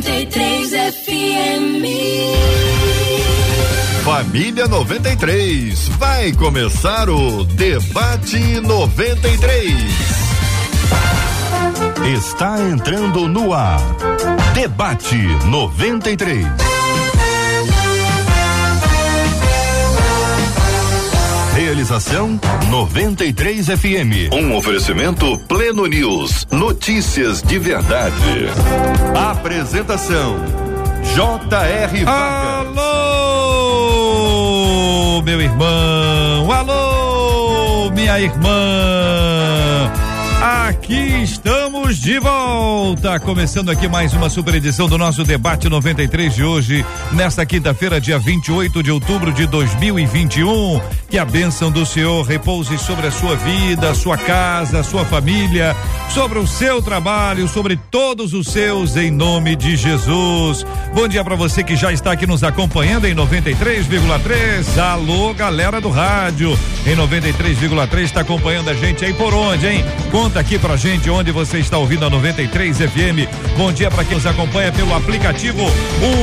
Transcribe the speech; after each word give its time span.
93 0.00 0.70
FM. 0.70 1.84
Família 4.02 4.66
93. 4.66 5.88
Vai 5.98 6.32
começar 6.32 7.10
o 7.10 7.44
Debate 7.44 8.38
93. 8.62 9.74
Está 12.14 12.58
entrando 12.62 13.28
no 13.28 13.52
ar. 13.52 13.78
Debate 14.54 15.16
93. 15.46 16.46
Realização 21.70 22.36
93 22.68 23.66
FM. 23.66 24.32
Um 24.32 24.56
oferecimento 24.56 25.38
Pleno 25.46 25.86
News. 25.86 26.44
Notícias 26.50 27.40
de 27.42 27.60
verdade. 27.60 28.48
Apresentação 29.14 30.34
J.R. 31.14 32.04
Vargas. 32.04 32.76
Alô, 32.76 34.02
meu 35.22 35.40
irmão. 35.40 36.50
Alô, 36.50 37.88
minha 37.92 38.18
irmã. 38.18 39.92
Aqui 40.66 41.22
estamos 41.22 41.59
de 41.98 42.20
volta, 42.20 43.18
começando 43.18 43.68
aqui 43.68 43.88
mais 43.88 44.12
uma 44.12 44.30
super 44.30 44.54
edição 44.54 44.88
do 44.88 44.96
nosso 44.96 45.24
debate 45.24 45.68
93 45.68 46.32
de 46.34 46.44
hoje, 46.44 46.86
nesta 47.10 47.44
quinta-feira, 47.44 48.00
dia 48.00 48.18
28 48.18 48.82
de 48.82 48.92
outubro 48.92 49.32
de 49.32 49.46
2021. 49.46 50.80
Que 51.08 51.18
a 51.18 51.24
bênção 51.24 51.70
do 51.72 51.84
Senhor 51.84 52.22
repouse 52.24 52.78
sobre 52.78 53.08
a 53.08 53.10
sua 53.10 53.34
vida, 53.34 53.92
sua 53.94 54.16
casa, 54.16 54.84
sua 54.84 55.04
família, 55.04 55.74
sobre 56.10 56.38
o 56.38 56.46
seu 56.46 56.80
trabalho, 56.80 57.48
sobre 57.48 57.76
todos 57.90 58.34
os 58.34 58.46
seus, 58.46 58.96
em 58.96 59.10
nome 59.10 59.56
de 59.56 59.76
Jesus. 59.76 60.64
Bom 60.94 61.08
dia 61.08 61.24
para 61.24 61.34
você 61.34 61.64
que 61.64 61.74
já 61.74 61.92
está 61.92 62.12
aqui 62.12 62.26
nos 62.26 62.44
acompanhando 62.44 63.06
em 63.06 63.14
93,3. 63.14 64.78
Alô, 64.78 65.34
galera 65.34 65.80
do 65.80 65.90
rádio, 65.90 66.56
em 66.86 66.94
93,3 66.94 68.02
está 68.02 68.20
acompanhando 68.20 68.70
a 68.70 68.74
gente 68.74 69.04
aí 69.04 69.12
por 69.12 69.34
onde, 69.34 69.66
hein? 69.66 69.84
Conta 70.12 70.38
aqui 70.38 70.58
pra 70.58 70.76
gente 70.76 71.10
onde 71.10 71.32
você 71.32 71.58
está 71.58 71.79
ouvindo 71.80 72.04
a 72.04 72.10
93 72.10 72.76
FM. 72.76 73.56
Bom 73.56 73.72
dia 73.72 73.90
para 73.90 74.04
quem 74.04 74.14
nos 74.14 74.26
acompanha 74.26 74.70
pelo 74.70 74.94
aplicativo, 74.94 75.62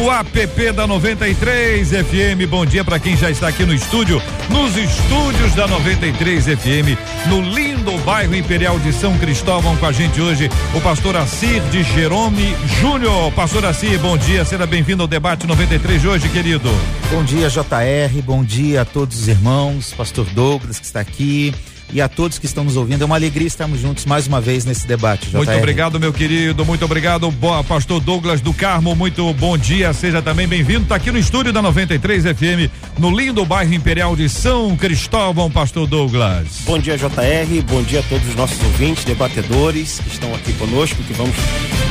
o 0.05 0.11
app 0.11 0.72
da 0.72 0.86
93 0.86 1.89
FM. 1.89 2.47
Bom 2.50 2.66
dia 2.66 2.83
para 2.83 3.00
quem 3.00 3.17
já 3.17 3.30
está 3.30 3.47
aqui 3.47 3.66
no 3.66 3.73
estúdio, 3.73 4.22
nos 4.50 4.78
estúdios 4.78 5.53
da 5.55 5.67
93 5.67 6.45
FM, 6.45 6.97
no 7.28 7.41
lindo 7.41 7.97
bairro 8.00 8.35
Imperial 8.35 8.80
de 8.80 8.94
São 8.94 9.17
Cristóvão 9.17 9.75
com 9.78 9.85
a 9.85 9.91
gente 9.91 10.22
hoje, 10.22 10.50
o 10.75 10.81
pastor 10.81 11.17
Assir 11.17 11.61
de 11.72 11.83
Jerome 11.83 12.55
Júnior. 12.80 13.31
Pastor 13.31 13.66
Assir, 13.66 13.97
bom 14.00 14.17
dia, 14.17 14.45
seja 14.45 14.66
bem-vindo 14.66 15.02
ao 15.02 15.08
debate 15.08 15.47
93 15.47 16.02
de 16.02 16.08
hoje, 16.08 16.30
querido. 16.30 16.69
Bom 17.11 17.23
dia, 17.23 17.50
JR, 17.50 18.22
bom 18.23 18.44
dia 18.44 18.81
a 18.81 18.85
todos 18.85 19.22
os 19.22 19.28
irmãos, 19.28 19.94
pastor 19.94 20.25
Douglas 20.25 20.80
que 20.80 20.85
está 20.85 21.00
aqui, 21.00 21.53
e 21.92 22.02
a 22.02 22.10
todos 22.10 22.38
que 22.38 22.46
estão 22.46 22.64
nos 22.64 22.76
ouvindo. 22.76 23.02
É 23.02 23.06
uma 23.06 23.16
alegria 23.16 23.48
estarmos 23.48 23.80
juntos 23.80 24.06
mais 24.06 24.28
uma 24.28 24.42
vez 24.42 24.66
nesse 24.66 24.88
debate. 24.88 25.28
JR. 25.30 25.38
Muito 25.38 25.52
obrigado, 25.54 26.00
meu 26.00 26.12
querido. 26.12 26.66
Muito 26.66 26.84
obrigado, 26.86 27.30
boa, 27.32 27.64
pastor 27.64 28.00
Douglas 28.00 28.42
do 28.42 28.54
Carmo. 28.54 28.96
Muito 28.96 29.34
bom 29.34 29.58
dia. 29.58 29.94
Seja 29.94 30.22
também 30.22 30.48
bem-vindo. 30.48 30.84
Está 30.84 30.96
aqui 30.96 31.12
no 31.12 31.20
estúdio 31.20 31.54
da 31.54 31.62
93 31.62 32.24
FM, 32.24 32.72
no 32.98 33.10
lindo 33.10 33.46
bairro 33.46 33.74
Imperial 33.74 34.16
de 34.16 34.28
São 34.30 34.76
Cristóvão, 34.76 35.50
pastor 35.50 35.88
Douglas. 35.88 36.62
Bom 36.66 36.80
dia, 36.80 36.98
JR. 36.98 37.62
Bom 37.68 37.82
dia 37.84 38.00
a 38.00 38.04
todos 38.04 38.28
os 38.28 38.36
nossos 38.36 38.62
ouvintes, 38.64 39.04
debatedores 39.04 40.00
que 40.00 40.10
estão 40.10 40.34
aqui 40.36 40.54
conosco, 40.54 41.02
que 41.04 41.14
vamos 41.14 41.36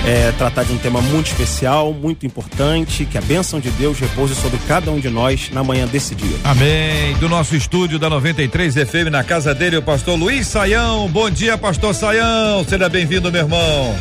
é, 0.06 0.32
tratar 0.32 0.64
de 0.64 0.72
um 0.72 0.78
tema 0.78 1.00
muito 1.00 1.26
especial, 1.26 1.92
muito 1.92 2.26
importante. 2.26 3.04
Que 3.06 3.18
a 3.18 3.22
bênção 3.22 3.60
de 3.60 3.70
Deus 3.70 3.98
repouse 3.98 4.34
sobre 4.34 4.58
cada 4.68 4.90
um 4.90 5.00
de 5.00 5.08
nós 5.08 5.50
na 5.52 5.64
manhã 5.64 5.86
desse 5.86 6.14
dia. 6.14 6.36
Amém. 6.44 7.14
Do 7.18 7.28
nosso 7.28 7.56
estúdio 7.56 7.98
da 7.98 8.10
93 8.10 8.74
FM, 8.74 9.10
na 9.10 9.24
casa 9.24 9.54
dele, 9.54 9.76
o 9.76 9.82
pastor 9.86 10.18
Luiz 10.18 10.48
Saião. 10.48 11.08
Bom 11.08 11.30
dia, 11.30 11.56
pastor 11.56 11.94
Saião. 11.94 12.64
Seja 12.64 12.88
bem-vindo, 12.88 13.30
meu 13.30 13.42
irmão. 13.42 13.94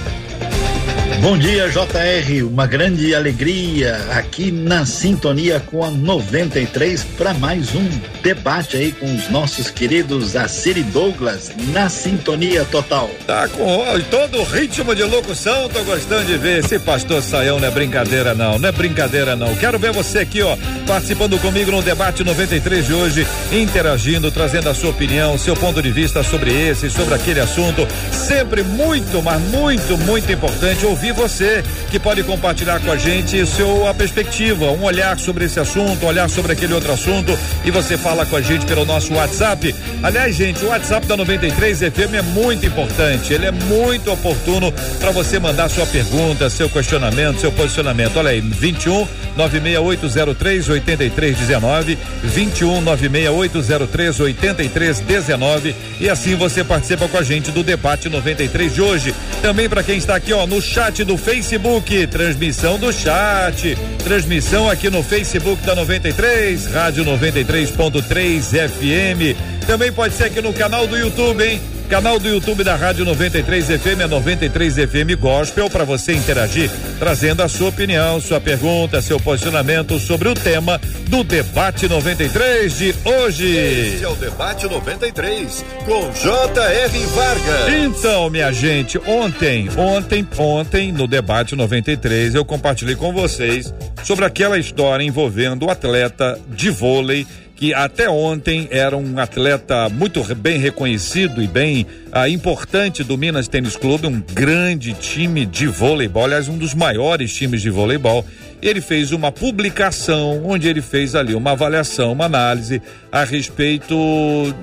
Bom 1.22 1.38
dia, 1.38 1.70
JR. 1.70 2.44
Uma 2.44 2.68
grande 2.68 3.16
alegria 3.16 3.96
aqui 4.12 4.52
na 4.52 4.86
sintonia 4.86 5.60
com 5.60 5.84
a 5.84 5.90
93 5.90 7.04
para 7.18 7.34
mais 7.34 7.74
um 7.74 7.88
debate 8.22 8.78
aí 8.78 8.92
com 8.92 9.12
os 9.14 9.30
nossos 9.30 9.70
queridos 9.70 10.36
Assiri 10.36 10.84
Douglas 10.84 11.52
na 11.72 11.90
sintonia 11.90 12.64
total. 12.66 13.10
Tá 13.26 13.48
com 13.48 14.00
todo 14.12 14.40
o 14.40 14.44
ritmo 14.44 14.94
de 14.94 15.04
locução, 15.04 15.70
tô 15.70 15.84
gostando 15.84 16.26
de 16.26 16.38
ver. 16.38 16.60
Esse 16.60 16.78
pastor 16.80 17.24
Saião 17.24 17.60
não 17.60 17.68
é 17.68 17.72
brincadeira, 17.72 18.34
não. 18.34 18.60
Não 18.60 18.70
é 18.70 18.72
brincadeira, 18.72 19.36
não. 19.36 19.56
Quero 19.56 19.80
ver 19.80 19.92
você 19.92 20.20
aqui, 20.20 20.42
ó, 20.42 20.56
participando 20.86 21.40
comigo 21.40 21.72
no 21.72 21.82
debate 21.82 22.24
93 22.24 22.86
de 22.86 22.94
hoje, 22.94 23.28
interagindo, 23.52 24.30
trazendo 24.32 24.70
a 24.70 24.76
sua 24.76 24.92
opinião, 24.92 25.38
seu 25.38 25.56
ponto 25.56 25.82
de 25.82 25.92
vista 25.92 26.24
sobre 26.24 26.52
esse, 26.52 26.90
sobre 26.90 27.16
aquele 27.16 27.40
assunto. 27.40 27.88
Sempre 28.12 28.64
muito, 28.64 29.24
mas 29.24 29.42
muito, 29.42 29.98
muito 30.00 30.32
importante 30.32 30.86
ouvir 30.86 31.05
você 31.12 31.64
que 31.90 32.00
pode 32.00 32.24
compartilhar 32.24 32.80
com 32.80 32.92
a 32.92 32.98
gente 32.98 33.46
seu 33.46 33.88
a 33.88 33.94
perspectiva, 33.94 34.72
um 34.72 34.84
olhar 34.84 35.18
sobre 35.20 35.46
esse 35.46 35.60
assunto, 35.60 36.06
um 36.06 36.08
olhar 36.08 36.30
sobre 36.30 36.54
aquele 36.54 36.74
outro 36.74 36.92
assunto 36.92 37.38
e 37.64 37.72
você 37.72 37.98
fala 37.98 38.26
com 38.26 38.36
a 38.36 38.42
gente 38.42 38.66
pelo 38.66 38.86
nosso 38.86 39.14
WhatsApp. 39.14 39.76
Aliás, 40.04 40.36
gente, 40.36 40.64
o 40.64 40.70
WhatsApp 40.70 41.06
da 41.08 41.18
93 41.18 41.80
FM 41.80 42.14
é 42.18 42.22
muito 42.22 42.66
importante, 42.66 43.34
ele 43.34 43.46
é 43.46 43.52
muito 43.52 44.12
oportuno 44.12 44.72
para 45.00 45.12
você 45.12 45.40
mandar 45.40 45.70
sua 45.70 45.86
pergunta, 45.86 46.50
seu 46.50 46.70
questionamento, 46.70 47.40
seu 47.40 47.52
posicionamento. 47.52 48.18
Olha 48.18 48.30
aí, 48.30 48.42
21 48.42 49.08
96803 49.36 50.70
8319, 50.70 51.98
21 52.24 52.82
96803 52.82 54.20
8319 54.20 55.76
e 56.00 56.10
assim 56.10 56.36
você 56.36 56.64
participa 56.64 57.08
com 57.08 57.18
a 57.18 57.24
gente 57.24 57.52
do 57.52 57.64
debate 57.64 58.10
93 58.10 58.74
de 58.74 58.82
hoje. 58.82 59.16
Também 59.42 59.70
para 59.70 59.84
quem 59.84 59.98
está 59.98 60.16
aqui, 60.16 60.34
ó, 60.34 60.48
no 60.48 60.62
chat 60.62 60.95
do 61.04 61.18
Facebook, 61.18 62.08
transmissão 62.08 62.80
do 62.80 62.94
chat, 62.94 63.76
transmissão 64.04 64.70
aqui 64.70 64.90
no 64.90 65.04
Facebook 65.04 65.62
da 65.66 65.76
93, 65.76 66.68
Rádio 66.68 67.04
93.3 67.04 68.70
FM. 68.70 69.66
Também 69.68 69.92
pode 69.92 70.14
ser 70.14 70.26
aqui 70.26 70.42
no 70.42 70.54
canal 70.54 70.88
do 70.88 70.98
YouTube, 70.98 71.44
hein? 71.44 71.75
Canal 71.90 72.20
do 72.20 72.28
YouTube 72.28 72.64
da 72.64 72.76
Rádio 72.76 73.06
93 73.06 73.68
FM 73.68 74.02
é 74.02 74.08
93 74.08 74.76
FM 74.76 75.20
Gospel 75.20 75.70
para 75.70 75.84
você 75.84 76.14
interagir, 76.14 76.72
trazendo 76.98 77.44
a 77.44 77.48
sua 77.48 77.70
opinião, 77.70 78.20
sua 78.20 78.42
pergunta, 78.42 79.02
seu 79.04 79.20
posicionamento 79.20 80.00
sobre 80.00 80.28
o 80.28 80.34
tema 80.34 80.82
do 81.08 81.24
debate 81.24 81.88
93 81.88 82.78
de 82.78 82.96
hoje. 83.06 83.56
Esse 83.56 84.04
é 84.04 84.10
o 84.10 84.16
Debate 84.16 84.68
93 84.68 85.64
com 85.86 86.12
J.R. 86.12 87.06
Vargas. 87.06 87.74
Então, 87.84 88.30
minha 88.32 88.52
gente, 88.52 88.98
ontem, 89.06 89.70
ontem, 89.78 90.28
ontem, 90.38 90.92
no 90.92 91.08
debate 91.08 91.56
93, 91.56 92.34
eu 92.34 92.44
compartilhei 92.44 92.96
com 92.96 93.14
vocês 93.14 93.72
sobre 94.04 94.26
aquela 94.26 94.58
história 94.58 95.04
envolvendo 95.04 95.68
o 95.68 95.70
atleta 95.70 96.40
de 96.50 96.72
vôlei 96.72 97.28
que 97.56 97.74
até 97.74 98.10
ontem 98.10 98.68
era 98.70 98.98
um 98.98 99.18
atleta 99.18 99.88
muito 99.90 100.24
bem 100.36 100.60
reconhecido 100.60 101.42
e 101.42 101.48
bem 101.48 101.88
ah, 102.12 102.28
importante 102.28 103.04
do 103.04 103.18
Minas 103.18 103.48
Tênis 103.48 103.78
Clube, 103.78 104.08
um 104.08 104.20
grande 104.20 104.94
time 104.94 105.46
de 105.46 105.66
voleibol, 105.66 106.26
aliás, 106.26 106.50
um 106.50 106.58
dos 106.58 106.74
maiores 106.74 107.34
times 107.34 107.62
de 107.62 107.70
voleibol. 107.70 108.26
Ele 108.62 108.82
fez 108.82 109.12
uma 109.12 109.32
publicação 109.32 110.44
onde 110.46 110.68
ele 110.68 110.82
fez 110.82 111.16
ali 111.16 111.34
uma 111.34 111.52
avaliação, 111.52 112.12
uma 112.12 112.26
análise 112.26 112.82
a 113.12 113.24
respeito 113.24 113.96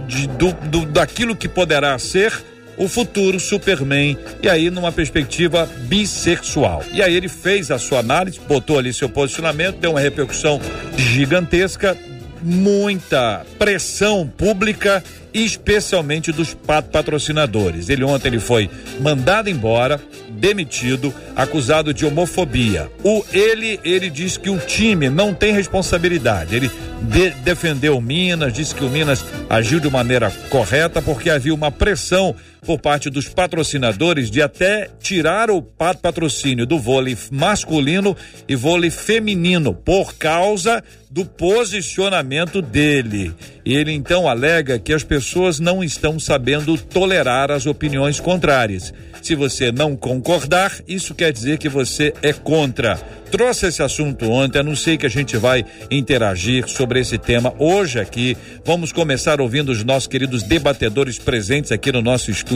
de, 0.07 0.27
do, 0.27 0.53
do, 0.53 0.87
daquilo 0.87 1.35
que 1.35 1.49
poderá 1.49 1.99
ser 1.99 2.33
o 2.77 2.89
futuro 2.89 3.39
Superman 3.39 4.19
e 4.43 4.49
aí 4.49 4.71
numa 4.71 4.91
perspectiva 4.91 5.69
bissexual. 5.83 6.83
E 6.93 7.03
aí 7.03 7.15
ele 7.15 7.29
fez 7.29 7.71
a 7.71 7.79
sua 7.79 8.01
análise, 8.01 8.41
botou 8.41 8.79
ali 8.79 8.93
seu 8.93 9.09
posicionamento, 9.09 9.77
deu 9.77 9.93
uma 9.93 10.01
repercussão 10.01 10.61
gigantesca, 10.97 11.97
muita 12.43 13.45
pressão 13.59 14.27
pública, 14.27 15.03
especialmente 15.33 16.33
dos 16.33 16.55
pat- 16.55 16.87
patrocinadores. 16.91 17.89
Ele 17.89 18.05
ontem 18.05 18.29
ele 18.29 18.41
foi 18.41 18.69
mandado 19.01 19.49
embora, 19.49 20.01
demitido, 20.31 21.15
acusado 21.37 21.95
de 21.95 22.05
homofobia. 22.05 22.91
O 23.05 23.25
ele 23.33 23.79
ele 23.85 24.11
diz 24.11 24.37
que 24.37 24.51
o 24.51 24.59
time 24.59 25.09
não 25.09 25.33
tem 25.33 25.53
responsabilidade. 25.53 26.55
Ele 26.57 26.71
de- 27.03 27.31
defendeu 27.43 27.97
o 27.97 28.01
Minas, 28.01 28.53
disse 28.53 28.75
que 28.75 28.85
o 28.85 28.91
Minas 28.91 29.25
agiu 29.49 29.79
de 29.81 29.89
maneira 29.91 30.31
correta 30.51 31.01
porque 31.01 31.31
havia 31.31 31.55
uma 31.55 31.71
pressão 31.71 32.35
por 32.65 32.79
parte 32.79 33.11
dos 33.11 33.29
patrocinadores 33.29 34.31
de 34.31 34.41
até 34.41 34.89
tirar 35.01 35.51
o 35.51 35.61
patrocínio 35.61 36.65
do 36.65 36.79
vôlei 36.79 37.19
masculino 37.31 38.17
e 38.47 38.55
vôlei 38.55 38.89
feminino 38.89 39.75
por 39.75 40.15
causa 40.15 40.83
do 41.11 41.25
posicionamento 41.25 42.63
dele. 42.63 43.35
Ele 43.67 43.91
então 43.91 44.29
alega 44.29 44.79
que 44.79 44.93
as 44.93 45.03
pessoas 45.03 45.59
não 45.59 45.83
estão 45.83 46.21
sabendo 46.21 46.79
tolerar 46.79 47.51
as 47.51 47.67
opiniões 47.67 48.21
contrárias. 48.21 48.95
Se 49.21 49.35
você 49.35 49.73
não 49.73 49.97
concordar, 49.97 50.73
isso 50.87 51.17
quer 51.17 51.33
dizer 51.33 51.59
que 51.59 51.69
você 51.69 52.15
é 52.23 52.33
contra 52.33 52.99
trouxe 53.33 53.67
esse 53.67 53.83
assunto 53.83 54.31
ontem, 54.31 54.59
anunciei 54.59 54.99
que 54.99 55.07
a 55.07 55.09
gente 55.09 55.39
vai 55.39 55.65
interagir 55.91 56.69
sobre 56.69 57.01
esse 57.01 57.17
tema 57.17 57.55
hoje 57.59 57.99
aqui. 57.99 58.37
Vamos 58.63 58.93
começar 58.93 59.41
ouvindo 59.41 59.73
os 59.73 59.83
nossos 59.83 60.07
queridos 60.07 60.43
debatedores 60.43 61.19
presentes 61.19 61.73
aqui 61.73 61.91
no 61.91 62.03
nosso 62.03 62.31
estúdio. 62.31 62.52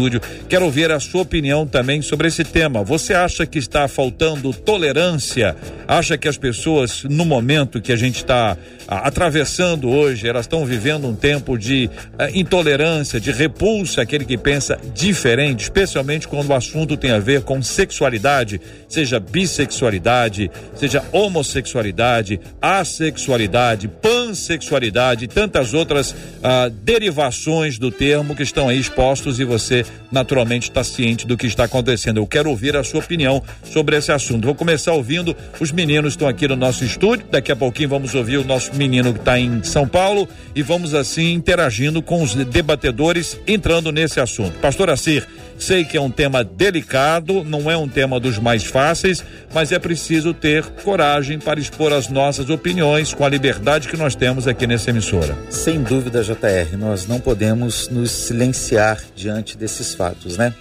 Quero 0.49 0.65
ouvir 0.65 0.91
a 0.91 1.01
sua 1.01 1.23
opinião 1.23 1.67
também 1.67 2.03
sobre 2.03 2.29
esse 2.29 2.45
tema. 2.45 2.85
Você 2.85 3.15
acha 3.15 3.47
que 3.47 3.59
está 3.59 3.89
faltando 3.89 4.53
tolerância? 4.53 5.57
Acha 5.89 6.19
que 6.19 6.29
as 6.29 6.37
pessoas, 6.37 7.05
no 7.05 7.25
momento 7.25 7.81
que 7.81 7.93
a 7.93 7.97
gente 7.97 8.17
está 8.17 8.57
atravessando 8.87 9.89
hoje, 9.89 10.29
elas 10.29 10.45
estão 10.45 10.65
vivendo 10.65 11.07
um 11.09 11.15
tempo 11.15 11.59
de 11.59 11.91
uh, 12.15 12.37
intolerância, 12.37 13.21
de 13.21 13.33
repulsa 13.33 14.03
àquele 14.03 14.25
que 14.25 14.37
pensa 14.37 14.79
diferente, 14.95 15.63
especialmente 15.63 16.29
quando 16.29 16.51
o 16.51 16.55
assunto 16.55 16.97
tem 16.97 17.11
a 17.11 17.19
ver 17.19 17.43
com 17.43 17.63
sexualidade, 17.63 18.61
seja 18.89 19.19
bissexualidade, 19.19 20.51
seja 20.75 21.03
homossexualidade, 21.13 22.41
assexualidade, 22.61 23.89
pansexualidade 23.89 25.25
e 25.25 25.29
tantas 25.29 25.75
outras 25.75 26.13
uh, 26.13 26.71
derivações 26.83 27.79
do 27.79 27.91
termo 27.91 28.37
que 28.37 28.43
estão 28.43 28.69
aí 28.69 28.79
expostos 28.79 29.41
e 29.41 29.45
você 29.45 29.85
naturalmente 30.11 30.71
está 30.71 30.83
ciente 30.85 31.27
do 31.27 31.37
que 31.37 31.47
está 31.47 31.65
acontecendo. 31.65 32.19
Eu 32.19 32.27
quero 32.27 32.51
ouvir 32.51 32.77
a 32.77 32.85
sua 32.85 33.01
opinião 33.01 33.43
sobre 33.65 33.97
esse 33.97 34.13
assunto. 34.13 34.45
Vou 34.45 34.55
começar 34.55 34.93
ouvindo 34.93 35.37
os 35.61 35.73
meninos 35.73 36.13
estão 36.13 36.29
aqui 36.29 36.47
no 36.49 36.57
nosso 36.57 36.85
estúdio. 36.85 37.27
Daqui 37.31 37.53
a 37.53 37.57
pouquinho 37.57 37.89
vamos 37.89 38.15
ouvir 38.15 38.39
o 38.39 38.45
nosso 38.45 38.75
menino 38.75 39.13
que 39.13 39.21
está 39.21 39.39
em 39.39 39.63
São 39.63 39.87
Paulo 39.87 40.29
e 40.55 40.63
vamos 40.63 40.95
assim 40.95 41.33
interagindo 41.33 42.01
com 42.03 42.23
os 42.23 42.35
debatedores 42.35 43.39
entrando 43.47 43.93
nesse 43.93 44.21
assunto. 44.21 44.59
Pastor 44.59 44.91
Assir, 44.91 45.27
sei 45.59 45.85
que 45.85 45.97
é 45.97 46.01
um 46.01 46.11
tema 46.11 46.45
delicado, 46.45 47.45
não 47.45 47.71
é 47.71 47.77
um 47.77 47.89
tema 47.89 48.21
dos 48.21 48.39
mais 48.39 48.65
fáceis, 48.65 49.25
mas 49.53 49.73
é 49.73 49.79
preciso 49.79 50.35
ter 50.35 50.65
coragem 50.83 51.39
para 51.39 51.59
expor 51.59 51.93
as 51.93 52.09
nossas 52.09 52.51
opiniões 52.51 53.15
com 53.15 53.25
a 53.25 53.29
liberdade 53.29 53.89
que 53.89 53.97
nós 53.97 54.15
temos 54.15 54.47
aqui 54.47 54.67
nessa 54.67 54.91
emissora. 54.91 55.37
Sem 55.51 55.83
dúvida, 55.83 56.23
JR, 56.23 56.77
nós 56.79 57.07
não 57.07 57.21
podemos 57.21 57.89
nos 57.89 58.11
silenciar 58.11 59.01
diante 59.15 59.57
desses 59.57 59.95
fatos, 59.95 60.37
né? 60.37 60.55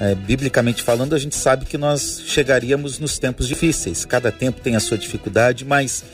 É, 0.00 0.14
biblicamente 0.14 0.82
falando, 0.82 1.14
a 1.14 1.18
gente 1.18 1.34
sabe 1.34 1.64
que 1.64 1.76
nós 1.76 2.22
chegaríamos 2.24 3.00
nos 3.00 3.18
tempos 3.18 3.48
difíceis. 3.48 4.04
Cada 4.04 4.30
tempo 4.30 4.60
tem 4.60 4.76
a 4.76 4.80
sua 4.80 4.96
dificuldade, 4.96 5.64
mas 5.64 6.04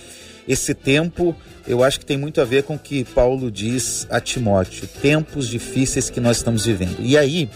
esse 0.48 0.72
tempo 0.72 1.36
eu 1.66 1.82
acho 1.82 1.98
que 1.98 2.06
tem 2.06 2.16
muito 2.16 2.40
a 2.40 2.44
ver 2.44 2.62
com 2.62 2.74
o 2.74 2.78
que 2.78 3.04
Paulo 3.04 3.50
diz 3.50 4.06
a 4.10 4.20
Timóteo: 4.20 4.86
tempos 5.00 5.48
difíceis 5.48 6.10
que 6.10 6.20
nós 6.20 6.38
estamos 6.38 6.66
vivendo. 6.66 6.98
E 7.00 7.16
aí, 7.16 7.48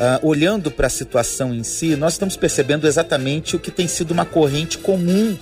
uh, 0.00 0.26
olhando 0.26 0.70
para 0.70 0.86
a 0.86 0.90
situação 0.90 1.54
em 1.54 1.62
si, 1.62 1.94
nós 1.94 2.14
estamos 2.14 2.36
percebendo 2.36 2.86
exatamente 2.86 3.54
o 3.54 3.60
que 3.60 3.70
tem 3.70 3.86
sido 3.86 4.12
uma 4.12 4.24
corrente 4.24 4.78
comum 4.78 5.36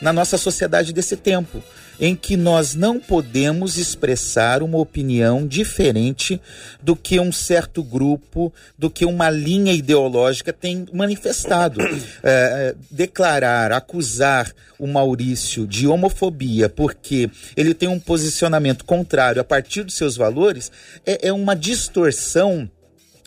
na 0.00 0.12
nossa 0.12 0.38
sociedade 0.38 0.92
desse 0.92 1.16
tempo 1.16 1.62
em 2.00 2.14
que 2.14 2.36
nós 2.36 2.74
não 2.74 2.98
podemos 2.98 3.78
expressar 3.78 4.62
uma 4.62 4.78
opinião 4.78 5.46
diferente 5.46 6.40
do 6.82 6.96
que 6.96 7.20
um 7.20 7.32
certo 7.32 7.82
grupo, 7.82 8.52
do 8.78 8.90
que 8.90 9.04
uma 9.04 9.30
linha 9.30 9.72
ideológica 9.72 10.52
tem 10.52 10.86
manifestado. 10.92 11.80
É, 12.22 12.74
declarar, 12.90 13.72
acusar 13.72 14.52
o 14.78 14.86
Maurício 14.86 15.66
de 15.66 15.86
homofobia 15.86 16.68
porque 16.68 17.30
ele 17.56 17.74
tem 17.74 17.88
um 17.88 18.00
posicionamento 18.00 18.84
contrário 18.84 19.40
a 19.40 19.44
partir 19.44 19.84
dos 19.84 19.94
seus 19.94 20.16
valores 20.16 20.70
é, 21.06 21.28
é 21.28 21.32
uma 21.32 21.54
distorção 21.54 22.68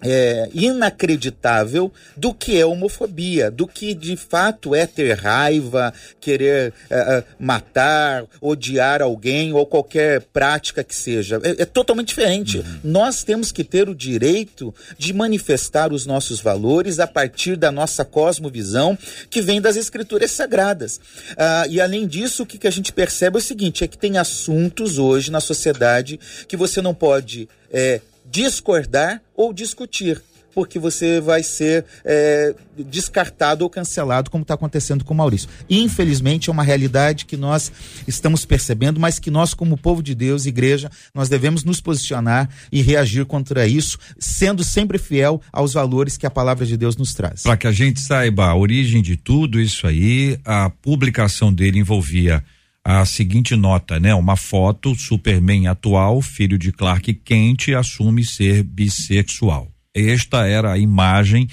é, 0.02 0.50
inacreditável 0.54 1.92
do 2.16 2.34
que 2.34 2.60
é 2.60 2.66
homofobia, 2.66 3.50
do 3.50 3.68
que 3.68 3.94
de 3.94 4.16
fato 4.16 4.76
é 4.76 4.86
ter 4.86 5.18
raiva, 5.18 5.94
querer 6.20 6.74
é, 6.90 6.98
é, 6.98 7.24
matar, 7.40 8.26
odiar 8.40 9.02
alguém 9.02 9.54
ou 9.54 9.66
qualquer 9.66 10.22
prática 10.22 10.84
que 10.84 10.94
seja. 10.94 11.40
É, 11.44 11.64
é 11.64 11.66
totalmente 11.66 12.10
diferente. 12.10 12.60
Uhum. 12.60 12.80
Nós 12.84 13.24
temos 13.24 13.52
que 13.52 13.64
ter 13.64 13.90
o 13.90 13.96
direito 13.96 14.74
de 14.98 15.14
manifestar 15.14 15.92
os 15.92 16.06
nossos 16.06 16.40
valores 16.40 17.00
a 17.00 17.08
partir 17.08 17.56
da 17.56 17.72
nossa 17.72 18.06
cosmovisão 18.06 18.98
que 19.30 19.42
vem 19.42 19.60
das 19.60 19.76
escrituras 19.76 20.32
sagradas. 20.32 21.00
Ah, 21.38 21.66
e 21.70 21.82
além 21.82 22.06
disso, 22.06 22.44
o 22.44 22.46
que, 22.46 22.58
que 22.58 22.68
a 22.68 22.72
gente 22.72 22.94
percebe 22.94 23.38
é 23.38 23.40
o 23.40 23.42
seguinte: 23.42 23.84
é 23.84 23.88
que 23.88 23.98
tem 23.98 24.18
assuntos 24.18 24.98
hoje 24.98 25.32
na 25.32 25.40
sociedade 25.40 26.20
que 26.48 26.56
você 26.56 26.82
não 26.82 26.94
pode 26.94 27.50
é, 27.72 28.02
discordar 28.30 29.22
ou 29.36 29.54
discutir 29.54 30.22
porque 30.58 30.80
você 30.80 31.22
vai 31.22 31.44
ser 31.44 31.86
é, 32.04 32.56
descartado 32.76 33.64
ou 33.64 33.70
cancelado, 33.70 34.32
como 34.32 34.42
está 34.42 34.56
acontecendo 34.56 35.06
com 35.06 35.14
o 35.14 35.18
Maurício. 35.18 35.48
Infelizmente, 35.70 36.50
é 36.50 36.52
uma 36.52 36.64
realidade 36.64 37.26
que 37.26 37.38
nós 37.38 37.72
estamos 38.08 38.44
percebendo, 38.44 39.00
mas 39.00 39.20
que 39.20 39.30
nós, 39.30 39.54
como 39.54 39.78
povo 39.78 40.02
de 40.02 40.16
Deus, 40.16 40.48
igreja, 40.48 40.90
nós 41.14 41.30
devemos 41.30 41.64
nos 41.64 41.80
posicionar 41.80 42.50
e 42.72 42.82
reagir 42.82 43.24
contra 43.28 43.68
isso, 43.68 44.00
sendo 44.18 44.64
sempre 44.64 44.98
fiel 44.98 45.40
aos 45.54 45.74
valores 45.74 46.18
que 46.18 46.26
a 46.26 46.32
palavra 46.32 46.66
de 46.66 46.76
Deus 46.76 46.98
nos 46.98 47.14
traz. 47.14 47.44
Para 47.44 47.56
que 47.56 47.68
a 47.68 47.72
gente 47.72 48.00
saiba 48.00 48.48
a 48.48 48.56
origem 48.56 49.04
de 49.04 49.16
tudo 49.16 49.62
isso 49.62 49.86
aí, 49.86 50.40
a 50.44 50.72
publicação 50.72 51.54
dele 51.54 51.78
envolvia 51.78 52.44
a 52.90 53.04
seguinte 53.04 53.54
nota, 53.54 54.00
né? 54.00 54.16
Uma 54.16 54.38
foto, 54.38 54.96
Superman 54.96 55.68
atual, 55.68 56.22
filho 56.22 56.58
de 56.58 56.72
Clark 56.72 57.14
Kent, 57.16 57.68
assume 57.78 58.24
ser 58.24 58.64
bissexual. 58.64 59.70
Esta 59.94 60.48
era 60.48 60.72
a 60.72 60.78
imagem, 60.78 61.50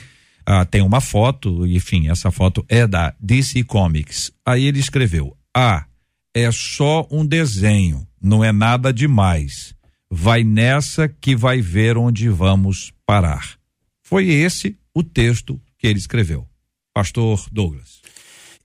ah, 0.46 0.64
tem 0.64 0.80
uma 0.80 1.00
foto, 1.00 1.66
enfim, 1.66 2.08
essa 2.08 2.30
foto 2.30 2.64
é 2.68 2.86
da 2.86 3.12
DC 3.18 3.64
Comics. 3.64 4.30
Aí 4.46 4.64
ele 4.66 4.78
escreveu: 4.78 5.36
Ah, 5.52 5.86
é 6.32 6.52
só 6.52 7.04
um 7.10 7.26
desenho, 7.26 8.06
não 8.22 8.44
é 8.44 8.52
nada 8.52 8.92
demais. 8.92 9.74
Vai 10.08 10.44
nessa 10.44 11.08
que 11.08 11.34
vai 11.34 11.60
ver 11.60 11.98
onde 11.98 12.28
vamos 12.28 12.92
parar. 13.04 13.58
Foi 14.04 14.28
esse 14.28 14.78
o 14.94 15.02
texto 15.02 15.60
que 15.78 15.88
ele 15.88 15.98
escreveu. 15.98 16.46
Pastor 16.94 17.44
Douglas. 17.50 18.00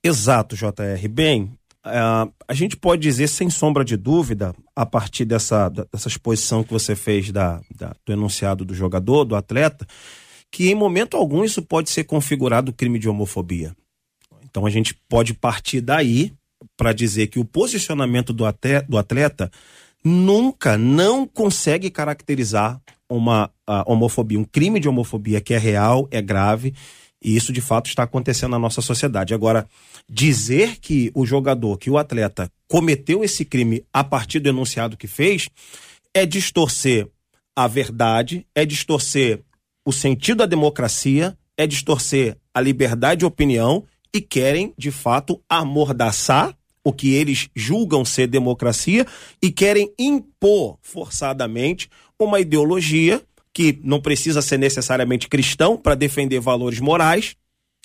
Exato, 0.04 0.54
JR. 0.54 1.08
Bem, 1.10 1.50
Uh, 1.86 2.30
a 2.46 2.52
gente 2.52 2.76
pode 2.76 3.00
dizer, 3.00 3.26
sem 3.28 3.48
sombra 3.48 3.84
de 3.84 3.96
dúvida, 3.96 4.54
a 4.76 4.84
partir 4.84 5.24
dessa, 5.24 5.68
dessa 5.68 6.08
exposição 6.08 6.62
que 6.62 6.72
você 6.72 6.94
fez 6.94 7.30
da, 7.30 7.60
da, 7.74 7.94
do 8.04 8.12
enunciado 8.12 8.64
do 8.64 8.74
jogador, 8.74 9.24
do 9.24 9.34
atleta, 9.34 9.86
que 10.50 10.68
em 10.68 10.74
momento 10.74 11.16
algum 11.16 11.42
isso 11.44 11.62
pode 11.62 11.88
ser 11.88 12.04
configurado 12.04 12.72
crime 12.72 12.98
de 12.98 13.08
homofobia. 13.08 13.74
Então 14.44 14.66
a 14.66 14.70
gente 14.70 14.94
pode 15.08 15.32
partir 15.32 15.80
daí 15.80 16.32
para 16.76 16.92
dizer 16.92 17.28
que 17.28 17.38
o 17.38 17.44
posicionamento 17.44 18.32
do 18.32 18.44
atleta, 18.44 18.86
do 18.88 18.98
atleta 18.98 19.50
nunca, 20.04 20.76
não 20.76 21.26
consegue 21.26 21.90
caracterizar 21.90 22.80
uma 23.08 23.50
homofobia, 23.86 24.38
um 24.38 24.44
crime 24.44 24.80
de 24.80 24.88
homofobia 24.88 25.40
que 25.40 25.54
é 25.54 25.58
real, 25.58 26.08
é 26.10 26.20
grave, 26.20 26.74
e 27.22 27.36
isso 27.36 27.52
de 27.52 27.60
fato 27.60 27.88
está 27.88 28.04
acontecendo 28.04 28.52
na 28.52 28.58
nossa 28.58 28.80
sociedade. 28.80 29.34
Agora, 29.34 29.68
dizer 30.08 30.78
que 30.80 31.10
o 31.14 31.26
jogador, 31.26 31.76
que 31.76 31.90
o 31.90 31.98
atleta 31.98 32.50
cometeu 32.66 33.22
esse 33.22 33.44
crime 33.44 33.84
a 33.92 34.02
partir 34.02 34.40
do 34.40 34.48
enunciado 34.48 34.96
que 34.96 35.06
fez, 35.06 35.48
é 36.14 36.24
distorcer 36.24 37.06
a 37.54 37.66
verdade, 37.66 38.46
é 38.54 38.64
distorcer 38.64 39.40
o 39.84 39.92
sentido 39.92 40.38
da 40.38 40.46
democracia, 40.46 41.36
é 41.56 41.66
distorcer 41.66 42.36
a 42.54 42.60
liberdade 42.60 43.20
de 43.20 43.26
opinião 43.26 43.84
e 44.14 44.20
querem, 44.20 44.72
de 44.76 44.90
fato, 44.90 45.40
amordaçar 45.48 46.56
o 46.82 46.92
que 46.92 47.12
eles 47.12 47.48
julgam 47.54 48.04
ser 48.04 48.26
democracia 48.26 49.06
e 49.42 49.50
querem 49.50 49.92
impor 49.98 50.78
forçadamente 50.80 51.90
uma 52.18 52.40
ideologia 52.40 53.22
que 53.60 53.78
não 53.84 54.00
precisa 54.00 54.40
ser 54.40 54.56
necessariamente 54.56 55.28
cristão 55.28 55.76
para 55.76 55.94
defender 55.94 56.40
valores 56.40 56.80
morais, 56.80 57.36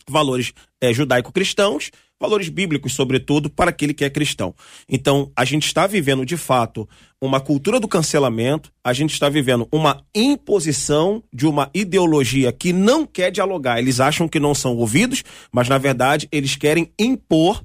valores 0.08 0.54
é, 0.80 0.94
judaico-cristãos, 0.94 1.92
valores 2.18 2.48
bíblicos, 2.48 2.94
sobretudo, 2.94 3.50
para 3.50 3.72
aquele 3.72 3.94
que 3.94 4.06
é 4.06 4.10
cristão. 4.10 4.56
Então, 4.88 5.30
a 5.36 5.44
gente 5.44 5.66
está 5.66 5.86
vivendo, 5.86 6.26
de 6.26 6.38
fato, 6.38 6.88
uma 7.20 7.42
cultura 7.42 7.78
do 7.78 7.90
cancelamento, 7.90 8.72
a 8.82 8.94
gente 8.94 9.12
está 9.12 9.28
vivendo 9.28 9.68
uma 9.70 10.02
imposição 10.16 11.22
de 11.34 11.46
uma 11.46 11.70
ideologia 11.74 12.54
que 12.54 12.72
não 12.72 13.06
quer 13.06 13.30
dialogar. 13.30 13.78
Eles 13.78 14.00
acham 14.00 14.30
que 14.30 14.40
não 14.40 14.56
são 14.56 14.78
ouvidos, 14.78 15.26
mas, 15.52 15.68
na 15.68 15.78
verdade, 15.78 16.26
eles 16.32 16.56
querem 16.56 16.90
impor 16.98 17.62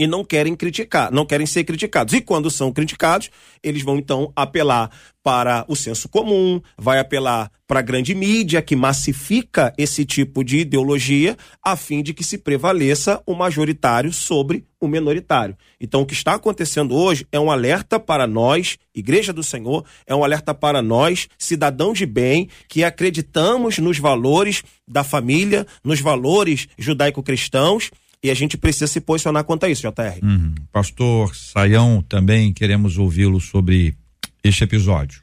e 0.00 0.06
não 0.06 0.24
querem 0.24 0.56
criticar, 0.56 1.12
não 1.12 1.26
querem 1.26 1.44
ser 1.44 1.62
criticados. 1.62 2.14
E 2.14 2.22
quando 2.22 2.50
são 2.50 2.72
criticados, 2.72 3.28
eles 3.62 3.82
vão 3.82 3.98
então 3.98 4.32
apelar 4.34 4.90
para 5.22 5.62
o 5.68 5.76
senso 5.76 6.08
comum, 6.08 6.58
vai 6.78 6.98
apelar 6.98 7.52
para 7.66 7.80
a 7.80 7.82
grande 7.82 8.14
mídia 8.14 8.62
que 8.62 8.74
massifica 8.74 9.74
esse 9.76 10.06
tipo 10.06 10.42
de 10.42 10.60
ideologia 10.60 11.36
a 11.62 11.76
fim 11.76 12.02
de 12.02 12.14
que 12.14 12.24
se 12.24 12.38
prevaleça 12.38 13.22
o 13.26 13.34
majoritário 13.34 14.10
sobre 14.10 14.64
o 14.80 14.88
minoritário. 14.88 15.54
Então 15.78 16.00
o 16.00 16.06
que 16.06 16.14
está 16.14 16.32
acontecendo 16.32 16.94
hoje 16.96 17.26
é 17.30 17.38
um 17.38 17.50
alerta 17.50 18.00
para 18.00 18.26
nós, 18.26 18.78
Igreja 18.94 19.34
do 19.34 19.42
Senhor, 19.42 19.84
é 20.06 20.14
um 20.14 20.24
alerta 20.24 20.54
para 20.54 20.80
nós, 20.80 21.28
cidadãos 21.36 21.98
de 21.98 22.06
bem, 22.06 22.48
que 22.66 22.82
acreditamos 22.82 23.76
nos 23.76 23.98
valores 23.98 24.62
da 24.88 25.04
família, 25.04 25.66
nos 25.84 26.00
valores 26.00 26.68
judaico-cristãos 26.78 27.90
e 28.22 28.30
a 28.30 28.34
gente 28.34 28.56
precisa 28.56 28.86
se 28.86 29.00
posicionar 29.00 29.44
quanto 29.44 29.64
a 29.64 29.68
isso, 29.68 29.82
JR. 29.82 30.22
Uhum. 30.22 30.54
Pastor 30.72 31.34
Saião, 31.34 32.02
também 32.02 32.52
queremos 32.52 32.98
ouvi-lo 32.98 33.40
sobre 33.40 33.96
este 34.44 34.64
episódio. 34.64 35.20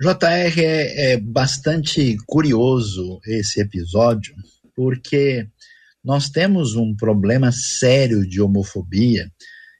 JR 0.00 0.60
é, 0.60 1.12
é 1.12 1.20
bastante 1.20 2.16
curioso 2.26 3.20
esse 3.26 3.60
episódio, 3.60 4.34
porque 4.74 5.46
nós 6.02 6.30
temos 6.30 6.74
um 6.74 6.94
problema 6.94 7.52
sério 7.52 8.26
de 8.26 8.40
homofobia 8.40 9.30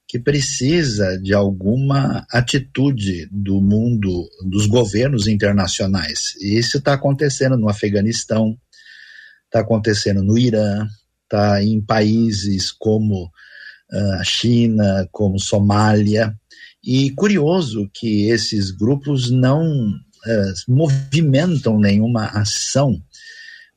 que 0.06 0.18
precisa 0.18 1.16
de 1.22 1.32
alguma 1.32 2.26
atitude 2.32 3.28
do 3.30 3.60
mundo, 3.60 4.28
dos 4.44 4.66
governos 4.66 5.28
internacionais. 5.28 6.34
E 6.40 6.58
isso 6.58 6.78
está 6.78 6.94
acontecendo 6.94 7.56
no 7.56 7.68
Afeganistão, 7.68 8.58
está 9.46 9.60
acontecendo 9.60 10.22
no 10.22 10.36
Irã, 10.36 10.86
está 11.30 11.62
em 11.62 11.80
países 11.80 12.72
como 12.72 13.26
uh, 13.92 14.12
a 14.18 14.25
China, 14.25 15.08
como 15.12 15.38
Somália. 15.38 16.34
E 16.82 17.10
curioso 17.12 17.88
que 17.94 18.28
esses 18.28 18.72
grupos 18.72 19.30
não 19.30 19.90
uh, 19.90 20.54
movimentam 20.66 21.78
nenhuma 21.78 22.26
ação 22.26 23.00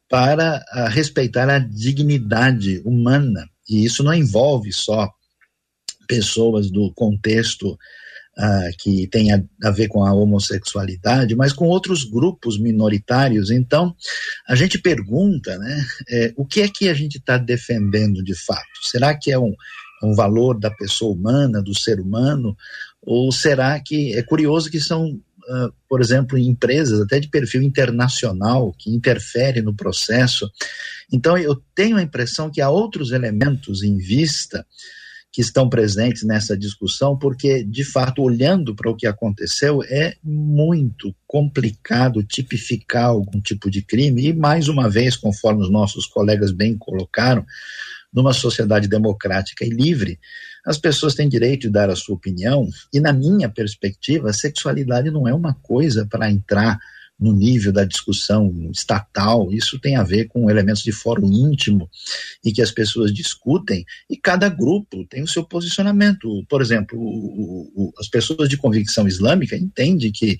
para 0.09 0.65
uh, 0.73 0.89
respeitar 0.89 1.47
a 1.49 1.59
dignidade 1.59 2.81
humana. 2.83 3.47
E 3.69 3.85
isso 3.85 4.03
não 4.03 4.13
envolve 4.13 4.73
só 4.73 5.11
pessoas 6.07 6.71
do 6.71 6.91
contexto 6.93 7.77
uh, 8.37 8.77
que 8.77 9.07
tem 9.07 9.31
a, 9.31 9.41
a, 9.63 9.71
ver 9.71 9.87
com 9.87 10.03
a 10.03 10.13
homossexualidade, 10.13 11.35
mas 11.35 11.53
com 11.53 11.65
outros 11.65 12.03
grupos 12.03 12.59
minoritários. 12.59 13.51
Então, 13.51 13.95
a 14.47 14.55
gente 14.55 14.79
pergunta, 14.79 15.57
né, 15.57 15.85
é, 16.09 16.33
o 16.35 16.45
que 16.45 16.61
é 16.61 16.67
que 16.67 16.89
a 16.89 16.93
gente 16.93 17.17
está 17.17 17.37
defendendo 17.37 18.23
de 18.23 18.35
fato? 18.35 18.67
Será 18.81 19.17
que 19.17 19.31
é 19.31 19.39
um, 19.39 19.53
é 20.01 20.05
um 20.05 20.13
valor 20.13 20.59
da 20.59 20.71
pessoa 20.71 21.13
humana, 21.13 21.61
do 21.61 21.77
ser 21.77 21.99
humano? 21.99 22.55
Ou 23.01 23.31
será 23.31 23.79
que 23.79 24.13
é 24.15 24.23
curioso 24.23 24.69
que 24.69 24.79
são 24.79 25.19
Uh, 25.45 25.73
por 25.89 25.99
exemplo, 25.99 26.37
empresas 26.37 27.01
até 27.01 27.19
de 27.19 27.27
perfil 27.27 27.61
internacional 27.61 28.73
que 28.79 28.89
interferem 28.89 29.61
no 29.61 29.75
processo. 29.75 30.49
Então, 31.11 31.37
eu 31.37 31.61
tenho 31.75 31.97
a 31.97 32.01
impressão 32.01 32.49
que 32.49 32.61
há 32.61 32.69
outros 32.69 33.11
elementos 33.11 33.83
em 33.83 33.97
vista 33.97 34.65
que 35.33 35.41
estão 35.41 35.67
presentes 35.67 36.21
nessa 36.21 36.55
discussão, 36.55 37.17
porque, 37.17 37.63
de 37.63 37.83
fato, 37.83 38.21
olhando 38.21 38.75
para 38.75 38.91
o 38.91 38.95
que 38.95 39.07
aconteceu, 39.07 39.81
é 39.81 40.13
muito 40.23 41.13
complicado 41.25 42.21
tipificar 42.21 43.05
algum 43.05 43.41
tipo 43.41 43.71
de 43.71 43.81
crime, 43.81 44.27
e, 44.27 44.31
mais 44.33 44.67
uma 44.67 44.87
vez, 44.87 45.17
conforme 45.17 45.63
os 45.63 45.71
nossos 45.71 46.05
colegas 46.05 46.51
bem 46.51 46.77
colocaram, 46.77 47.43
numa 48.13 48.31
sociedade 48.31 48.87
democrática 48.87 49.65
e 49.65 49.69
livre, 49.69 50.19
as 50.63 50.77
pessoas 50.77 51.15
têm 51.15 51.27
direito 51.27 51.61
de 51.61 51.71
dar 51.71 51.89
a 51.89 51.95
sua 51.95 52.13
opinião, 52.13 52.69
e, 52.93 52.99
na 52.99 53.11
minha 53.11 53.49
perspectiva, 53.49 54.29
a 54.29 54.33
sexualidade 54.33 55.09
não 55.09 55.27
é 55.27 55.33
uma 55.33 55.55
coisa 55.55 56.05
para 56.05 56.29
entrar 56.29 56.77
no 57.23 57.33
nível 57.33 57.71
da 57.71 57.85
discussão 57.85 58.69
estatal, 58.69 59.49
isso 59.51 59.79
tem 59.79 59.95
a 59.95 60.03
ver 60.03 60.25
com 60.27 60.49
elementos 60.49 60.83
de 60.83 60.91
fórum 60.91 61.31
íntimo 61.31 61.89
e 62.43 62.51
que 62.51 62.61
as 62.61 62.69
pessoas 62.69 63.13
discutem, 63.13 63.85
e 64.09 64.17
cada 64.17 64.49
grupo 64.49 65.05
tem 65.05 65.23
o 65.23 65.27
seu 65.27 65.45
posicionamento. 65.45 66.43
Por 66.49 66.61
exemplo, 66.61 66.99
o, 66.99 67.71
o, 67.75 67.93
as 67.97 68.09
pessoas 68.09 68.49
de 68.49 68.57
convicção 68.57 69.07
islâmica 69.07 69.55
entendem 69.55 70.11
que 70.11 70.37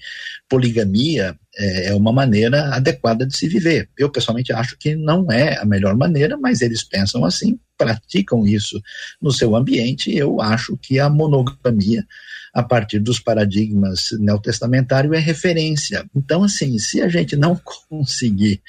poligamia 0.50 1.38
é, 1.56 1.88
é 1.88 1.96
uma 1.96 2.12
maneira 2.12 2.76
adequada 2.76 3.26
de 3.26 3.38
se 3.38 3.48
viver. 3.48 3.90
Eu, 3.98 4.10
pessoalmente, 4.10 4.52
acho 4.52 4.78
que 4.78 4.94
não 4.94 5.32
é 5.32 5.58
a 5.58 5.66
melhor 5.66 5.96
maneira, 5.96 6.38
mas 6.38 6.62
eles 6.62 6.84
pensam 6.84 7.24
assim, 7.24 7.58
praticam 7.86 8.46
isso 8.46 8.82
no 9.22 9.32
seu 9.32 9.56
ambiente, 9.56 10.16
eu 10.16 10.42
acho 10.42 10.78
que 10.78 11.00
a 11.00 11.10
monogamia 11.10 12.06
a 12.54 12.62
partir 12.62 13.00
dos 13.00 13.20
paradigmas 13.20 14.10
neotestamentários 14.20 15.16
é 15.16 15.20
referência. 15.20 16.06
Então, 16.16 16.44
assim, 16.44 16.78
se 16.78 17.02
a 17.02 17.10
gente 17.10 17.36
não 17.36 17.60
conseguir 17.90 18.62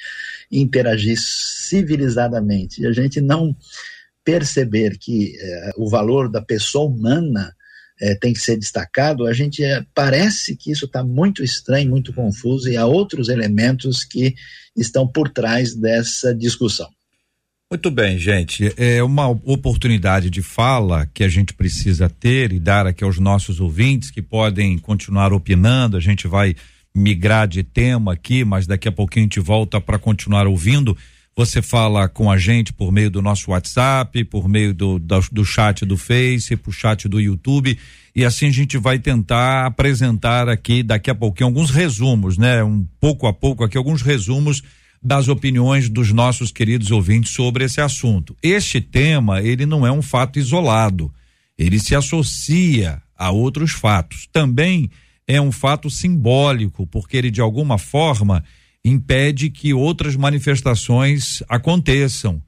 interagir 0.51 1.17
civilizadamente, 1.19 2.85
a 2.85 2.91
gente 2.91 3.21
não 3.21 3.55
perceber 4.23 4.97
que 4.97 5.37
eh, 5.39 5.71
o 5.77 5.87
valor 5.87 6.29
da 6.31 6.41
pessoa 6.41 6.89
humana 6.89 7.55
eh, 8.01 8.15
tem 8.15 8.33
que 8.33 8.39
ser 8.39 8.57
destacado, 8.57 9.27
a 9.27 9.33
gente 9.33 9.63
eh, 9.63 9.85
parece 9.93 10.55
que 10.55 10.71
isso 10.71 10.85
está 10.85 11.03
muito 11.03 11.43
estranho, 11.43 11.91
muito 11.91 12.11
confuso, 12.11 12.67
e 12.67 12.75
há 12.75 12.87
outros 12.87 13.29
elementos 13.29 14.03
que 14.03 14.33
estão 14.75 15.07
por 15.07 15.29
trás 15.29 15.75
dessa 15.75 16.33
discussão. 16.33 16.89
Muito 17.71 17.89
bem, 17.89 18.19
gente. 18.19 18.71
É 18.77 19.01
uma 19.01 19.27
oportunidade 19.27 20.29
de 20.29 20.43
fala 20.43 21.09
que 21.11 21.23
a 21.23 21.27
gente 21.27 21.51
precisa 21.51 22.07
ter 22.07 22.53
e 22.53 22.59
dar 22.59 22.85
aqui 22.85 23.03
aos 23.03 23.17
nossos 23.17 23.59
ouvintes 23.59 24.11
que 24.11 24.21
podem 24.21 24.77
continuar 24.77 25.33
opinando. 25.33 25.97
A 25.97 25.99
gente 25.99 26.27
vai 26.27 26.55
migrar 26.95 27.47
de 27.47 27.63
tema 27.63 28.13
aqui, 28.13 28.45
mas 28.45 28.67
daqui 28.67 28.87
a 28.87 28.91
pouquinho 28.91 29.23
a 29.23 29.25
gente 29.25 29.39
volta 29.39 29.81
para 29.81 29.97
continuar 29.97 30.45
ouvindo. 30.45 30.95
Você 31.35 31.59
fala 31.59 32.07
com 32.07 32.29
a 32.29 32.37
gente 32.37 32.71
por 32.71 32.91
meio 32.91 33.09
do 33.09 33.19
nosso 33.19 33.49
WhatsApp, 33.49 34.23
por 34.25 34.47
meio 34.47 34.71
do, 34.71 34.99
do, 34.99 35.19
do 35.31 35.43
chat 35.43 35.83
do 35.85 35.97
Face, 35.97 36.55
por 36.55 36.71
chat 36.71 37.09
do 37.09 37.19
YouTube. 37.19 37.77
E 38.15 38.23
assim 38.23 38.47
a 38.47 38.51
gente 38.51 38.77
vai 38.77 38.99
tentar 38.99 39.65
apresentar 39.65 40.47
aqui 40.47 40.83
daqui 40.83 41.09
a 41.09 41.15
pouquinho 41.15 41.47
alguns 41.47 41.71
resumos, 41.71 42.37
né? 42.37 42.63
Um 42.63 42.85
pouco 43.01 43.25
a 43.25 43.33
pouco 43.33 43.63
aqui, 43.63 43.75
alguns 43.75 44.03
resumos 44.03 44.61
das 45.05 45.27
opiniões 45.27 45.87
dos 45.87 46.11
nossos 46.11 46.51
queridos 46.51 46.89
ouvintes 46.89 47.31
sobre 47.31 47.63
esse 47.63 47.79
assunto. 47.79 48.35
Este 48.41 48.81
tema, 48.81 49.39
ele 49.39 49.63
não 49.63 49.85
é 49.85 49.91
um 49.91 50.01
fato 50.01 50.39
isolado. 50.39 51.13
Ele 51.55 51.79
se 51.79 51.93
associa 51.93 52.99
a 53.15 53.29
outros 53.29 53.71
fatos. 53.71 54.27
Também 54.33 54.89
é 55.27 55.39
um 55.39 55.51
fato 55.51 55.91
simbólico, 55.91 56.87
porque 56.87 57.17
ele 57.17 57.29
de 57.29 57.39
alguma 57.39 57.77
forma 57.77 58.43
impede 58.83 59.51
que 59.51 59.75
outras 59.75 60.15
manifestações 60.15 61.43
aconteçam. 61.47 62.41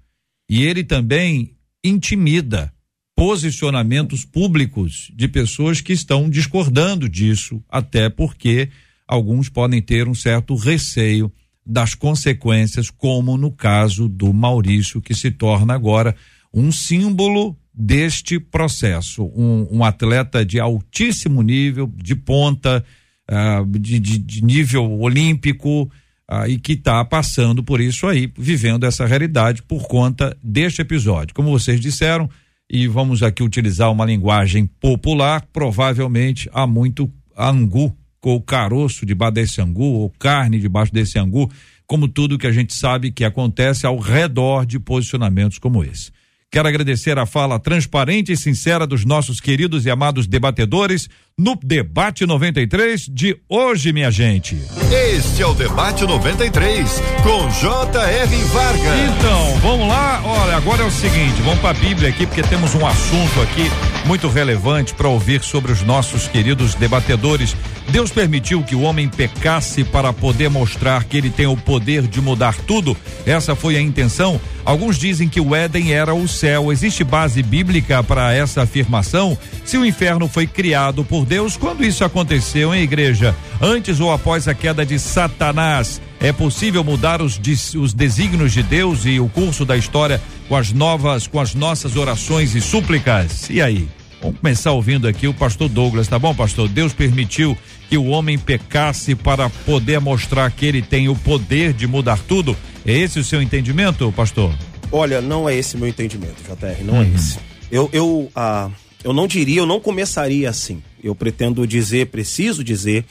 E 0.50 0.64
ele 0.64 0.84
também 0.84 1.56
intimida 1.84 2.74
posicionamentos 3.16 4.26
públicos 4.26 5.12
de 5.14 5.28
pessoas 5.28 5.80
que 5.80 5.94
estão 5.94 6.28
discordando 6.28 7.08
disso, 7.08 7.64
até 7.70 8.10
porque 8.10 8.70
alguns 9.08 9.48
podem 9.48 9.80
ter 9.80 10.08
um 10.08 10.16
certo 10.16 10.56
receio 10.56 11.32
das 11.68 11.94
consequências, 11.94 12.90
como 12.90 13.38
no 13.38 13.52
caso 13.52 14.08
do 14.08 14.34
Maurício, 14.34 15.02
que 15.02 15.14
se 15.14 15.30
torna 15.30 15.74
agora 15.74 16.16
um 16.54 16.72
símbolo 16.72 17.58
deste 17.74 18.40
processo. 18.40 19.26
Um, 19.36 19.68
um 19.70 19.84
atleta 19.84 20.46
de 20.46 20.60
altíssimo 20.60 21.42
nível, 21.42 21.92
de 21.96 22.16
ponta, 22.16 22.84
uh, 23.30 23.66
de, 23.78 24.00
de, 24.00 24.18
de, 24.18 24.44
nível 24.44 25.00
olímpico, 25.00 25.84
uh, 26.32 26.48
e 26.48 26.58
que 26.58 26.74
está 26.74 27.04
passando 27.04 27.62
por 27.62 27.82
isso 27.82 28.08
aí, 28.08 28.32
vivendo 28.38 28.86
essa 28.86 29.06
realidade 29.06 29.62
por 29.62 29.88
conta 29.88 30.36
deste 30.42 30.82
episódio. 30.82 31.36
Como 31.36 31.52
vocês 31.52 31.82
disseram, 31.82 32.30
e 32.70 32.88
vamos 32.88 33.22
aqui 33.22 33.44
utilizar 33.44 33.92
uma 33.92 34.06
linguagem 34.06 34.66
popular, 34.66 35.46
provavelmente 35.52 36.50
há 36.54 36.66
muito 36.66 37.12
angu 37.38 37.96
ou 38.22 38.42
caroço 38.42 39.06
debaixo 39.06 39.34
desse 39.34 39.62
angu, 39.62 39.84
ou 39.84 40.10
carne 40.20 40.60
debaixo 40.60 40.94
desse 40.94 41.18
angu, 41.18 41.50
como 41.86 42.08
tudo 42.08 42.38
que 42.38 42.48
a 42.48 42.52
gente 42.52 42.74
sabe 42.74 43.12
que 43.12 43.24
acontece 43.24 43.86
ao 43.86 43.98
redor 43.98 44.66
de 44.66 44.80
posicionamentos 44.80 45.58
como 45.58 45.84
esse. 45.84 46.12
Quero 46.50 46.68
agradecer 46.68 47.18
a 47.20 47.26
fala 47.26 47.60
transparente 47.60 48.32
e 48.32 48.38
sincera 48.38 48.88
dos 48.88 49.04
nossos 49.04 49.42
queridos 49.42 49.86
e 49.86 49.90
amados 49.90 50.26
debatedores 50.28 51.10
no 51.38 51.60
Debate 51.62 52.26
93 52.26 53.02
de 53.02 53.38
hoje, 53.50 53.92
minha 53.92 54.10
gente. 54.10 54.58
Este 54.92 55.42
é 55.42 55.46
o 55.46 55.54
Debate 55.54 56.06
93, 56.06 57.02
com 57.22 57.50
J.R. 57.50 58.36
Vargas. 58.46 59.18
Então, 59.18 59.60
vamos 59.62 59.88
lá. 59.90 60.22
Olha, 60.24 60.56
agora 60.56 60.84
é 60.84 60.86
o 60.86 60.92
seguinte: 60.92 61.42
vamos 61.42 61.60
para 61.60 61.78
a 61.78 61.82
Bíblia 61.82 62.10
aqui, 62.10 62.26
porque 62.26 62.42
temos 62.44 62.74
um 62.76 62.88
assunto 62.88 63.42
aqui 63.42 63.70
muito 64.08 64.30
relevante 64.30 64.94
para 64.94 65.10
ouvir 65.10 65.44
sobre 65.44 65.70
os 65.70 65.82
nossos 65.82 66.30
queridos 66.30 66.74
debatedores. 66.76 67.54
Deus 67.90 68.10
permitiu 68.10 68.64
que 68.64 68.74
o 68.74 68.82
homem 68.82 69.10
pecasse 69.10 69.84
para 69.84 70.14
poder 70.14 70.50
mostrar 70.50 71.04
que 71.04 71.18
ele 71.18 71.30
tem 71.30 71.46
o 71.46 71.58
poder 71.58 72.08
de 72.08 72.22
mudar 72.22 72.56
tudo? 72.56 72.96
Essa 73.26 73.54
foi 73.54 73.76
a 73.76 73.82
intenção? 73.82 74.40
Alguns 74.64 74.98
dizem 74.98 75.28
que 75.28 75.42
o 75.42 75.54
Éden 75.54 75.94
era 75.94 76.14
o 76.14 76.26
céu. 76.26 76.72
Existe 76.72 77.04
base 77.04 77.44
bíblica 77.44 78.02
para 78.02 78.34
essa 78.34 78.64
afirmação? 78.64 79.38
Se 79.66 79.78
o 79.78 79.86
inferno 79.86 80.28
foi 80.30 80.48
criado 80.48 81.04
por 81.04 81.26
Deus, 81.26 81.58
quando 81.58 81.84
isso 81.84 82.06
aconteceu 82.06 82.74
em 82.74 82.84
igreja? 82.84 83.36
Antes 83.62 84.00
ou 84.00 84.12
após 84.12 84.48
a 84.48 84.54
queda 84.54 84.86
de 84.86 84.98
Satanás? 84.98 86.02
É 86.20 86.32
possível 86.32 86.84
mudar 86.84 87.22
os, 87.22 87.40
os 87.76 87.94
desígnios 87.94 88.54
de 88.54 88.64
Deus 88.64 89.06
e 89.06 89.20
o 89.20 89.28
curso 89.28 89.66
da 89.66 89.76
história 89.76 90.22
com 90.48 90.56
as 90.56 90.72
novas, 90.72 91.28
com 91.28 91.40
as 91.40 91.54
nossas 91.54 91.96
orações 91.98 92.56
e 92.56 92.62
súplicas? 92.62 93.50
E 93.50 93.62
aí? 93.62 93.88
Vamos 94.22 94.40
começar 94.40 94.72
ouvindo 94.72 95.08
aqui 95.08 95.28
o 95.28 95.34
pastor 95.34 95.70
Douglas, 95.70 96.08
tá 96.08 96.18
bom, 96.18 96.34
pastor? 96.34 96.68
Deus 96.68 96.92
permitiu 96.92 97.56
que 97.88 97.98
o 97.98 98.08
homem 98.08 98.38
pecasse 98.38 99.16
para 99.16 99.50
poder 99.50 100.00
mostrar 100.00 100.52
que 100.52 100.66
ele 100.66 100.82
tem 100.82 101.08
o 101.08 101.16
poder 101.16 101.72
de 101.72 101.86
mudar 101.86 102.20
tudo. 102.28 102.58
É 102.86 102.92
esse 102.92 103.20
o 103.20 103.24
seu 103.24 103.42
entendimento, 103.42 104.12
pastor? 104.12 104.54
Olha, 104.92 105.22
não 105.22 105.48
é 105.48 105.56
esse 105.56 105.78
meu 105.78 105.88
entendimento, 105.88 106.42
JR, 106.44 106.84
não 106.84 106.96
é 106.96 107.00
uhum. 107.00 107.04
é 107.04 107.16
esse. 107.16 107.40
Eu, 107.72 107.90
eu, 107.94 108.32
ah, 108.36 108.70
eu 109.04 109.14
não 109.14 109.28
diria, 109.28 109.60
eu 109.60 109.66
não 109.66 109.80
começaria 109.80 110.50
assim. 110.50 110.82
Eu 111.04 111.14
pretendo 111.14 111.68
dizer, 111.68 112.08
preciso 112.08 112.64
dizer, 112.64 113.06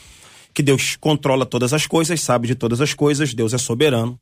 que 0.52 0.62
Deus 0.62 0.96
controla 0.98 1.46
todas 1.46 1.72
as 1.72 1.86
coisas, 1.86 2.20
sabe 2.20 2.48
de 2.48 2.54
todas 2.54 2.80
as 2.80 2.94
coisas, 2.94 3.32
Deus 3.32 3.54
é 3.54 3.58
soberano 3.58 4.18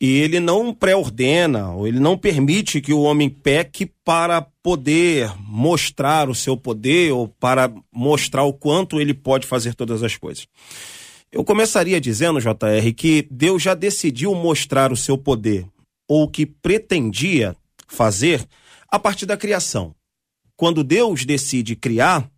e 0.00 0.18
ele 0.18 0.40
não 0.40 0.74
pré-ordena, 0.74 1.70
ou 1.70 1.86
ele 1.86 2.00
não 2.00 2.18
permite 2.18 2.80
que 2.80 2.92
o 2.92 3.02
homem 3.02 3.30
peque 3.30 3.86
para 4.04 4.42
poder 4.62 5.32
mostrar 5.38 6.28
o 6.28 6.34
seu 6.34 6.56
poder 6.56 7.12
ou 7.12 7.28
para 7.28 7.72
mostrar 7.92 8.42
o 8.44 8.52
quanto 8.52 9.00
ele 9.00 9.14
pode 9.14 9.46
fazer 9.46 9.74
todas 9.74 10.02
as 10.02 10.16
coisas. 10.16 10.46
Eu 11.30 11.44
começaria 11.44 12.00
dizendo, 12.00 12.40
JR, 12.40 12.92
que 12.96 13.26
Deus 13.30 13.62
já 13.62 13.74
decidiu 13.74 14.34
mostrar 14.34 14.92
o 14.92 14.96
seu 14.96 15.16
poder, 15.16 15.66
ou 16.08 16.24
o 16.24 16.28
que 16.28 16.44
pretendia 16.46 17.56
fazer, 17.88 18.46
a 18.88 18.98
partir 18.98 19.26
da 19.26 19.36
criação. 19.36 19.94
Quando 20.56 20.84
Deus 20.84 21.24
decide 21.24 21.74
criar 21.74 22.30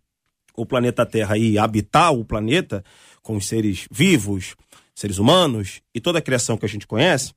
o 0.55 0.65
planeta 0.65 1.05
Terra 1.05 1.37
e 1.37 1.57
habitar 1.57 2.11
o 2.11 2.25
planeta 2.25 2.83
com 3.21 3.35
os 3.35 3.45
seres 3.47 3.87
vivos, 3.91 4.55
seres 4.95 5.19
humanos 5.19 5.81
e 5.93 5.99
toda 5.99 6.17
a 6.17 6.21
criação 6.21 6.57
que 6.57 6.65
a 6.65 6.69
gente 6.69 6.87
conhece, 6.87 7.33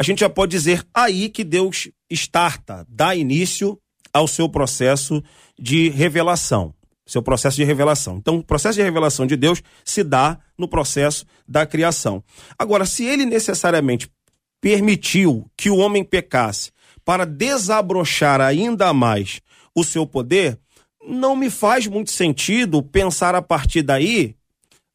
a 0.00 0.02
gente 0.02 0.20
já 0.20 0.30
pode 0.30 0.50
dizer 0.50 0.82
aí 0.94 1.28
que 1.28 1.44
Deus 1.44 1.90
starta, 2.10 2.86
dá 2.88 3.14
início 3.14 3.78
ao 4.14 4.26
seu 4.26 4.48
processo 4.48 5.22
de 5.58 5.90
revelação. 5.90 6.72
Seu 7.04 7.22
processo 7.22 7.58
de 7.58 7.64
revelação. 7.64 8.16
Então, 8.16 8.38
o 8.38 8.42
processo 8.42 8.76
de 8.76 8.82
revelação 8.82 9.26
de 9.26 9.36
Deus 9.36 9.62
se 9.84 10.02
dá 10.02 10.38
no 10.56 10.66
processo 10.66 11.26
da 11.46 11.66
criação. 11.66 12.24
Agora, 12.58 12.86
se 12.86 13.04
ele 13.04 13.26
necessariamente 13.26 14.10
permitiu 14.58 15.46
que 15.54 15.68
o 15.68 15.76
homem 15.76 16.02
pecasse 16.02 16.70
para 17.04 17.26
desabrochar 17.26 18.40
ainda 18.40 18.94
mais 18.94 19.42
o 19.74 19.84
seu 19.84 20.06
poder, 20.06 20.58
não 21.06 21.36
me 21.36 21.50
faz 21.50 21.86
muito 21.86 22.10
sentido 22.10 22.82
pensar 22.82 23.34
a 23.34 23.42
partir 23.42 23.82
daí, 23.82 24.34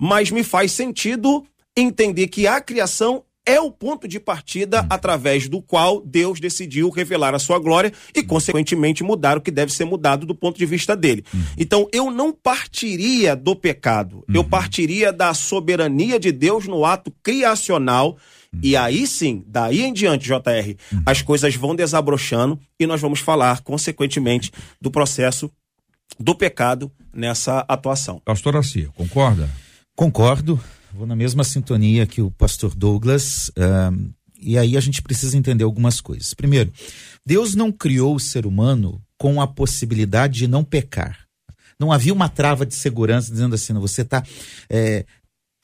mas 0.01 0.31
me 0.31 0.43
faz 0.43 0.71
sentido 0.71 1.45
entender 1.77 2.27
que 2.27 2.47
a 2.47 2.59
criação 2.59 3.23
é 3.45 3.59
o 3.59 3.71
ponto 3.71 4.07
de 4.07 4.19
partida 4.19 4.81
hum. 4.81 4.87
através 4.89 5.47
do 5.47 5.61
qual 5.61 6.01
Deus 6.03 6.39
decidiu 6.39 6.89
revelar 6.89 7.35
a 7.35 7.39
sua 7.39 7.59
glória 7.59 7.93
e, 8.15 8.21
hum. 8.21 8.27
consequentemente, 8.27 9.03
mudar 9.03 9.37
o 9.37 9.41
que 9.41 9.51
deve 9.51 9.71
ser 9.71 9.85
mudado 9.85 10.25
do 10.25 10.33
ponto 10.33 10.57
de 10.57 10.65
vista 10.65 10.95
dele. 10.95 11.23
Hum. 11.33 11.43
Então, 11.57 11.87
eu 11.91 12.09
não 12.09 12.33
partiria 12.33 13.35
do 13.35 13.55
pecado, 13.55 14.23
eu 14.33 14.43
partiria 14.43 15.13
da 15.13 15.33
soberania 15.33 16.19
de 16.19 16.31
Deus 16.31 16.67
no 16.67 16.85
ato 16.85 17.11
criacional. 17.21 18.17
E 18.63 18.75
aí 18.77 19.05
sim, 19.05 19.43
daí 19.45 19.81
em 19.81 19.91
diante, 19.91 20.27
JR, 20.27 20.77
as 21.05 21.21
coisas 21.21 21.53
vão 21.55 21.75
desabrochando 21.75 22.57
e 22.79 22.87
nós 22.87 23.01
vamos 23.01 23.19
falar, 23.19 23.61
consequentemente, 23.61 24.49
do 24.81 24.89
processo 24.89 25.51
do 26.17 26.33
pecado 26.33 26.89
nessa 27.13 27.65
atuação. 27.67 28.21
Pastor 28.23 28.55
Assia, 28.55 28.89
concorda? 28.95 29.49
Concordo. 29.95 30.59
Vou 30.95 31.05
na 31.05 31.15
mesma 31.15 31.43
sintonia 31.43 32.07
que 32.07 32.21
o 32.21 32.31
pastor 32.31 32.73
Douglas. 32.73 33.51
E 34.39 34.57
aí 34.57 34.77
a 34.77 34.79
gente 34.79 35.01
precisa 35.01 35.37
entender 35.37 35.65
algumas 35.65 35.99
coisas. 35.99 36.33
Primeiro, 36.33 36.71
Deus 37.25 37.53
não 37.53 37.69
criou 37.69 38.15
o 38.15 38.19
ser 38.19 38.45
humano 38.45 39.03
com 39.17 39.41
a 39.41 39.47
possibilidade 39.47 40.39
de 40.39 40.47
não 40.47 40.63
pecar. 40.63 41.25
Não 41.77 41.91
havia 41.91 42.13
uma 42.13 42.29
trava 42.29 42.65
de 42.65 42.73
segurança 42.73 43.29
dizendo 43.29 43.55
assim, 43.55 43.73
você 43.73 44.03
está 44.03 44.23
é, 44.69 45.05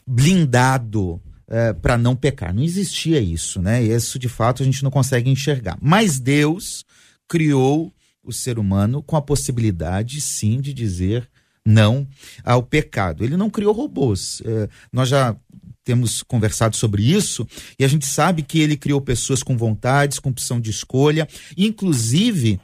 blindado 0.05 1.21
é, 1.47 1.71
para 1.71 1.97
não 1.97 2.13
pecar. 2.13 2.53
Não 2.53 2.61
existia 2.63 3.21
isso, 3.21 3.61
né? 3.61 3.81
E 3.81 3.89
isso 3.89 4.19
de 4.19 4.27
fato 4.27 4.61
a 4.61 4.65
gente 4.65 4.83
não 4.83 4.91
consegue 4.91 5.29
enxergar. 5.29 5.77
Mas 5.81 6.19
Deus 6.19 6.83
criou 7.29 7.93
o 8.21 8.33
ser 8.33 8.59
humano 8.59 9.01
com 9.01 9.15
a 9.15 9.21
possibilidade, 9.21 10.19
sim, 10.19 10.59
de 10.59 10.73
dizer 10.73 11.29
não 11.65 12.07
ao 12.43 12.63
pecado. 12.63 13.23
Ele 13.23 13.37
não 13.37 13.49
criou 13.49 13.73
robôs. 13.73 14.41
É, 14.45 14.69
nós 14.91 15.09
já 15.09 15.35
temos 15.83 16.21
conversado 16.23 16.75
sobre 16.75 17.03
isso 17.03 17.47
e 17.77 17.83
a 17.83 17.87
gente 17.87 18.05
sabe 18.05 18.43
que 18.43 18.59
ele 18.59 18.77
criou 18.77 19.01
pessoas 19.01 19.41
com 19.41 19.57
vontades, 19.57 20.19
com 20.19 20.29
opção 20.29 20.59
de 20.59 20.69
escolha, 20.69 21.27
inclusive 21.57 22.59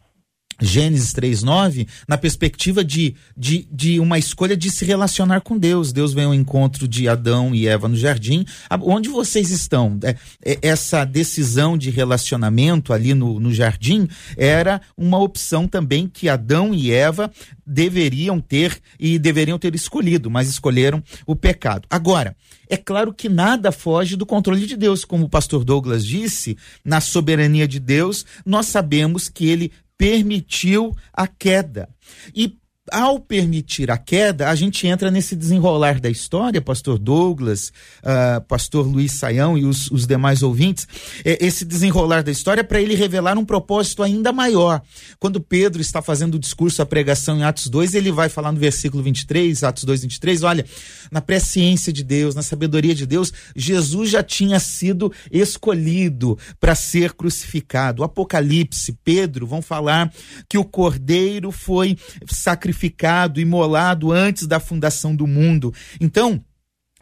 Gênesis 0.61 1.13
3,9, 1.13 1.87
na 2.07 2.17
perspectiva 2.17 2.83
de, 2.83 3.15
de, 3.35 3.67
de 3.71 3.99
uma 3.99 4.17
escolha 4.17 4.57
de 4.57 4.71
se 4.71 4.85
relacionar 4.85 5.41
com 5.41 5.57
Deus. 5.57 5.91
Deus 5.91 6.13
vem 6.13 6.25
ao 6.25 6.33
encontro 6.33 6.87
de 6.87 7.07
Adão 7.07 7.53
e 7.53 7.67
Eva 7.67 7.87
no 7.87 7.95
jardim. 7.95 8.45
Onde 8.81 9.09
vocês 9.09 9.51
estão? 9.51 9.99
É, 10.03 10.15
é, 10.43 10.59
essa 10.61 11.05
decisão 11.05 11.77
de 11.77 11.89
relacionamento 11.89 12.93
ali 12.93 13.13
no, 13.13 13.39
no 13.39 13.53
jardim 13.53 14.07
era 14.35 14.81
uma 14.97 15.19
opção 15.19 15.67
também 15.67 16.07
que 16.07 16.29
Adão 16.29 16.73
e 16.73 16.91
Eva 16.91 17.31
deveriam 17.65 18.39
ter 18.39 18.79
e 18.99 19.19
deveriam 19.19 19.59
ter 19.59 19.75
escolhido, 19.75 20.29
mas 20.29 20.47
escolheram 20.47 21.03
o 21.25 21.35
pecado. 21.35 21.85
Agora, 21.89 22.35
é 22.69 22.77
claro 22.77 23.13
que 23.13 23.29
nada 23.29 23.71
foge 23.71 24.15
do 24.15 24.25
controle 24.25 24.65
de 24.65 24.75
Deus, 24.75 25.05
como 25.05 25.25
o 25.25 25.29
pastor 25.29 25.63
Douglas 25.63 26.05
disse, 26.05 26.57
na 26.83 27.01
soberania 27.01 27.67
de 27.67 27.79
Deus, 27.79 28.25
nós 28.45 28.67
sabemos 28.67 29.29
que 29.29 29.47
ele 29.47 29.71
permitiu 29.97 30.95
a 31.13 31.27
queda. 31.27 31.89
E 32.35 32.57
ao 32.91 33.19
permitir 33.19 33.91
a 33.91 33.97
queda, 33.97 34.49
a 34.49 34.55
gente 34.55 34.87
entra 34.87 35.11
nesse 35.11 35.35
desenrolar 35.35 35.99
da 35.99 36.09
história, 36.09 36.61
pastor 36.61 36.97
Douglas, 36.97 37.71
uh, 38.01 38.41
pastor 38.47 38.87
Luiz 38.87 39.11
Saião 39.13 39.57
e 39.57 39.65
os, 39.65 39.91
os 39.91 40.07
demais 40.07 40.43
ouvintes, 40.43 40.87
é, 41.25 41.45
esse 41.45 41.65
desenrolar 41.65 42.23
da 42.23 42.31
história 42.31 42.63
para 42.63 42.79
ele 42.79 42.95
revelar 42.95 43.37
um 43.37 43.43
propósito 43.43 44.03
ainda 44.03 44.31
maior. 44.31 44.81
Quando 45.19 45.41
Pedro 45.41 45.81
está 45.81 46.01
fazendo 46.01 46.35
o 46.35 46.39
discurso, 46.39 46.81
a 46.81 46.85
pregação 46.85 47.37
em 47.37 47.43
Atos 47.43 47.67
2, 47.67 47.93
ele 47.93 48.11
vai 48.11 48.29
falar 48.29 48.51
no 48.51 48.59
versículo 48.59 49.03
23, 49.03 49.63
Atos 49.63 49.83
2, 49.83 50.03
23, 50.03 50.43
olha, 50.43 50.65
na 51.11 51.19
presciência 51.19 51.91
de 51.91 52.03
Deus, 52.03 52.35
na 52.35 52.41
sabedoria 52.41 52.95
de 52.95 53.05
Deus, 53.05 53.33
Jesus 53.55 54.09
já 54.09 54.23
tinha 54.23 54.59
sido 54.59 55.11
escolhido 55.31 56.37
para 56.59 56.75
ser 56.75 57.13
crucificado. 57.13 58.01
O 58.01 58.05
Apocalipse, 58.05 58.97
Pedro 59.03 59.45
vão 59.45 59.61
falar 59.61 60.11
que 60.47 60.57
o 60.57 60.63
cordeiro 60.63 61.51
foi 61.51 61.97
sacrificado 62.29 62.76
sacrificado, 62.77 63.41
imolado 63.41 64.11
antes 64.11 64.45
da 64.45 64.59
fundação 64.59 65.15
do 65.15 65.25
mundo. 65.25 65.73
Então, 65.99 66.43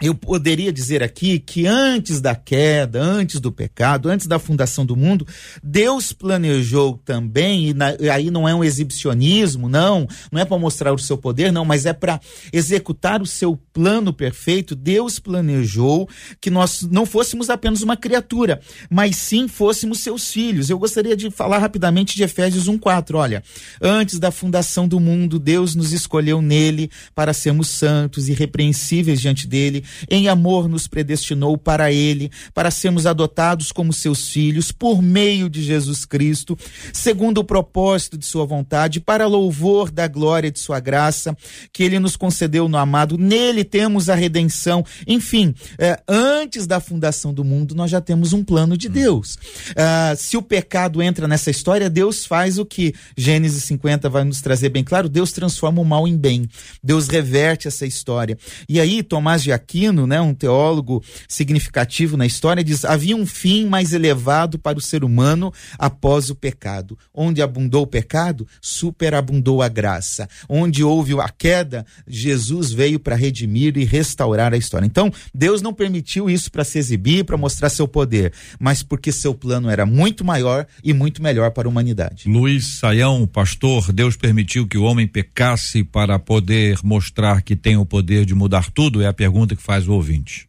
eu 0.02 0.14
poderia 0.14 0.74
dizer 0.74 1.02
aqui 1.02 1.40
que 1.40 1.66
antes 1.66 2.20
da 2.20 2.36
queda, 2.36 3.02
antes 3.02 3.40
do 3.40 3.50
pecado, 3.50 4.10
antes 4.10 4.28
da 4.28 4.38
fundação 4.38 4.86
do 4.86 4.94
mundo, 4.94 5.26
Deus 5.64 6.12
planejou 6.12 7.00
também, 7.06 7.70
e, 7.70 7.74
na, 7.74 7.96
e 7.98 8.10
aí 8.10 8.30
não 8.30 8.48
é 8.48 8.54
um 8.54 8.62
exibicionismo, 8.62 9.70
não, 9.70 10.06
não 10.30 10.42
é 10.42 10.44
para 10.44 10.58
mostrar 10.58 10.94
o 10.94 11.00
seu 11.00 11.18
poder, 11.18 11.50
não, 11.50 11.64
mas 11.64 11.86
é 11.86 11.94
para 11.94 12.20
executar 12.52 13.22
o 13.22 13.26
seu 13.26 13.58
plano 13.72 14.12
perfeito. 14.12 14.76
Deus 14.76 15.18
planejou 15.18 16.10
que 16.42 16.50
nós 16.50 16.82
não 16.82 17.06
fôssemos 17.06 17.50
apenas 17.50 17.82
uma 17.82 17.96
criatura, 17.96 18.60
mas 18.90 19.16
sim 19.16 19.48
fôssemos 19.48 20.02
seus 20.02 20.30
filhos. 20.30 20.70
Eu 20.70 20.78
gostaria 20.78 21.16
de 21.16 21.32
falar 21.32 21.60
rapidamente 21.60 22.18
de 22.18 22.24
Efésios 22.24 22.68
1:4. 22.68 23.16
Olha, 23.16 23.42
antes 23.82 24.20
da 24.20 24.30
fundação 24.30 24.90
do 24.90 25.00
mundo, 25.00 25.40
Deus 25.40 25.74
nos 25.74 25.94
escolheu 25.94 26.42
nele 26.42 26.92
para 27.14 27.32
sermos 27.32 27.70
santos 27.70 28.28
e 28.28 28.34
irrepreensíveis 28.34 29.22
diante 29.22 29.48
dele 29.48 29.85
em 30.10 30.28
amor 30.28 30.68
nos 30.68 30.88
predestinou 30.88 31.58
para 31.58 31.92
Ele, 31.92 32.32
para 32.54 32.72
sermos 32.72 33.06
adotados 33.06 33.72
como 33.72 33.94
seus 33.94 34.30
filhos 34.30 34.72
por 34.72 35.02
meio 35.02 35.50
de 35.50 35.62
Jesus 35.62 36.06
Cristo, 36.06 36.58
segundo 36.94 37.40
o 37.40 37.44
propósito 37.44 38.18
de 38.18 38.26
Sua 38.26 38.46
vontade, 38.46 39.00
para 39.00 39.28
louvor 39.28 39.92
da 39.92 40.08
glória 40.08 40.52
de 40.52 40.60
Sua 40.60 40.80
graça, 40.80 41.36
que 41.72 41.84
Ele 41.84 42.00
nos 42.00 42.16
concedeu 42.16 42.68
no 42.68 42.78
amado. 42.78 43.18
Nele 43.18 43.64
temos 43.64 44.10
a 44.10 44.16
redenção. 44.16 44.84
Enfim, 45.08 45.54
eh, 45.78 46.00
antes 46.08 46.66
da 46.68 46.80
fundação 46.80 47.34
do 47.34 47.44
mundo, 47.44 47.76
nós 47.76 47.92
já 47.92 48.02
temos 48.02 48.34
um 48.34 48.44
plano 48.44 48.78
de 48.78 48.90
Deus. 48.90 49.38
Ah, 49.76 50.14
se 50.18 50.38
o 50.38 50.42
pecado 50.42 51.02
entra 51.02 51.28
nessa 51.28 51.50
história, 51.50 51.90
Deus 51.90 52.26
faz 52.26 52.58
o 52.58 52.66
que 52.66 52.94
Gênesis 53.18 53.64
50 53.64 54.10
vai 54.10 54.24
nos 54.24 54.42
trazer 54.42 54.70
bem 54.70 54.84
claro: 54.84 55.10
Deus 55.10 55.32
transforma 55.32 55.82
o 55.82 55.86
mal 55.86 56.08
em 56.08 56.18
bem. 56.18 56.48
Deus 56.84 57.08
reverte 57.08 57.68
essa 57.68 57.86
história. 57.86 58.38
E 58.68 58.80
aí, 58.80 59.04
Tomás 59.04 59.44
de 59.44 59.52
Aquino, 59.52 59.75
né, 60.08 60.22
um 60.22 60.34
teólogo 60.34 61.04
significativo 61.28 62.16
na 62.16 62.26
história, 62.26 62.64
diz: 62.64 62.86
havia 62.86 63.16
um 63.16 63.26
fim 63.26 63.66
mais 63.66 63.94
elevado 63.94 64.58
para 64.58 64.78
o 64.78 64.82
ser 64.82 65.04
humano 65.04 65.52
após 65.78 66.30
o 66.30 66.36
pecado. 66.36 66.98
Onde 67.14 67.42
abundou 67.42 67.84
o 67.84 67.88
pecado, 67.88 68.48
superabundou 68.62 69.62
a 69.62 69.68
graça. 69.68 70.28
Onde 70.48 70.84
houve 70.84 71.20
a 71.20 71.30
queda, 71.30 71.86
Jesus 72.08 72.72
veio 72.72 73.00
para 73.00 73.16
redimir 73.16 73.78
e 73.78 73.84
restaurar 73.84 74.54
a 74.54 74.58
história. 74.58 74.86
Então, 74.86 75.12
Deus 75.34 75.62
não 75.62 75.74
permitiu 75.74 76.30
isso 76.30 76.52
para 76.52 76.64
se 76.64 76.78
exibir, 76.78 77.26
para 77.26 77.38
mostrar 77.38 77.70
seu 77.70 77.88
poder, 77.88 78.32
mas 78.60 78.82
porque 78.82 79.12
seu 79.12 79.34
plano 79.34 79.70
era 79.70 79.86
muito 79.86 80.24
maior 80.24 80.66
e 80.84 80.94
muito 80.94 81.22
melhor 81.22 81.52
para 81.52 81.68
a 81.68 81.72
humanidade. 81.72 82.30
Luiz 82.30 82.80
Saião, 82.80 83.26
pastor, 83.28 83.92
Deus 83.92 84.16
permitiu 84.16 84.68
que 84.68 84.78
o 84.78 84.84
homem 84.84 85.08
pecasse 85.08 85.84
para 85.84 86.18
poder 86.20 86.80
mostrar 86.84 87.42
que 87.42 87.56
tem 87.56 87.78
o 87.78 87.86
poder 87.86 88.26
de 88.26 88.36
mudar 88.36 88.72
tudo? 88.72 89.02
É 89.02 89.08
a 89.08 89.14
pergunta 89.14 89.56
que 89.56 89.62
faz 89.66 89.88
o 89.88 89.94
ouvinte. 89.94 90.48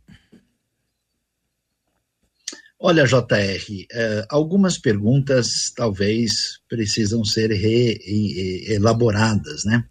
Olha, 2.79 3.07
JR, 3.07 3.87
eh, 3.91 4.27
algumas 4.29 4.77
perguntas 4.77 5.73
talvez 5.75 6.61
precisam 6.69 7.25
ser 7.25 7.51
reelaboradas, 7.51 9.65
né? 9.65 9.83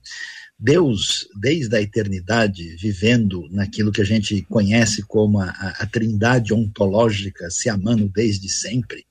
Deus, 0.58 1.28
desde 1.42 1.76
a 1.76 1.82
eternidade, 1.82 2.78
vivendo 2.78 3.50
naquilo 3.50 3.92
que 3.92 4.02
a 4.02 4.06
gente 4.06 4.44
conhece 4.44 5.02
como 5.02 5.42
a, 5.42 5.50
a 5.50 5.86
trindade 5.88 6.54
ontológica, 6.54 7.50
se 7.50 7.68
amando 7.68 8.08
desde 8.08 8.48
sempre, 8.48 9.06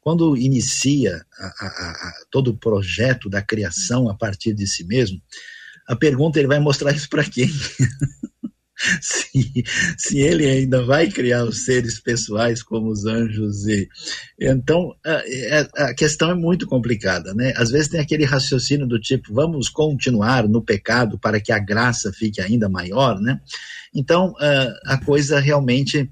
quando 0.00 0.36
inicia 0.36 1.26
a, 1.36 1.66
a, 1.66 2.12
todo 2.30 2.52
o 2.52 2.56
projeto 2.56 3.28
da 3.28 3.42
criação 3.42 4.08
a 4.08 4.14
partir 4.14 4.54
de 4.54 4.66
si 4.66 4.84
mesmo, 4.84 5.20
a 5.88 5.96
pergunta 5.96 6.38
ele 6.38 6.48
vai 6.48 6.60
mostrar 6.60 6.92
isso 6.92 7.08
para 7.08 7.24
quem? 7.24 7.50
se, 9.00 9.64
se 9.96 10.18
ele 10.20 10.46
ainda 10.46 10.84
vai 10.84 11.08
criar 11.08 11.44
os 11.44 11.64
seres 11.64 11.98
pessoais 11.98 12.62
como 12.62 12.90
os 12.90 13.06
anjos 13.06 13.66
e 13.66 13.88
então 14.38 14.94
a, 15.04 15.84
a, 15.86 15.94
questão 15.94 16.30
é 16.30 16.34
muito 16.34 16.66
complicada, 16.66 17.32
né? 17.32 17.54
Às 17.56 17.70
vezes 17.70 17.88
tem 17.88 18.00
aquele 18.00 18.24
raciocínio 18.24 18.86
do 18.86 19.00
tipo 19.00 19.32
vamos 19.32 19.68
continuar 19.68 20.46
no 20.46 20.62
pecado 20.62 21.18
para 21.18 21.40
que 21.40 21.52
a 21.52 21.58
graça 21.58 22.12
fique 22.12 22.40
ainda 22.40 22.68
maior, 22.68 23.18
né? 23.18 23.40
Então 23.94 24.34
a 24.84 24.98
coisa 24.98 25.40
realmente 25.40 26.10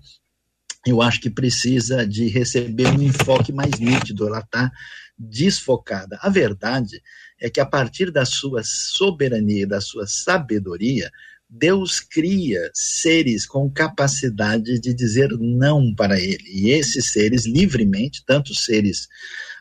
eu 0.86 1.00
acho 1.00 1.20
que 1.20 1.30
precisa 1.30 2.06
de 2.06 2.28
receber 2.28 2.88
um 2.88 3.02
enfoque 3.02 3.52
mais 3.52 3.78
nítido, 3.78 4.26
ela 4.26 4.40
está 4.40 4.70
desfocada. 5.18 6.18
A 6.20 6.28
verdade 6.28 7.02
é 7.40 7.48
que 7.48 7.60
a 7.60 7.66
partir 7.66 8.10
da 8.10 8.24
sua 8.24 8.62
soberania, 8.62 9.66
da 9.66 9.80
sua 9.80 10.06
sabedoria, 10.06 11.10
Deus 11.56 12.00
cria 12.00 12.68
seres 12.74 13.46
com 13.46 13.70
capacidade 13.70 14.80
de 14.80 14.92
dizer 14.92 15.30
não 15.38 15.94
para 15.94 16.18
ele. 16.18 16.42
E 16.48 16.70
esses 16.70 17.12
seres, 17.12 17.46
livremente, 17.46 18.24
tanto 18.26 18.50
os 18.50 18.64
seres 18.64 19.06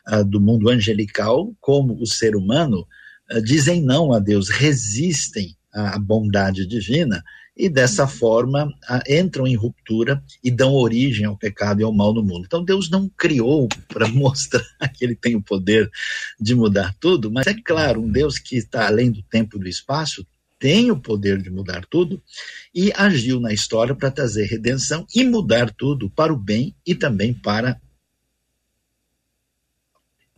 uh, 0.08 0.24
do 0.24 0.40
mundo 0.40 0.68
angelical 0.68 1.54
como 1.60 1.94
o 2.02 2.06
ser 2.06 2.34
humano, 2.34 2.84
uh, 3.30 3.40
dizem 3.40 3.80
não 3.80 4.12
a 4.12 4.18
Deus, 4.18 4.48
resistem 4.48 5.56
à 5.72 5.96
bondade 5.96 6.66
divina 6.66 7.22
e 7.56 7.68
dessa 7.68 8.08
forma 8.08 8.66
uh, 8.66 9.12
entram 9.12 9.46
em 9.46 9.54
ruptura 9.54 10.20
e 10.42 10.50
dão 10.50 10.72
origem 10.72 11.26
ao 11.26 11.38
pecado 11.38 11.80
e 11.80 11.84
ao 11.84 11.92
mal 11.92 12.12
no 12.12 12.24
mundo. 12.24 12.42
Então 12.44 12.64
Deus 12.64 12.90
não 12.90 13.08
criou 13.08 13.68
para 13.86 14.08
mostrar 14.10 14.64
que 14.92 15.04
ele 15.04 15.14
tem 15.14 15.36
o 15.36 15.42
poder 15.42 15.88
de 16.40 16.56
mudar 16.56 16.92
tudo, 16.98 17.30
mas 17.30 17.46
é 17.46 17.54
claro, 17.54 18.00
um 18.00 18.10
Deus 18.10 18.36
que 18.36 18.56
está 18.56 18.88
além 18.88 19.12
do 19.12 19.22
tempo 19.22 19.56
e 19.56 19.60
do 19.60 19.68
espaço 19.68 20.26
tem 20.64 20.90
o 20.90 20.96
poder 20.96 21.42
de 21.42 21.50
mudar 21.50 21.84
tudo 21.90 22.22
e 22.74 22.90
agiu 22.96 23.38
na 23.38 23.52
história 23.52 23.94
para 23.94 24.10
trazer 24.10 24.46
redenção 24.46 25.06
e 25.14 25.22
mudar 25.22 25.70
tudo 25.70 26.08
para 26.08 26.32
o 26.32 26.38
bem 26.38 26.74
e 26.86 26.94
também 26.94 27.34
para. 27.34 27.78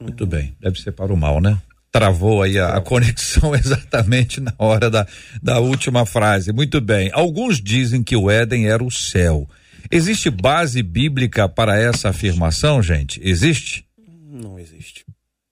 Muito 0.01 0.27
bem, 0.27 0.57
deve 0.59 0.81
ser 0.81 0.91
para 0.91 1.13
o 1.13 1.17
mal, 1.17 1.41
né? 1.41 1.57
Travou 1.93 2.43
aí 2.43 2.59
a, 2.59 2.75
a 2.75 2.81
conexão 2.81 3.55
exatamente 3.55 4.41
na 4.41 4.53
hora 4.59 4.91
da, 4.91 5.07
da 5.41 5.61
última 5.61 6.05
frase. 6.05 6.53
Muito 6.53 6.81
bem. 6.81 7.09
Alguns 7.13 7.63
dizem 7.63 8.03
que 8.03 8.17
o 8.17 8.29
Éden 8.29 8.67
era 8.67 8.83
o 8.83 8.91
céu. 8.91 9.49
Existe 9.93 10.29
base 10.29 10.83
bíblica 10.83 11.49
para 11.49 11.81
essa 11.81 12.09
afirmação, 12.09 12.83
gente? 12.83 13.21
Existe? 13.23 13.87
Não 13.97 14.59
existe. 14.59 15.07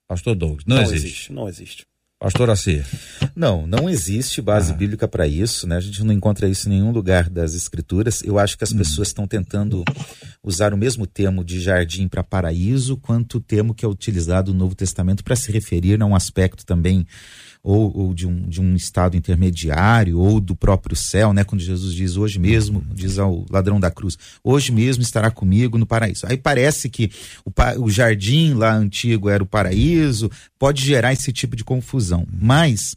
Pastor 0.08 0.34
Douglas, 0.34 0.64
não, 0.66 0.78
não 0.78 0.82
existe. 0.82 1.06
existe. 1.06 1.32
Não 1.32 1.48
existe. 1.48 1.93
Pastor 2.18 2.48
Assi. 2.48 2.83
Não, 3.37 3.66
não 3.66 3.90
existe 3.90 4.40
base 4.40 4.72
ah. 4.72 4.74
bíblica 4.74 5.07
para 5.07 5.27
isso, 5.27 5.66
né? 5.66 5.77
A 5.77 5.81
gente 5.81 6.03
não 6.03 6.14
encontra 6.14 6.48
isso 6.48 6.68
em 6.68 6.72
nenhum 6.72 6.90
lugar 6.90 7.29
das 7.29 7.55
escrituras. 7.55 8.22
Eu 8.22 8.38
acho 8.38 8.57
que 8.57 8.64
as 8.64 8.72
hum. 8.72 8.79
pessoas 8.79 9.09
estão 9.09 9.27
tentando 9.27 9.85
usar 10.42 10.72
o 10.72 10.77
mesmo 10.77 11.07
termo 11.07 11.44
de 11.44 11.61
jardim 11.61 12.09
para 12.09 12.22
paraíso, 12.22 12.96
quanto 12.96 13.38
o 13.38 13.40
termo 13.40 13.74
que 13.74 13.85
é 13.85 13.88
utilizado 13.88 14.53
no 14.53 14.61
Novo 14.61 14.74
Testamento 14.74 15.24
para 15.24 15.37
se 15.37 15.50
referir 15.50 16.00
a 16.00 16.07
um 16.07 16.14
aspecto 16.14 16.64
também 16.64 17.07
ou, 17.64 17.90
ou, 17.96 18.14
de, 18.14 18.27
um, 18.27 18.46
de 18.46 18.61
um 18.61 18.77
estado 18.77 19.16
intermediário, 19.16 20.18
ou 20.18 20.38
do 20.38 20.55
próprio 20.55 20.94
céu, 20.94 21.33
né? 21.33 21.42
Quando 21.42 21.62
Jesus 21.62 21.94
diz 21.94 22.18
hoje 22.18 22.38
mesmo, 22.38 22.85
diz 22.92 23.18
ao 23.18 23.46
ladrão 23.50 23.81
da 23.81 23.90
cruz, 23.90 24.18
hoje 24.44 24.70
mesmo 24.70 25.03
estará 25.03 25.31
comigo 25.31 25.79
no 25.79 25.87
paraíso. 25.87 26.27
Aí 26.29 26.37
parece 26.37 26.90
que 26.90 27.11
o, 27.42 27.50
o 27.83 27.90
jardim 27.90 28.53
lá 28.53 28.74
antigo 28.74 29.31
era 29.31 29.42
o 29.42 29.46
paraíso, 29.46 30.31
pode 30.59 30.85
gerar 30.85 31.14
esse 31.14 31.33
tipo 31.33 31.57
de 31.57 31.64
confusão, 31.64 32.27
mas 32.31 32.94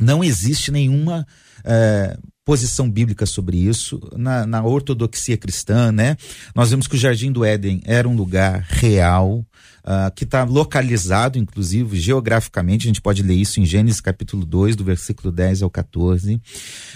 não 0.00 0.22
existe 0.22 0.70
nenhuma. 0.70 1.26
É, 1.64 2.16
posição 2.42 2.90
bíblica 2.90 3.26
sobre 3.26 3.58
isso 3.58 4.00
na, 4.16 4.44
na, 4.44 4.64
ortodoxia 4.64 5.36
cristã, 5.36 5.92
né? 5.92 6.16
Nós 6.52 6.70
vemos 6.70 6.88
que 6.88 6.96
o 6.96 6.98
Jardim 6.98 7.30
do 7.30 7.44
Éden 7.44 7.80
era 7.84 8.08
um 8.08 8.16
lugar 8.16 8.66
real, 8.68 9.44
uh, 9.84 10.10
que 10.14 10.24
está 10.24 10.44
localizado, 10.44 11.38
inclusive, 11.38 11.98
geograficamente, 11.98 12.86
a 12.86 12.88
gente 12.88 13.00
pode 13.00 13.22
ler 13.22 13.34
isso 13.34 13.60
em 13.60 13.66
Gênesis 13.66 14.00
capítulo 14.00 14.44
2, 14.44 14.76
do 14.76 14.84
versículo 14.84 15.32
10 15.32 15.62
ao 15.62 15.70
14. 15.70 16.40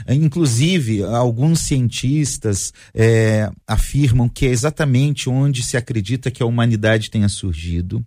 Inclusive, 0.08 1.02
alguns 1.02 1.60
cientistas 1.60 2.72
é, 2.94 3.50
afirmam 3.66 4.28
que 4.28 4.46
é 4.46 4.50
exatamente 4.50 5.28
onde 5.28 5.62
se 5.62 5.76
acredita 5.76 6.30
que 6.30 6.42
a 6.42 6.46
humanidade 6.46 7.10
tenha 7.10 7.28
surgido. 7.28 7.98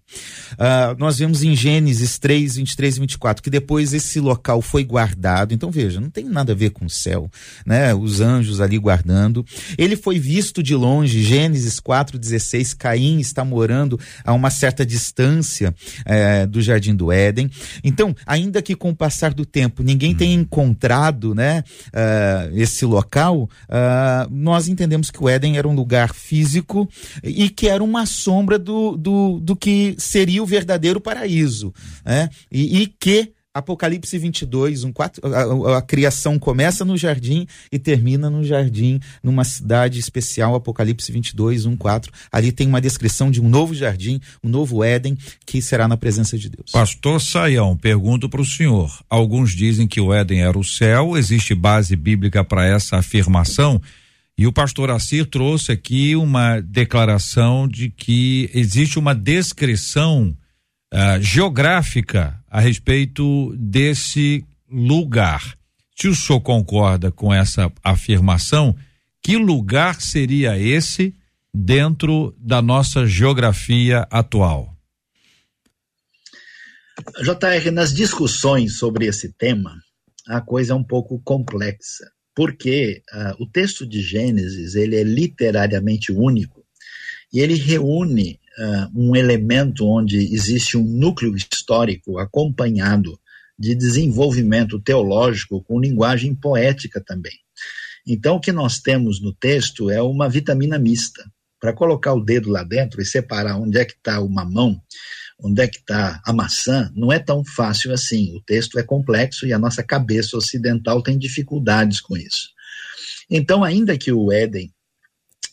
Uh, 0.53 0.97
nós 0.97 1.17
vemos 1.17 1.43
em 1.43 1.55
Gênesis 1.55 2.17
3, 2.19 2.55
23 2.55 2.97
e 2.97 2.99
24 2.99 3.43
que 3.43 3.49
depois 3.49 3.93
esse 3.93 4.19
local 4.19 4.61
foi 4.61 4.83
guardado. 4.83 5.53
Então, 5.53 5.71
veja, 5.71 5.99
não 5.99 6.09
tem 6.09 6.25
nada 6.25 6.53
a 6.53 6.55
ver 6.55 6.71
com 6.71 6.85
o 6.85 6.89
céu, 6.89 7.29
né? 7.65 7.93
Os 7.93 8.21
anjos 8.21 8.61
ali 8.61 8.77
guardando. 8.77 9.45
Ele 9.77 9.95
foi 9.95 10.19
visto 10.19 10.61
de 10.61 10.75
longe, 10.75 11.23
Gênesis 11.23 11.79
4, 11.79 12.17
16, 12.17 12.73
Caim 12.73 13.19
está 13.19 13.43
morando 13.43 13.99
a 14.23 14.33
uma 14.33 14.46
certa 14.49 14.77
certa 14.77 14.85
distância 14.85 15.73
é, 16.05 16.45
do 16.45 16.61
Jardim 16.61 16.95
do 16.95 17.11
Éden. 17.11 17.49
Então, 17.83 18.15
ainda 18.25 18.61
que 18.61 18.75
com 18.75 18.89
o 18.89 18.95
passar 18.95 19.33
do 19.33 19.45
tempo 19.45 19.81
ninguém 19.81 20.13
tenha 20.13 20.37
hum. 20.37 20.41
encontrado 20.41 21.33
né, 21.33 21.63
uh, 21.87 22.57
esse 22.57 22.85
local, 22.85 23.43
uh, 23.43 24.29
nós 24.29 24.67
entendemos 24.67 25.09
que 25.09 25.23
o 25.23 25.29
Éden 25.29 25.57
era 25.57 25.67
um 25.67 25.73
lugar 25.73 26.13
físico 26.13 26.87
e 27.23 27.49
que 27.49 27.67
era 27.67 27.83
uma 27.83 28.05
sombra 28.05 28.59
do, 28.59 28.95
do, 28.97 29.39
do 29.39 29.55
que 29.55 29.95
seria 29.97 30.43
o 30.43 30.45
verdadeiro 30.45 30.99
paraíso. 30.99 31.73
Né? 32.05 32.29
e, 32.51 32.81
e 32.81 32.87
que 32.87 33.33
Apocalipse 33.57 34.17
22, 34.17 34.83
um 34.83 34.91
quatro, 34.91 35.21
a, 35.33 35.77
a, 35.77 35.81
criação 35.81 36.37
começa 36.37 36.85
no 36.85 36.95
jardim 36.95 37.47
e 37.71 37.79
termina 37.79 38.29
no 38.29 38.43
jardim, 38.43 38.99
numa 39.23 39.43
cidade 39.43 39.99
especial, 39.99 40.53
Apocalipse 40.53 41.11
22, 41.11 41.65
1, 41.65 41.75
4. 41.75 42.11
Ali 42.31 42.51
tem 42.51 42.67
uma 42.67 42.79
descrição 42.79 43.31
de 43.31 43.41
um 43.41 43.49
novo 43.49 43.73
jardim, 43.73 44.21
um 44.43 44.49
novo 44.49 44.83
Éden, 44.83 45.17
que 45.45 45.61
será 45.61 45.87
na 45.87 45.97
presença 45.97 46.37
de 46.37 46.49
Deus. 46.49 46.71
Pastor 46.71 47.19
Saião, 47.19 47.75
pergunto 47.75 48.29
para 48.29 48.41
o 48.41 48.45
senhor. 48.45 48.91
Alguns 49.09 49.55
dizem 49.55 49.87
que 49.87 49.99
o 49.99 50.13
Éden 50.13 50.43
era 50.43 50.57
o 50.57 50.63
céu, 50.63 51.17
existe 51.17 51.55
base 51.55 51.95
bíblica 51.95 52.43
para 52.43 52.65
essa 52.65 52.97
afirmação? 52.97 53.81
E 54.37 54.45
o 54.45 54.53
pastor 54.53 54.91
Assir 54.91 55.25
trouxe 55.25 55.71
aqui 55.71 56.15
uma 56.15 56.59
declaração 56.59 57.67
de 57.67 57.89
que 57.89 58.51
existe 58.53 58.99
uma 58.99 59.15
descrição 59.15 60.37
uh, 60.93 61.19
geográfica 61.19 62.39
a 62.57 62.59
respeito 62.59 63.55
desse 63.55 64.43
lugar. 64.67 65.55
Se 65.95 66.07
o 66.07 66.15
senhor 66.15 66.41
concorda 66.41 67.11
com 67.11 67.31
essa 67.31 67.71
afirmação, 67.83 68.75
Que 69.21 69.37
lugar 69.37 70.01
seria 70.01 70.57
esse 70.57 71.13
dentro 71.53 72.35
da 72.39 72.59
nossa 72.61 73.05
geografia 73.05 74.07
atual? 74.09 74.73
JR, 77.21 77.71
nas 77.71 77.93
discussões 77.93 78.79
sobre 78.79 79.05
esse 79.05 79.33
tema, 79.33 79.75
a 80.27 80.41
coisa 80.41 80.73
é 80.73 80.75
um 80.75 80.83
pouco 80.83 81.21
complexa, 81.23 82.09
porque 82.33 83.03
uh, 83.13 83.43
o 83.43 83.47
texto 83.47 83.85
de 83.85 84.01
Gênesis 84.01 84.73
ele 84.73 84.95
é 84.95 85.03
literariamente 85.03 86.11
único 86.11 86.65
e 87.31 87.39
ele 87.39 87.55
reúne 87.55 88.39
uh, 88.57 88.89
um 88.93 89.15
elemento 89.15 89.87
onde 89.87 90.17
existe 90.33 90.77
um 90.77 90.83
núcleo 90.83 91.35
histórico 91.35 92.17
acompanhado 92.17 93.19
de 93.57 93.73
desenvolvimento 93.73 94.79
teológico 94.79 95.63
com 95.63 95.79
linguagem 95.79 96.35
poética 96.35 97.01
também. 97.03 97.33
Então, 98.05 98.35
o 98.35 98.39
que 98.39 98.51
nós 98.51 98.79
temos 98.79 99.21
no 99.21 99.33
texto 99.33 99.89
é 99.89 100.01
uma 100.01 100.29
vitamina 100.29 100.77
mista. 100.79 101.23
Para 101.59 101.73
colocar 101.73 102.13
o 102.13 102.23
dedo 102.23 102.49
lá 102.49 102.63
dentro 102.63 103.01
e 103.01 103.05
separar 103.05 103.57
onde 103.57 103.79
é 103.79 103.83
que 103.83 103.93
está 103.93 104.21
o 104.21 104.29
mamão, 104.29 104.79
onde 105.39 105.61
é 105.61 105.67
que 105.67 105.79
está 105.79 106.21
a 106.23 106.31
maçã, 106.31 106.91
não 106.95 107.11
é 107.11 107.17
tão 107.17 107.43
fácil 107.43 107.91
assim. 107.91 108.35
O 108.35 108.41
texto 108.41 108.77
é 108.77 108.83
complexo 108.83 109.45
e 109.47 109.51
a 109.51 109.59
nossa 109.59 109.83
cabeça 109.83 110.37
ocidental 110.37 111.01
tem 111.01 111.17
dificuldades 111.17 111.99
com 111.99 112.15
isso. 112.15 112.49
Então, 113.29 113.63
ainda 113.63 113.97
que 113.97 114.11
o 114.11 114.31
Éden 114.31 114.71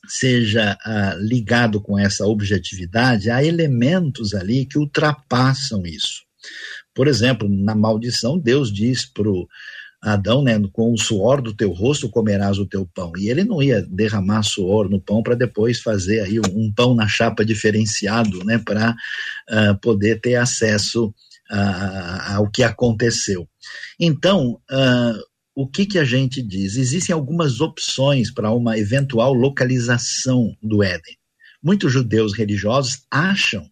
seja 0.06 0.76
ah, 0.84 1.16
ligado 1.18 1.80
com 1.80 1.98
essa 1.98 2.26
objetividade, 2.26 3.30
há 3.30 3.44
elementos 3.44 4.34
ali 4.34 4.66
que 4.66 4.78
ultrapassam 4.78 5.84
isso. 5.86 6.22
Por 6.94 7.08
exemplo, 7.08 7.48
na 7.48 7.74
maldição, 7.74 8.38
Deus 8.38 8.72
diz 8.72 9.04
para 9.04 9.30
Adão, 10.00 10.42
né, 10.42 10.60
com 10.72 10.92
o 10.92 10.98
suor 10.98 11.40
do 11.40 11.54
teu 11.54 11.72
rosto 11.72 12.10
comerás 12.10 12.58
o 12.58 12.66
teu 12.66 12.86
pão. 12.94 13.12
E 13.16 13.30
ele 13.30 13.42
não 13.42 13.62
ia 13.62 13.80
derramar 13.82 14.42
suor 14.42 14.88
no 14.88 15.00
pão 15.00 15.22
para 15.22 15.34
depois 15.34 15.80
fazer 15.80 16.20
aí 16.20 16.38
um, 16.38 16.70
pão 16.70 16.94
na 16.94 17.08
chapa 17.08 17.44
diferenciado, 17.44 18.44
né, 18.44 18.58
para 18.58 18.90
uh, 18.90 18.94
ah, 19.48 19.74
poder 19.80 20.20
ter 20.20 20.36
acesso 20.36 21.06
uh, 21.50 22.34
ao 22.34 22.50
que 22.50 22.62
aconteceu. 22.62 23.48
Então, 23.98 24.60
uh, 24.70 25.33
o 25.54 25.68
que, 25.68 25.86
que 25.86 25.98
a 25.98 26.04
gente 26.04 26.42
diz? 26.42 26.76
Existem 26.76 27.14
algumas 27.14 27.60
opções 27.60 28.30
para 28.30 28.50
uma 28.50 28.76
eventual 28.78 29.32
localização 29.32 30.56
do 30.62 30.82
Éden. 30.82 31.16
Muitos 31.62 31.92
judeus 31.92 32.34
religiosos 32.36 33.06
acham 33.10 33.68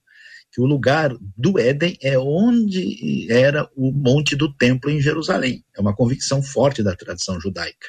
que 0.53 0.61
o 0.61 0.67
lugar 0.67 1.17
do 1.37 1.59
Éden 1.59 1.97
é 2.01 2.19
onde 2.19 3.27
era 3.31 3.69
o 3.75 3.91
monte 3.91 4.37
do 4.37 4.53
templo 4.53 4.91
em 4.91 5.01
Jerusalém. 5.01 5.65
É 5.77 5.81
uma 5.81 5.95
convicção 5.95 6.43
forte 6.43 6.83
da 6.83 6.95
tradição 6.95 7.41
judaica. 7.41 7.89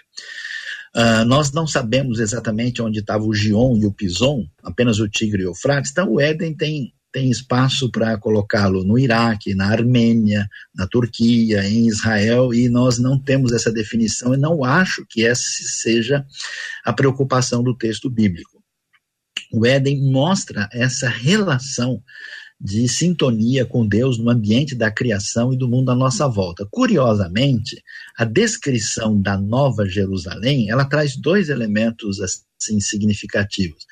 Uh, 0.95 1.25
nós 1.25 1.51
não 1.51 1.67
sabemos 1.67 2.19
exatamente 2.19 2.81
onde 2.81 2.99
estava 2.99 3.23
o 3.23 3.33
Gion 3.33 3.75
e 3.77 3.85
o 3.85 3.91
Pison, 3.91 4.45
apenas 4.63 4.99
o 4.99 5.09
Tigre 5.09 5.41
e 5.41 5.45
o 5.45 5.49
Eufrates, 5.49 5.91
então 5.91 6.07
o 6.11 6.21
Éden 6.21 6.55
tem, 6.55 6.93
tem 7.13 7.29
espaço 7.29 7.91
para 7.91 8.17
colocá-lo 8.17 8.83
no 8.83 8.97
Iraque, 8.97 9.53
na 9.53 9.67
Armênia, 9.67 10.49
na 10.75 10.87
Turquia, 10.87 11.63
em 11.63 11.87
Israel, 11.87 12.51
e 12.53 12.67
nós 12.67 12.97
não 12.97 13.19
temos 13.19 13.53
essa 13.53 13.71
definição 13.71 14.33
e 14.33 14.37
não 14.37 14.63
acho 14.63 15.05
que 15.07 15.23
essa 15.23 15.43
seja 15.43 16.25
a 16.83 16.91
preocupação 16.91 17.63
do 17.63 17.77
texto 17.77 18.09
bíblico. 18.09 18.61
O 19.53 19.63
Éden 19.63 20.11
mostra 20.11 20.67
essa 20.73 21.07
relação 21.07 22.01
de 22.59 22.87
sintonia 22.87 23.65
com 23.65 23.85
Deus 23.85 24.17
no 24.17 24.29
ambiente 24.29 24.73
da 24.73 24.89
criação 24.89 25.53
e 25.53 25.57
do 25.57 25.67
mundo 25.67 25.91
à 25.91 25.95
nossa 25.95 26.27
volta. 26.27 26.65
Curiosamente, 26.71 27.83
a 28.17 28.25
descrição 28.25 29.21
da 29.21 29.37
Nova 29.37 29.85
Jerusalém, 29.85 30.71
ela 30.71 30.85
traz 30.85 31.15
dois 31.15 31.49
elementos 31.49 32.19
assim 32.21 32.79
significativos. 32.79 33.85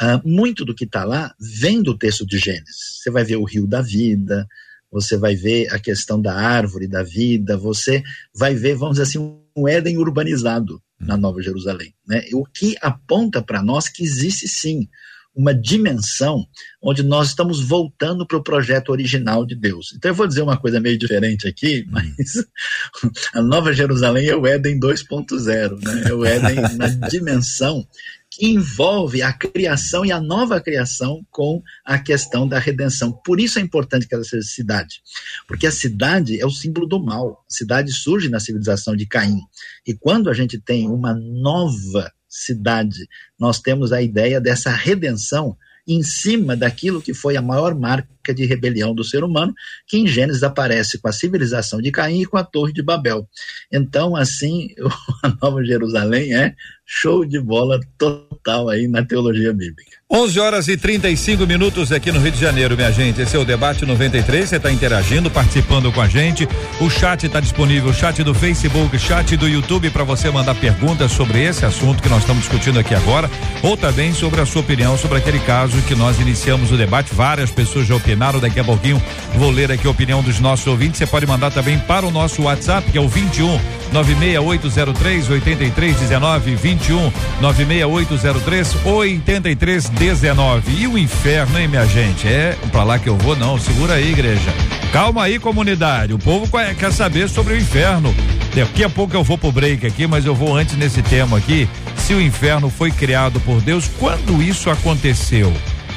Uh, 0.00 0.28
muito 0.28 0.64
do 0.64 0.74
que 0.74 0.84
está 0.84 1.04
lá 1.04 1.34
vem 1.60 1.82
do 1.82 1.96
texto 1.96 2.26
de 2.26 2.38
Gênesis. 2.38 3.00
Você 3.00 3.10
vai 3.10 3.24
ver 3.24 3.36
o 3.36 3.44
rio 3.44 3.66
da 3.66 3.80
vida, 3.80 4.46
você 4.90 5.16
vai 5.16 5.34
ver 5.34 5.72
a 5.72 5.78
questão 5.78 6.20
da 6.20 6.34
árvore 6.34 6.86
da 6.86 7.02
vida, 7.02 7.56
você 7.56 8.02
vai 8.34 8.54
ver, 8.54 8.74
vamos 8.74 8.98
dizer 8.98 9.08
assim, 9.08 9.36
um 9.56 9.68
Éden 9.68 9.98
urbanizado 9.98 10.80
na 11.00 11.16
Nova 11.16 11.42
Jerusalém. 11.42 11.94
Né? 12.06 12.24
O 12.32 12.44
que 12.44 12.76
aponta 12.80 13.42
para 13.42 13.62
nós 13.62 13.88
que 13.88 14.02
existe 14.02 14.48
sim 14.48 14.88
uma 15.34 15.52
dimensão 15.52 16.46
onde 16.80 17.02
nós 17.02 17.28
estamos 17.28 17.60
voltando 17.60 18.24
para 18.24 18.36
o 18.36 18.42
projeto 18.42 18.90
original 18.90 19.44
de 19.44 19.56
Deus. 19.56 19.92
Então 19.96 20.12
eu 20.12 20.14
vou 20.14 20.28
dizer 20.28 20.42
uma 20.42 20.56
coisa 20.56 20.78
meio 20.78 20.96
diferente 20.96 21.48
aqui, 21.48 21.84
hum. 21.88 21.90
mas 21.90 22.46
a 23.34 23.42
Nova 23.42 23.72
Jerusalém 23.72 24.28
é 24.28 24.36
o 24.36 24.46
Éden 24.46 24.78
2.0, 24.78 25.82
né? 25.82 26.04
É 26.08 26.14
o 26.14 26.24
Éden 26.24 26.56
na 26.76 26.86
dimensão 27.08 27.84
que 28.34 28.46
envolve 28.46 29.22
a 29.22 29.32
criação 29.32 30.04
e 30.04 30.10
a 30.12 30.20
nova 30.20 30.60
criação 30.60 31.24
com 31.30 31.62
a 31.84 31.98
questão 31.98 32.48
da 32.48 32.58
redenção. 32.58 33.12
Por 33.12 33.40
isso 33.40 33.58
é 33.58 33.62
importante 33.62 34.06
que 34.06 34.14
ela 34.14 34.24
seja 34.24 34.42
cidade, 34.42 35.00
porque 35.46 35.66
a 35.66 35.72
cidade 35.72 36.40
é 36.40 36.44
o 36.44 36.50
símbolo 36.50 36.86
do 36.86 37.02
mal. 37.02 37.44
A 37.48 37.52
cidade 37.52 37.92
surge 37.92 38.28
na 38.28 38.40
civilização 38.40 38.96
de 38.96 39.06
Caim. 39.06 39.40
E 39.86 39.94
quando 39.94 40.28
a 40.28 40.34
gente 40.34 40.58
tem 40.58 40.88
uma 40.88 41.14
nova 41.14 42.12
cidade. 42.34 43.08
Nós 43.38 43.60
temos 43.60 43.92
a 43.92 44.02
ideia 44.02 44.40
dessa 44.40 44.70
redenção 44.70 45.56
em 45.86 46.02
cima 46.02 46.56
daquilo 46.56 47.00
que 47.00 47.14
foi 47.14 47.36
a 47.36 47.42
maior 47.42 47.74
marca 47.74 48.08
de 48.32 48.46
rebelião 48.46 48.94
do 48.94 49.04
ser 49.04 49.24
humano, 49.24 49.52
que 49.86 49.98
em 49.98 50.06
Gênesis 50.06 50.42
aparece 50.42 50.98
com 50.98 51.08
a 51.08 51.12
civilização 51.12 51.82
de 51.82 51.90
Caim 51.90 52.22
e 52.22 52.26
com 52.26 52.36
a 52.36 52.44
Torre 52.44 52.72
de 52.72 52.82
Babel. 52.82 53.28
Então, 53.72 54.14
assim, 54.14 54.68
a 55.22 55.36
Nova 55.42 55.64
Jerusalém 55.64 56.34
é 56.34 56.54
show 56.86 57.24
de 57.24 57.40
bola 57.40 57.80
total 57.96 58.68
aí 58.68 58.86
na 58.86 59.04
teologia 59.04 59.52
bíblica. 59.52 59.92
11 60.10 60.38
horas 60.38 60.68
e 60.68 60.76
35 60.76 61.46
minutos 61.46 61.90
aqui 61.90 62.12
no 62.12 62.20
Rio 62.20 62.30
de 62.30 62.38
Janeiro, 62.38 62.76
minha 62.76 62.92
gente. 62.92 63.20
Esse 63.20 63.36
é 63.36 63.38
o 63.38 63.44
debate 63.44 63.86
93. 63.86 64.48
Você 64.48 64.56
está 64.56 64.70
interagindo, 64.70 65.30
participando 65.30 65.90
com 65.90 66.00
a 66.00 66.06
gente. 66.06 66.46
O 66.80 66.90
chat 66.90 67.24
está 67.24 67.40
disponível, 67.40 67.92
chat 67.92 68.22
do 68.22 68.34
Facebook, 68.34 68.96
chat 68.98 69.36
do 69.36 69.48
YouTube 69.48 69.90
para 69.90 70.04
você 70.04 70.30
mandar 70.30 70.54
perguntas 70.54 71.10
sobre 71.10 71.42
esse 71.42 71.64
assunto 71.64 72.02
que 72.02 72.08
nós 72.08 72.20
estamos 72.20 72.42
discutindo 72.42 72.78
aqui 72.78 72.94
agora, 72.94 73.30
ou 73.62 73.76
também 73.76 74.12
sobre 74.12 74.40
a 74.40 74.46
sua 74.46 74.60
opinião 74.60 74.96
sobre 74.98 75.18
aquele 75.18 75.40
caso 75.40 75.80
que 75.82 75.94
nós 75.94 76.20
iniciamos 76.20 76.70
o 76.70 76.76
debate. 76.76 77.14
Várias 77.14 77.50
pessoas 77.50 77.86
já 77.86 77.96
opinaram. 77.96 78.13
Daqui 78.40 78.60
a 78.60 78.64
pouquinho 78.64 79.02
vou 79.36 79.50
ler 79.50 79.70
aqui 79.70 79.86
a 79.86 79.90
opinião 79.90 80.22
dos 80.22 80.40
nossos 80.40 80.66
ouvintes. 80.66 80.98
Você 80.98 81.06
pode 81.06 81.26
mandar 81.26 81.50
também 81.50 81.78
para 81.78 82.06
o 82.06 82.10
nosso 82.10 82.42
WhatsApp, 82.42 82.90
que 82.90 82.98
é 82.98 83.00
o 83.00 83.08
21 83.08 83.58
96803 83.92 85.30
8319 85.30 86.56
21 86.56 87.12
96803 87.40 88.76
8319. 88.84 90.72
E 90.80 90.86
o 90.86 90.98
inferno, 90.98 91.58
hein, 91.58 91.68
minha 91.68 91.86
gente? 91.86 92.26
É 92.26 92.56
para 92.72 92.84
lá 92.84 92.98
que 92.98 93.08
eu 93.08 93.16
vou, 93.16 93.36
não. 93.36 93.58
Segura 93.58 93.94
aí, 93.94 94.12
igreja. 94.12 94.52
Calma 94.92 95.24
aí, 95.24 95.38
comunidade. 95.38 96.12
O 96.12 96.18
povo 96.18 96.48
quer 96.78 96.92
saber 96.92 97.28
sobre 97.28 97.54
o 97.54 97.56
inferno. 97.56 98.14
Daqui 98.54 98.84
a 98.84 98.88
pouco 98.88 99.16
eu 99.16 99.24
vou 99.24 99.36
pro 99.36 99.50
break 99.50 99.84
aqui, 99.84 100.06
mas 100.06 100.24
eu 100.24 100.34
vou 100.34 100.56
antes 100.56 100.76
nesse 100.76 101.02
tema 101.02 101.38
aqui. 101.38 101.68
Se 101.96 102.14
o 102.14 102.20
inferno 102.20 102.70
foi 102.70 102.90
criado 102.90 103.40
por 103.40 103.60
Deus, 103.60 103.90
quando 103.98 104.42
isso 104.42 104.70
aconteceu? 104.70 105.52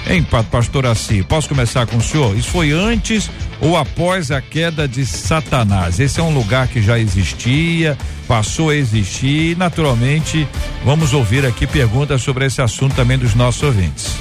Hein, 0.09 0.25
pastor 0.49 0.85
Assi? 0.85 1.21
Posso 1.21 1.49
começar 1.49 1.85
com 1.85 1.97
o 1.97 2.01
senhor? 2.01 2.35
Isso 2.37 2.49
foi 2.49 2.71
antes 2.71 3.29
ou 3.59 3.75
após 3.75 4.31
a 4.31 4.41
queda 4.41 4.87
de 4.87 5.05
Satanás? 5.05 5.99
Esse 5.99 6.21
é 6.21 6.23
um 6.23 6.33
lugar 6.33 6.69
que 6.69 6.81
já 6.81 6.97
existia, 6.97 7.97
passou 8.25 8.69
a 8.69 8.75
existir 8.75 9.51
e, 9.51 9.55
naturalmente, 9.55 10.47
vamos 10.85 11.13
ouvir 11.13 11.45
aqui 11.45 11.67
perguntas 11.67 12.21
sobre 12.21 12.45
esse 12.45 12.61
assunto 12.61 12.95
também 12.95 13.17
dos 13.17 13.35
nossos 13.35 13.61
ouvintes. 13.63 14.15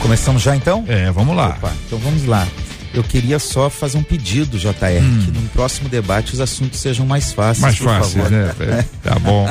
Começamos 0.00 0.40
já 0.40 0.56
então? 0.56 0.82
É, 0.88 1.10
vamos 1.10 1.36
lá. 1.36 1.50
Opa, 1.50 1.72
então 1.86 1.98
vamos 1.98 2.24
lá. 2.24 2.48
Eu 2.94 3.04
queria 3.04 3.38
só 3.38 3.68
fazer 3.68 3.98
um 3.98 4.02
pedido, 4.02 4.58
JR, 4.58 4.70
hum. 5.02 5.22
que 5.24 5.30
no 5.30 5.48
próximo 5.50 5.90
debate 5.90 6.32
os 6.32 6.40
assuntos 6.40 6.80
sejam 6.80 7.04
mais 7.04 7.32
fáceis. 7.32 7.60
Mais 7.60 7.78
fáceis, 7.78 8.30
né? 8.30 8.54
É, 8.60 8.84
tá 9.02 9.18
bom. 9.18 9.46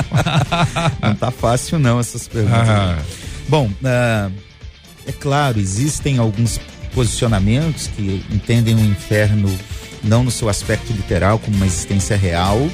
não 1.00 1.14
tá 1.14 1.30
fácil 1.30 1.78
não 1.78 2.00
essas 2.00 2.26
perguntas. 2.26 2.68
Ah. 2.68 2.98
Bom, 3.48 3.66
uh, 3.66 4.32
é 5.06 5.12
claro, 5.12 5.58
existem 5.58 6.18
alguns 6.18 6.58
posicionamentos 6.94 7.88
que 7.88 8.24
entendem 8.30 8.74
o 8.74 8.84
inferno 8.84 9.50
não 10.02 10.24
no 10.24 10.30
seu 10.30 10.48
aspecto 10.48 10.92
literal 10.92 11.38
como 11.38 11.56
uma 11.56 11.66
existência 11.66 12.16
real, 12.16 12.58
uh, 12.58 12.70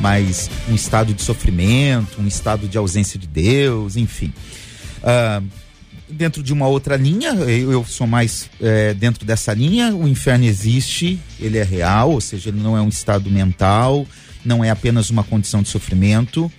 mas 0.00 0.48
um 0.68 0.74
estado 0.74 1.12
de 1.12 1.22
sofrimento, 1.22 2.20
um 2.20 2.26
estado 2.26 2.68
de 2.68 2.78
ausência 2.78 3.18
de 3.18 3.26
Deus, 3.26 3.96
enfim. 3.96 4.32
Uh, 5.02 5.44
dentro 6.08 6.42
de 6.42 6.52
uma 6.52 6.66
outra 6.68 6.96
linha, 6.96 7.30
eu, 7.30 7.72
eu 7.72 7.84
sou 7.84 8.06
mais 8.06 8.48
é, 8.60 8.92
dentro 8.94 9.24
dessa 9.24 9.52
linha, 9.54 9.94
o 9.94 10.06
inferno 10.06 10.44
existe, 10.44 11.18
ele 11.40 11.58
é 11.58 11.62
real, 11.62 12.12
ou 12.12 12.20
seja, 12.20 12.50
ele 12.50 12.60
não 12.60 12.76
é 12.76 12.82
um 12.82 12.88
estado 12.88 13.30
mental, 13.30 14.06
não 14.44 14.62
é 14.62 14.70
apenas 14.70 15.10
uma 15.10 15.24
condição 15.24 15.62
de 15.62 15.68
sofrimento. 15.68 16.52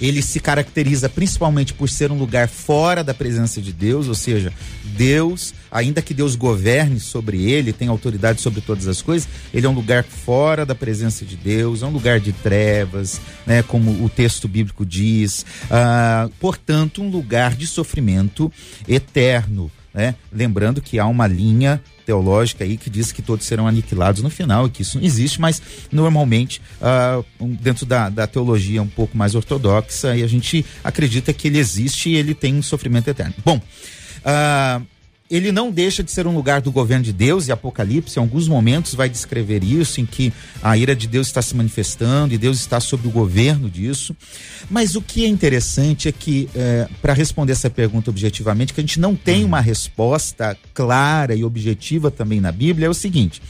Ele 0.00 0.22
se 0.22 0.40
caracteriza 0.40 1.08
principalmente 1.08 1.74
por 1.74 1.88
ser 1.88 2.10
um 2.10 2.18
lugar 2.18 2.48
fora 2.48 3.02
da 3.02 3.12
presença 3.12 3.60
de 3.60 3.72
Deus, 3.72 4.08
ou 4.08 4.14
seja, 4.14 4.52
Deus, 4.84 5.54
ainda 5.70 6.00
que 6.00 6.14
Deus 6.14 6.36
governe 6.36 7.00
sobre 7.00 7.50
ele, 7.50 7.72
tem 7.72 7.88
autoridade 7.88 8.40
sobre 8.40 8.60
todas 8.60 8.86
as 8.86 9.02
coisas, 9.02 9.28
ele 9.52 9.66
é 9.66 9.68
um 9.68 9.74
lugar 9.74 10.04
fora 10.04 10.64
da 10.64 10.74
presença 10.74 11.24
de 11.24 11.36
Deus, 11.36 11.82
é 11.82 11.86
um 11.86 11.90
lugar 11.90 12.20
de 12.20 12.32
trevas, 12.32 13.20
né, 13.46 13.62
como 13.62 14.04
o 14.04 14.08
texto 14.08 14.46
bíblico 14.46 14.86
diz, 14.86 15.44
ah, 15.70 16.28
portanto, 16.38 17.02
um 17.02 17.10
lugar 17.10 17.54
de 17.54 17.66
sofrimento 17.66 18.52
eterno. 18.86 19.70
Né? 19.92 20.14
Lembrando 20.32 20.80
que 20.80 20.98
há 20.98 21.06
uma 21.06 21.26
linha 21.26 21.82
teológica 22.08 22.64
aí 22.64 22.78
que 22.78 22.88
diz 22.88 23.12
que 23.12 23.20
todos 23.20 23.44
serão 23.44 23.68
aniquilados 23.68 24.22
no 24.22 24.30
final 24.30 24.66
e 24.66 24.70
que 24.70 24.80
isso 24.80 24.96
não 24.96 25.04
existe, 25.04 25.38
mas 25.38 25.60
normalmente 25.92 26.62
um, 27.38 27.52
dentro 27.52 27.84
da, 27.84 28.08
da 28.08 28.26
teologia 28.26 28.82
um 28.82 28.88
pouco 28.88 29.14
mais 29.14 29.34
ortodoxa 29.34 30.16
e 30.16 30.22
a 30.22 30.26
gente 30.26 30.64
acredita 30.82 31.34
que 31.34 31.48
ele 31.48 31.58
existe 31.58 32.08
e 32.08 32.16
ele 32.16 32.34
tem 32.34 32.54
um 32.54 32.62
sofrimento 32.62 33.08
eterno. 33.08 33.34
Bom, 33.44 33.58
uh, 33.58 34.86
ele 35.30 35.52
não 35.52 35.70
deixa 35.70 36.02
de 36.02 36.10
ser 36.10 36.26
um 36.26 36.34
lugar 36.34 36.60
do 36.60 36.72
governo 36.72 37.04
de 37.04 37.12
Deus, 37.12 37.46
e 37.46 37.52
Apocalipse, 37.52 38.18
em 38.18 38.22
alguns 38.22 38.48
momentos, 38.48 38.94
vai 38.94 39.08
descrever 39.08 39.62
isso, 39.62 40.00
em 40.00 40.06
que 40.06 40.32
a 40.62 40.76
ira 40.76 40.96
de 40.96 41.06
Deus 41.06 41.26
está 41.26 41.42
se 41.42 41.54
manifestando 41.54 42.32
e 42.32 42.38
Deus 42.38 42.58
está 42.58 42.80
sob 42.80 43.06
o 43.06 43.10
governo 43.10 43.68
disso. 43.68 44.16
Mas 44.70 44.96
o 44.96 45.02
que 45.02 45.24
é 45.24 45.28
interessante 45.28 46.08
é 46.08 46.12
que, 46.12 46.48
é, 46.54 46.88
para 47.02 47.12
responder 47.12 47.52
essa 47.52 47.68
pergunta 47.68 48.10
objetivamente, 48.10 48.72
que 48.72 48.80
a 48.80 48.82
gente 48.82 48.98
não 48.98 49.14
tem 49.14 49.44
uma 49.44 49.60
resposta 49.60 50.56
clara 50.72 51.34
e 51.34 51.44
objetiva 51.44 52.10
também 52.10 52.40
na 52.40 52.50
Bíblia, 52.50 52.86
é 52.86 52.90
o 52.90 52.94
seguinte. 52.94 53.42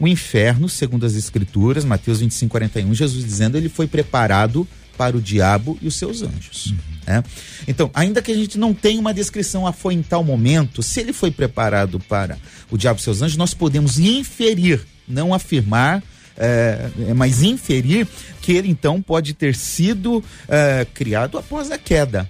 O 0.00 0.06
inferno, 0.06 0.68
segundo 0.68 1.04
as 1.04 1.14
Escrituras, 1.14 1.84
Mateus 1.84 2.20
25, 2.20 2.50
41, 2.50 2.94
Jesus 2.94 3.24
dizendo, 3.24 3.56
ele 3.56 3.68
foi 3.68 3.86
preparado 3.86 4.66
para 4.98 5.16
o 5.16 5.22
diabo 5.22 5.78
e 5.80 5.86
os 5.86 5.94
seus 5.94 6.20
anjos. 6.22 6.66
Uhum. 6.66 7.22
Então, 7.66 7.90
ainda 7.94 8.20
que 8.20 8.32
a 8.32 8.34
gente 8.34 8.58
não 8.58 8.74
tenha 8.74 9.00
uma 9.00 9.14
descrição, 9.14 9.66
ah, 9.66 9.72
foi 9.72 9.94
em 9.94 10.02
tal 10.02 10.22
momento, 10.24 10.82
se 10.82 11.00
ele 11.00 11.12
foi 11.12 11.30
preparado 11.30 11.98
para 12.00 12.36
o 12.70 12.76
diabo 12.76 13.00
e 13.00 13.02
seus 13.02 13.22
anjos, 13.22 13.36
nós 13.36 13.54
podemos 13.54 13.98
inferir, 13.98 14.84
não 15.06 15.32
afirmar, 15.32 16.02
é, 16.36 16.90
mas 17.16 17.42
inferir 17.42 18.06
que 18.42 18.52
ele 18.52 18.68
então 18.68 19.00
pode 19.00 19.32
ter 19.34 19.54
sido 19.54 20.22
é, 20.48 20.86
criado 20.92 21.38
após 21.38 21.70
a 21.70 21.78
queda 21.78 22.28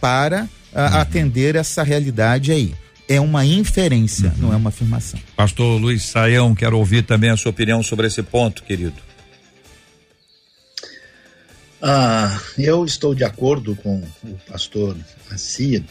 para 0.00 0.42
uhum. 0.42 0.48
atender 0.98 1.54
essa 1.54 1.82
realidade 1.82 2.50
aí. 2.50 2.74
É 3.08 3.20
uma 3.20 3.46
inferência, 3.46 4.32
uhum. 4.36 4.48
não 4.48 4.52
é 4.52 4.56
uma 4.56 4.70
afirmação. 4.70 5.20
Pastor 5.36 5.80
Luiz 5.80 6.02
Saião, 6.02 6.54
quero 6.54 6.76
ouvir 6.76 7.02
também 7.02 7.30
a 7.30 7.36
sua 7.36 7.50
opinião 7.50 7.82
sobre 7.82 8.08
esse 8.08 8.22
ponto, 8.22 8.64
querido. 8.64 9.06
Ah, 11.80 12.40
eu 12.58 12.84
estou 12.84 13.14
de 13.14 13.22
acordo 13.22 13.76
com 13.76 14.02
o 14.24 14.38
pastor 14.48 14.96
Assia 15.30 15.84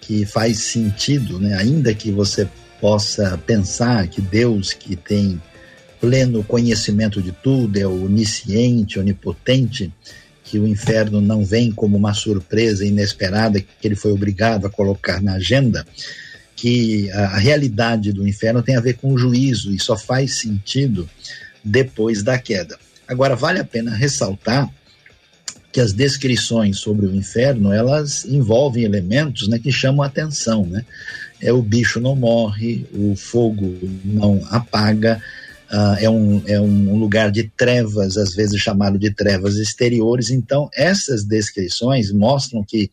que 0.00 0.24
faz 0.24 0.58
sentido, 0.60 1.38
né? 1.38 1.54
ainda 1.54 1.94
que 1.94 2.10
você 2.10 2.48
possa 2.80 3.38
pensar 3.46 4.08
que 4.08 4.20
Deus, 4.20 4.72
que 4.72 4.96
tem 4.96 5.40
pleno 6.00 6.42
conhecimento 6.42 7.20
de 7.20 7.32
tudo, 7.32 7.78
é 7.78 7.86
onisciente, 7.86 8.98
onipotente, 8.98 9.92
que 10.42 10.58
o 10.58 10.66
inferno 10.66 11.20
não 11.20 11.44
vem 11.44 11.70
como 11.70 11.96
uma 11.96 12.14
surpresa 12.14 12.84
inesperada 12.84 13.60
que 13.60 13.68
ele 13.84 13.94
foi 13.94 14.10
obrigado 14.10 14.66
a 14.66 14.70
colocar 14.70 15.22
na 15.22 15.34
agenda, 15.34 15.86
que 16.56 17.10
a 17.10 17.36
realidade 17.36 18.12
do 18.12 18.26
inferno 18.26 18.62
tem 18.62 18.76
a 18.76 18.80
ver 18.80 18.94
com 18.94 19.12
o 19.12 19.18
juízo 19.18 19.70
e 19.70 19.78
só 19.78 19.96
faz 19.96 20.38
sentido 20.38 21.08
depois 21.62 22.22
da 22.22 22.38
queda. 22.38 22.78
Agora, 23.06 23.36
vale 23.36 23.60
a 23.60 23.64
pena 23.64 23.94
ressaltar 23.94 24.68
que 25.72 25.80
as 25.80 25.92
descrições 25.92 26.78
sobre 26.78 27.06
o 27.06 27.14
inferno 27.14 27.72
elas 27.72 28.24
envolvem 28.24 28.84
elementos 28.84 29.48
né, 29.48 29.58
que 29.58 29.70
chamam 29.70 30.02
a 30.02 30.06
atenção. 30.06 30.66
Né? 30.66 30.84
É 31.40 31.52
o 31.52 31.62
bicho 31.62 32.00
não 32.00 32.16
morre, 32.16 32.86
o 32.92 33.14
fogo 33.14 33.78
não 34.04 34.42
apaga, 34.50 35.22
uh, 35.70 35.96
é, 35.98 36.10
um, 36.10 36.42
é 36.46 36.60
um 36.60 36.98
lugar 36.98 37.30
de 37.30 37.44
trevas, 37.56 38.16
às 38.16 38.34
vezes 38.34 38.60
chamado 38.60 38.98
de 38.98 39.10
trevas 39.12 39.56
exteriores. 39.56 40.30
Então, 40.30 40.68
essas 40.74 41.24
descrições 41.24 42.12
mostram 42.12 42.64
que 42.64 42.90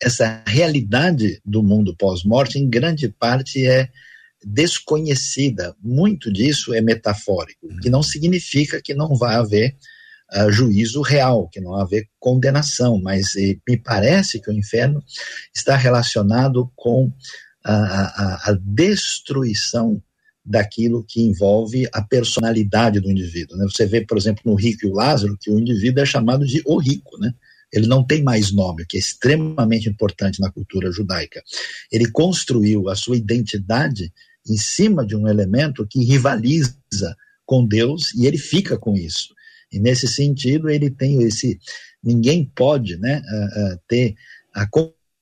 essa 0.00 0.42
realidade 0.46 1.40
do 1.44 1.62
mundo 1.62 1.94
pós-morte, 1.96 2.58
em 2.58 2.68
grande 2.68 3.08
parte, 3.08 3.66
é 3.66 3.88
desconhecida. 4.44 5.74
Muito 5.80 6.32
disso 6.32 6.74
é 6.74 6.80
metafórico, 6.80 7.68
que 7.80 7.88
não 7.88 8.02
significa 8.02 8.80
que 8.82 8.94
não 8.94 9.14
vai 9.14 9.36
haver 9.36 9.76
uh, 10.34 10.50
juízo 10.50 11.02
real, 11.02 11.48
que 11.48 11.60
não 11.60 11.74
haver 11.74 12.08
condenação, 12.18 13.00
mas 13.00 13.36
eh, 13.36 13.56
me 13.68 13.76
parece 13.76 14.40
que 14.40 14.50
o 14.50 14.52
inferno 14.52 15.02
está 15.54 15.76
relacionado 15.76 16.70
com 16.76 17.12
a, 17.64 17.74
a, 17.74 18.50
a 18.50 18.58
destruição 18.60 20.02
daquilo 20.44 21.04
que 21.06 21.22
envolve 21.22 21.88
a 21.92 22.02
personalidade 22.02 22.98
do 22.98 23.10
indivíduo. 23.10 23.56
Né? 23.56 23.64
Você 23.70 23.86
vê, 23.86 24.04
por 24.04 24.18
exemplo, 24.18 24.42
no 24.44 24.54
Rico 24.54 24.86
e 24.86 24.88
o 24.90 24.94
Lázaro, 24.94 25.38
que 25.40 25.50
o 25.50 25.58
indivíduo 25.58 26.02
é 26.02 26.06
chamado 26.06 26.44
de 26.44 26.60
o 26.66 26.78
rico, 26.78 27.16
né? 27.18 27.32
Ele 27.72 27.86
não 27.86 28.04
tem 28.04 28.22
mais 28.22 28.52
nome, 28.52 28.82
o 28.82 28.86
que 28.86 28.98
é 28.98 29.00
extremamente 29.00 29.88
importante 29.88 30.40
na 30.40 30.52
cultura 30.52 30.92
judaica. 30.92 31.42
Ele 31.90 32.10
construiu 32.10 32.90
a 32.90 32.94
sua 32.94 33.16
identidade 33.16 34.12
em 34.46 34.58
cima 34.58 35.06
de 35.06 35.16
um 35.16 35.26
elemento 35.26 35.86
que 35.86 36.04
rivaliza 36.04 36.76
com 37.46 37.66
Deus 37.66 38.14
e 38.14 38.26
ele 38.26 38.36
fica 38.36 38.76
com 38.76 38.94
isso. 38.94 39.34
E 39.72 39.80
nesse 39.80 40.06
sentido, 40.06 40.68
ele 40.68 40.90
tem 40.90 41.22
esse. 41.22 41.58
Ninguém 42.02 42.50
pode 42.54 42.96
né, 42.98 43.20
uh, 43.20 43.74
uh, 43.74 43.80
ter 43.88 44.14
a 44.54 44.66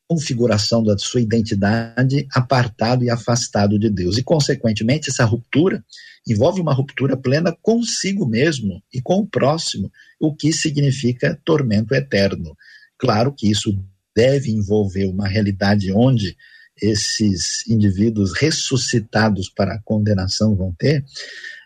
configuração 0.09 0.83
da 0.83 0.99
sua 0.99 1.21
identidade 1.21 2.27
apartado 2.33 3.05
e 3.05 3.11
afastado 3.11 3.79
de 3.79 3.89
Deus. 3.89 4.19
E, 4.19 4.23
consequentemente, 4.23 5.11
essa 5.11 5.25
ruptura 5.25 5.85
envolve 6.27 6.61
uma 6.61 6.75
ruptura 6.75 7.17
plena 7.17 7.57
consigo 7.63 8.27
mesmo 8.27 8.83
e 8.93 9.01
com 9.01 9.19
o 9.19 9.27
próximo, 9.27 9.91
o 10.19 10.35
que 10.35 10.53
significa 10.53 11.41
tormento 11.45 11.95
eterno. 11.95 12.57
Claro 12.99 13.33
que 13.33 13.49
isso 13.49 13.79
deve 14.15 14.51
envolver 14.51 15.07
uma 15.07 15.29
realidade 15.29 15.93
onde 15.93 16.37
esses 16.83 17.67
indivíduos 17.69 18.33
ressuscitados 18.37 19.49
para 19.49 19.75
a 19.75 19.83
condenação 19.83 20.55
vão 20.55 20.75
ter, 20.79 21.05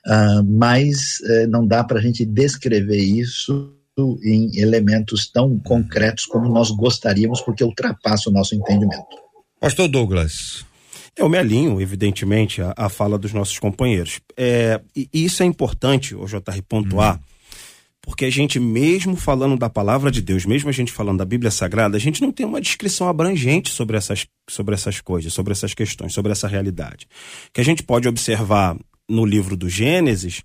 uh, 0.07 0.45
mas 0.45 1.21
uh, 1.21 1.49
não 1.49 1.67
dá 1.67 1.85
para 1.85 1.99
a 1.99 2.03
gente 2.03 2.25
descrever 2.25 2.99
isso 2.99 3.73
em 4.25 4.51
elementos 4.59 5.31
tão 5.31 5.59
concretos 5.61 6.27
como 6.27 6.49
nós 6.49 6.71
gostaríamos, 6.71 7.41
porque 7.41 7.63
ultrapassa 7.63 8.29
o 8.29 8.33
nosso 8.33 8.55
entendimento. 8.55 9.17
Pastor 9.61 9.89
Douglas. 9.89 10.65
Eu 11.17 11.29
me 11.29 11.39
alinho, 11.39 11.81
evidentemente, 11.81 12.61
à, 12.61 12.75
à 12.77 12.89
fala 12.89 13.17
dos 13.17 13.33
nossos 13.33 13.59
companheiros. 13.61 14.21
É, 14.37 14.81
e 14.97 15.09
isso 15.13 15.45
é 15.45 15.47
importante, 15.47 16.15
o 16.15 16.27
JR, 16.27 16.61
pontuar, 16.69 17.17
hum. 17.17 17.34
Porque 18.05 18.27
a 18.27 18.31
gente, 18.31 18.61
mesmo 18.61 19.17
falando 19.17 19.57
da 19.57 19.71
palavra 19.71 20.11
de 20.11 20.21
Deus, 20.21 20.45
mesmo 20.45 20.69
a 20.69 20.73
gente 20.73 20.93
falando 20.93 21.19
da 21.19 21.25
Bíblia 21.25 21.51
Sagrada, 21.51 21.97
a 21.97 22.01
gente 22.01 22.21
não 22.21 22.31
tem 22.31 22.45
uma 22.45 22.61
descrição 22.61 23.09
abrangente 23.09 23.71
sobre 23.71 23.97
essas, 23.97 24.27
sobre 24.49 24.75
essas 24.75 25.01
coisas, 25.01 25.33
sobre 25.33 25.53
essas 25.53 25.75
questões, 25.75 26.13
sobre 26.13 26.31
essa 26.31 26.47
realidade. 26.47 27.07
Que 27.53 27.61
a 27.61 27.65
gente 27.65 27.83
pode 27.83 28.07
observar 28.07 28.77
no 29.09 29.25
livro 29.25 29.57
do 29.57 29.69
Gênesis 29.69 30.43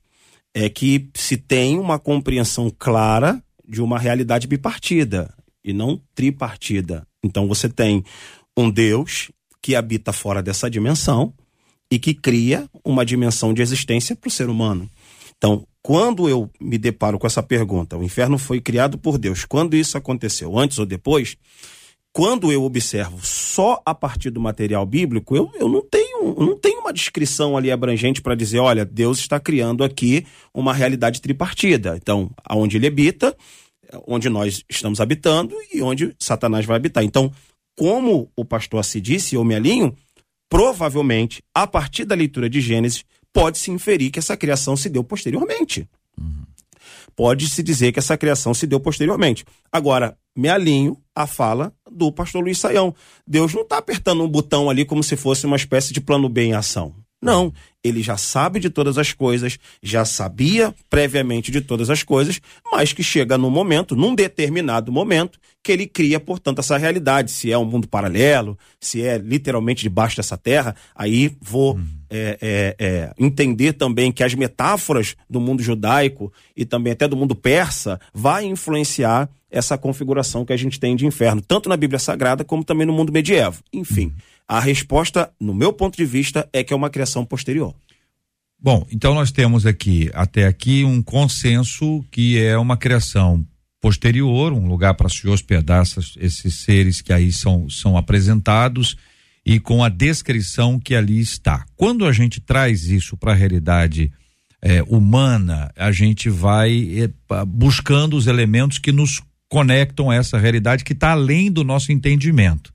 é 0.53 0.69
que 0.69 1.09
se 1.13 1.37
tem 1.37 1.77
uma 1.77 1.99
compreensão 1.99 2.71
clara 2.77 3.41
de 3.67 3.81
uma 3.81 3.99
realidade 3.99 4.47
bipartida 4.47 5.33
e 5.63 5.73
não 5.73 6.01
tripartida. 6.15 7.05
Então 7.23 7.47
você 7.47 7.69
tem 7.69 8.03
um 8.57 8.69
Deus 8.69 9.31
que 9.61 9.75
habita 9.75 10.13
fora 10.13 10.41
dessa 10.41 10.69
dimensão 10.69 11.33
e 11.91 11.99
que 11.99 12.13
cria 12.13 12.69
uma 12.83 13.05
dimensão 13.05 13.53
de 13.53 13.61
existência 13.61 14.15
para 14.15 14.27
o 14.27 14.31
ser 14.31 14.49
humano. 14.49 14.89
Então, 15.37 15.65
quando 15.81 16.27
eu 16.27 16.49
me 16.59 16.77
deparo 16.77 17.17
com 17.17 17.27
essa 17.27 17.41
pergunta, 17.41 17.97
o 17.97 18.03
inferno 18.03 18.37
foi 18.37 18.59
criado 18.59 18.97
por 18.97 19.17
Deus, 19.17 19.45
quando 19.45 19.75
isso 19.75 19.97
aconteceu, 19.97 20.57
antes 20.57 20.77
ou 20.79 20.85
depois? 20.85 21.37
quando 22.11 22.51
eu 22.51 22.63
observo 22.63 23.19
só 23.23 23.81
a 23.85 23.93
partir 23.93 24.29
do 24.29 24.41
material 24.41 24.85
bíblico, 24.85 25.35
eu, 25.35 25.49
eu 25.55 25.69
não 25.69 25.81
tenho 25.81 26.09
não 26.37 26.57
tenho 26.57 26.81
uma 26.81 26.91
descrição 26.91 27.55
ali 27.55 27.71
abrangente 27.71 28.21
para 28.21 28.35
dizer, 28.35 28.59
olha, 28.59 28.83
Deus 28.83 29.19
está 29.19 29.39
criando 29.39 29.83
aqui 29.83 30.25
uma 30.53 30.73
realidade 30.73 31.21
tripartida. 31.21 31.95
Então, 31.95 32.29
aonde 32.43 32.77
ele 32.77 32.87
habita, 32.87 33.35
onde 34.05 34.27
nós 34.29 34.63
estamos 34.69 34.99
habitando 34.99 35.55
e 35.73 35.81
onde 35.81 36.13
Satanás 36.19 36.65
vai 36.65 36.75
habitar. 36.75 37.03
Então, 37.03 37.31
como 37.77 38.29
o 38.35 38.43
pastor 38.43 38.83
se 38.83 38.99
disse, 38.99 39.35
eu 39.35 39.43
me 39.43 39.55
alinho, 39.55 39.95
provavelmente, 40.49 41.41
a 41.53 41.65
partir 41.65 42.05
da 42.05 42.15
leitura 42.15 42.49
de 42.49 42.59
Gênesis, 42.59 43.05
pode-se 43.33 43.71
inferir 43.71 44.11
que 44.11 44.19
essa 44.19 44.37
criação 44.37 44.75
se 44.75 44.89
deu 44.89 45.03
posteriormente. 45.03 45.87
Uhum. 46.19 46.43
Pode-se 47.15 47.61
dizer 47.61 47.91
que 47.91 47.99
essa 47.99 48.17
criação 48.17 48.53
se 48.53 48.65
deu 48.65 48.79
posteriormente. 48.79 49.45
Agora, 49.71 50.17
me 50.35 50.47
alinho 50.47 50.97
à 51.13 51.27
fala 51.27 51.73
do 51.91 52.11
pastor 52.11 52.41
Luiz 52.41 52.57
Saião. 52.57 52.95
Deus 53.27 53.53
não 53.53 53.63
está 53.63 53.77
apertando 53.77 54.23
um 54.23 54.27
botão 54.29 54.69
ali 54.69 54.85
como 54.85 55.03
se 55.03 55.17
fosse 55.17 55.45
uma 55.45 55.57
espécie 55.57 55.91
de 55.93 55.99
plano 55.99 56.29
B 56.29 56.43
em 56.43 56.53
ação. 56.53 56.95
Não, 57.21 57.51
ele 57.83 58.01
já 58.01 58.15
sabe 58.15 58.59
de 58.59 58.69
todas 58.69 58.97
as 58.97 59.11
coisas, 59.11 59.59
já 59.83 60.05
sabia 60.05 60.73
previamente 60.89 61.51
de 61.51 61.59
todas 61.59 61.89
as 61.89 62.01
coisas, 62.01 62.39
mas 62.71 62.93
que 62.93 63.03
chega 63.03 63.37
num 63.37 63.49
momento, 63.49 63.95
num 63.95 64.15
determinado 64.15 64.91
momento, 64.91 65.37
que 65.61 65.71
ele 65.71 65.85
cria, 65.85 66.19
portanto, 66.19 66.59
essa 66.59 66.77
realidade. 66.77 67.31
Se 67.31 67.51
é 67.51 67.57
um 67.57 67.65
mundo 67.65 67.87
paralelo, 67.87 68.57
se 68.79 69.01
é 69.01 69.17
literalmente 69.17 69.83
debaixo 69.83 70.15
dessa 70.15 70.37
terra, 70.37 70.75
aí 70.95 71.35
vou 71.41 71.75
uhum. 71.75 71.85
é, 72.09 72.37
é, 72.41 72.75
é, 72.79 73.13
entender 73.19 73.73
também 73.73 74.11
que 74.11 74.23
as 74.23 74.33
metáforas 74.33 75.17
do 75.29 75.41
mundo 75.41 75.61
judaico 75.61 76.31
e 76.55 76.63
também 76.63 76.93
até 76.93 77.07
do 77.07 77.17
mundo 77.17 77.35
persa 77.35 77.99
vai 78.13 78.45
influenciar 78.45 79.29
essa 79.49 79.77
configuração 79.77 80.45
que 80.45 80.53
a 80.53 80.57
gente 80.57 80.79
tem 80.79 80.95
de 80.95 81.05
inferno, 81.05 81.41
tanto 81.41 81.69
na 81.69 81.77
Bíblia 81.77 81.99
Sagrada 81.99 82.43
como 82.43 82.63
também 82.63 82.85
no 82.85 82.93
mundo 82.93 83.11
medieval. 83.11 83.55
Enfim. 83.73 84.13
A 84.47 84.59
resposta, 84.59 85.31
no 85.39 85.53
meu 85.53 85.71
ponto 85.71 85.95
de 85.95 86.05
vista, 86.05 86.47
é 86.51 86.63
que 86.63 86.73
é 86.73 86.75
uma 86.75 86.89
criação 86.89 87.23
posterior. 87.23 87.73
Bom, 88.61 88.85
então 88.91 89.13
nós 89.13 89.31
temos 89.31 89.65
aqui, 89.65 90.09
até 90.13 90.45
aqui, 90.45 90.83
um 90.83 91.01
consenso 91.01 92.03
que 92.11 92.37
é 92.37 92.57
uma 92.57 92.75
criação 92.75 93.45
posterior, 93.79 94.51
um 94.51 94.67
lugar 94.67 94.95
para 94.95 95.07
se 95.07 95.27
hospedar 95.27 95.83
essas, 95.83 96.13
esses 96.17 96.55
seres 96.63 96.99
que 96.99 97.13
aí 97.13 97.31
são, 97.31 97.69
são 97.69 97.95
apresentados 97.95 98.97
e 99.45 99.59
com 99.59 99.83
a 99.83 99.89
descrição 99.89 100.79
que 100.79 100.93
ali 100.93 101.19
está. 101.19 101.65
Quando 101.75 102.05
a 102.05 102.11
gente 102.11 102.41
traz 102.41 102.85
isso 102.85 103.15
para 103.15 103.31
a 103.31 103.35
realidade 103.35 104.11
é, 104.61 104.83
humana, 104.83 105.71
a 105.77 105.91
gente 105.91 106.29
vai 106.29 107.05
é, 107.05 107.45
buscando 107.45 108.17
os 108.17 108.27
elementos 108.27 108.77
que 108.77 108.91
nos 108.91 109.21
conectam 109.49 110.13
essa 110.13 110.37
realidade 110.37 110.83
que 110.83 110.93
está 110.93 111.11
além 111.11 111.51
do 111.51 111.63
nosso 111.63 111.91
entendimento 111.91 112.71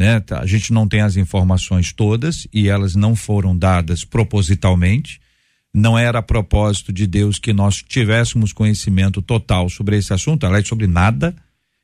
né? 0.00 0.18
Tá, 0.20 0.40
a 0.40 0.46
gente 0.46 0.72
não 0.72 0.88
tem 0.88 1.02
as 1.02 1.16
informações 1.16 1.92
todas 1.92 2.48
e 2.54 2.70
elas 2.70 2.94
não 2.94 3.14
foram 3.14 3.54
dadas 3.54 4.02
propositalmente. 4.02 5.20
Não 5.74 5.98
era 5.98 6.20
a 6.20 6.22
propósito 6.22 6.90
de 6.90 7.06
Deus 7.06 7.38
que 7.38 7.52
nós 7.52 7.82
tivéssemos 7.82 8.50
conhecimento 8.50 9.20
total 9.20 9.68
sobre 9.68 9.98
esse 9.98 10.10
assunto, 10.12 10.46
aliás, 10.46 10.66
sobre 10.66 10.86
nada. 10.86 11.36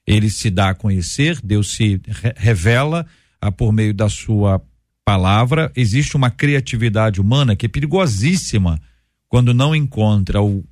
Ele 0.07 0.31
se 0.31 0.49
dá 0.49 0.71
a 0.71 0.75
conhecer, 0.75 1.39
Deus 1.45 1.73
se 1.73 2.01
re 2.07 2.33
revela 2.37 3.07
a, 3.39 3.53
por 3.53 3.71
meio 3.71 3.93
da 3.93 4.09
sua 4.09 4.63
palavra. 5.05 5.71
Existe 5.77 6.17
uma 6.17 6.31
criatividade 6.31 7.21
humana 7.21 7.55
que 7.55 7.67
é 7.67 7.69
perigosíssima 7.69 8.81
quando 9.29 9.53
não 9.53 9.77
encontra 9.77 10.41
o, 10.41 10.65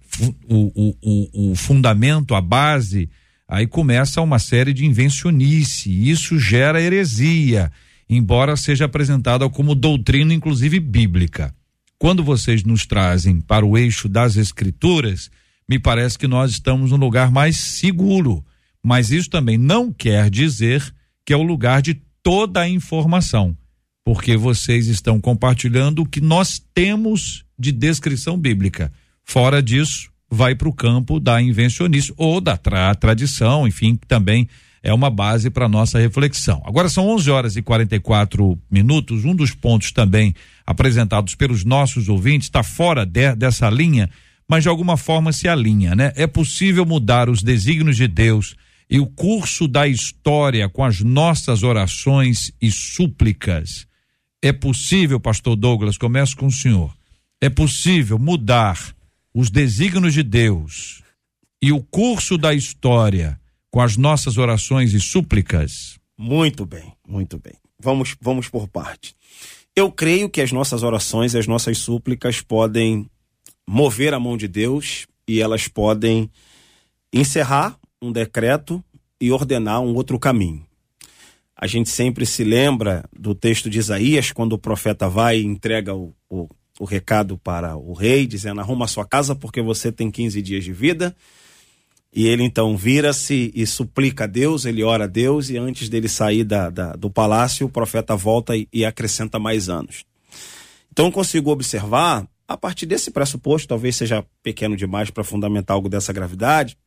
o, 0.49 0.97
o, 1.03 1.51
o 1.53 1.55
fundamento, 1.57 2.35
a 2.35 2.41
base 2.41 3.11
Aí 3.49 3.67
começa 3.67 4.21
uma 4.21 4.39
série 4.39 4.73
de 4.73 4.87
invencionice, 4.87 5.91
isso 6.11 6.39
gera 6.39 6.81
heresia, 6.81 7.71
embora 8.09 8.57
seja 8.57 8.87
apresentada 8.87 9.49
como 9.49 9.75
doutrina, 9.75 10.33
inclusive 10.33 10.81
bíblica. 10.81 11.55
Quando 11.99 12.25
vocês 12.25 12.65
nos 12.65 12.87
trazem 12.87 13.41
para 13.41 13.65
o 13.65 13.77
eixo 13.77 14.09
das 14.09 14.37
escrituras, 14.37 15.31
me 15.69 15.79
parece 15.79 16.19
que 16.19 16.27
nós 16.27 16.51
estamos 16.53 16.91
no 16.91 16.97
lugar 16.97 17.31
mais 17.31 17.57
seguro. 17.57 18.45
Mas 18.83 19.11
isso 19.11 19.31
também 19.31 19.57
não 19.57 19.93
quer 19.93 20.29
dizer 20.29 20.83
que 21.25 21.33
é 21.33 21.37
o 21.37 21.43
lugar 21.43 21.81
de 21.81 21.95
toda 22.23 22.61
a 22.61 22.69
informação, 22.69 23.57
porque 24.05 24.37
vocês 24.37 24.87
estão 24.89 25.21
compartilhando 25.21 26.03
o 26.03 26.07
que 26.07 26.21
nós 26.21 26.63
temos 26.75 27.45
de 27.59 27.73
descrição 27.73 28.39
bíblica. 28.39 28.93
Fora 29.23 29.63
disso, 29.63 30.11
vai 30.35 30.55
para 30.55 30.69
o 30.69 30.73
campo 30.73 31.21
da 31.21 31.41
invencionice 31.41 32.13
ou 32.17 32.41
da 32.41 32.57
tra 32.57 32.95
tradição, 32.95 33.67
enfim, 33.67 33.97
que 33.97 34.07
também 34.07 34.49
é 34.83 34.93
uma 34.93 35.09
base 35.09 35.49
para 35.49 35.67
nossa 35.67 35.99
reflexão. 35.99 36.63
Agora 36.67 36.91
são 36.91 37.09
11 37.09 37.31
horas 37.31 37.57
e 37.57 37.63
44 37.63 38.59
minutos. 38.71 39.25
Um 39.25 39.35
dos 39.35 39.55
pontos 39.55 39.93
também 39.93 40.35
apresentados 40.67 41.35
pelos 41.35 41.65
nossos 41.65 42.11
ouvintes 42.11 42.49
está 42.49 42.63
fora 42.63 43.07
de, 43.07 43.35
dessa 43.35 43.71
linha, 43.71 44.11
mas 44.47 44.63
de 44.63 44.69
alguma 44.69 44.99
forma 44.99 45.33
se 45.33 45.49
alinha, 45.49 45.95
né? 45.95 46.13
É 46.17 46.27
possível 46.27 46.85
mudar 46.85 47.31
os 47.31 47.43
desígnios 47.43 47.97
de 47.97 48.07
Deus 48.07 48.57
e 48.91 49.01
o 49.01 49.07
curso 49.07 49.67
da 49.67 49.89
história 49.89 50.69
com 50.69 50.85
as 50.85 51.01
nossas 51.01 51.63
orações 51.63 52.53
e 52.61 52.71
súplicas. 52.71 53.87
É 54.43 54.53
possível, 54.53 55.19
pastor 55.19 55.57
Douglas, 55.57 55.97
começo 55.97 56.37
com 56.37 56.47
o 56.47 56.53
senhor. 56.53 56.95
É 57.41 57.49
possível 57.49 58.19
mudar 58.19 58.95
os 59.35 59.51
desígnios 59.51 60.15
de 60.15 60.23
Deus 60.23 61.03
e 61.61 61.73
o 61.73 61.83
curso 61.83 62.39
da 62.39 62.55
história 62.55 63.41
com 63.71 63.81
as 63.81 63.97
nossas 63.97 64.39
orações 64.39 64.95
e 64.95 65.01
súplicas? 65.01 65.99
Muito 66.17 66.65
bem, 66.65 66.93
muito 67.07 67.39
bem. 67.39 67.55
Vamos, 67.83 68.15
vamos 68.21 68.49
por 68.49 68.69
parte. 68.69 69.17
Eu 69.75 69.91
creio 69.91 70.31
que 70.31 70.41
as 70.41 70.53
nossas 70.53 70.85
orações 70.85 71.35
e 71.35 71.39
as 71.39 71.49
nossas 71.49 71.79
súplicas 71.79 72.41
podem 72.41 73.11
mover 73.67 74.15
a 74.15 74.21
mão 74.21 74.37
de 74.37 74.47
Deus 74.47 75.07
e 75.27 75.41
elas 75.41 75.67
podem 75.67 76.31
encerrar 77.13 77.77
um 78.01 78.13
decreto 78.13 78.85
e 79.21 79.33
ordenar 79.33 79.81
um 79.81 79.95
outro 79.95 80.19
caminho. 80.19 80.65
A 81.57 81.67
gente 81.67 81.89
sempre 81.89 82.27
se 82.27 82.45
lembra 82.45 83.05
do 83.17 83.35
texto 83.35 83.71
de 83.71 83.79
Isaías, 83.79 84.31
quando 84.31 84.53
o 84.53 84.59
profeta 84.59 85.09
vai 85.09 85.41
e 85.41 85.45
entrega 85.45 85.95
o, 85.95 86.15
o 86.29 86.49
o 86.79 86.85
recado 86.85 87.39
para 87.39 87.77
o 87.77 87.93
rei, 87.93 88.27
dizendo: 88.27 88.61
arruma 88.61 88.89
sua 88.89 89.07
casa 89.07 89.35
porque 89.35 89.63
você 89.63 89.93
tem 89.93 90.11
15 90.11 90.41
dias 90.43 90.65
de 90.65 90.73
vida. 90.73 91.15
E 92.17 92.29
ele 92.29 92.45
então 92.45 92.77
vira-se 92.77 93.51
e 93.55 93.67
suplica 93.67 94.23
a 94.23 94.27
Deus, 94.29 94.65
ele 94.65 94.85
ora 94.85 95.03
a 95.03 95.09
Deus, 95.09 95.51
e 95.51 95.57
antes 95.57 95.89
dele 95.89 96.09
sair 96.09 96.45
da, 96.45 96.71
da, 96.71 96.93
do 96.93 97.11
palácio, 97.11 97.67
o 97.67 97.69
profeta 97.71 98.15
volta 98.15 98.57
e, 98.57 98.69
e 98.73 98.85
acrescenta 98.85 99.37
mais 99.37 99.69
anos. 99.69 100.05
Então 100.93 101.11
consigo 101.11 101.51
observar, 101.51 102.25
a 102.47 102.57
partir 102.57 102.87
desse 102.87 103.11
pressuposto, 103.11 103.67
talvez 103.67 103.97
seja 103.97 104.25
pequeno 104.45 104.77
demais 104.77 105.11
para 105.11 105.25
fundamentar 105.25 105.75
algo 105.75 105.89
dessa 105.89 106.13
gravidade, 106.13 106.79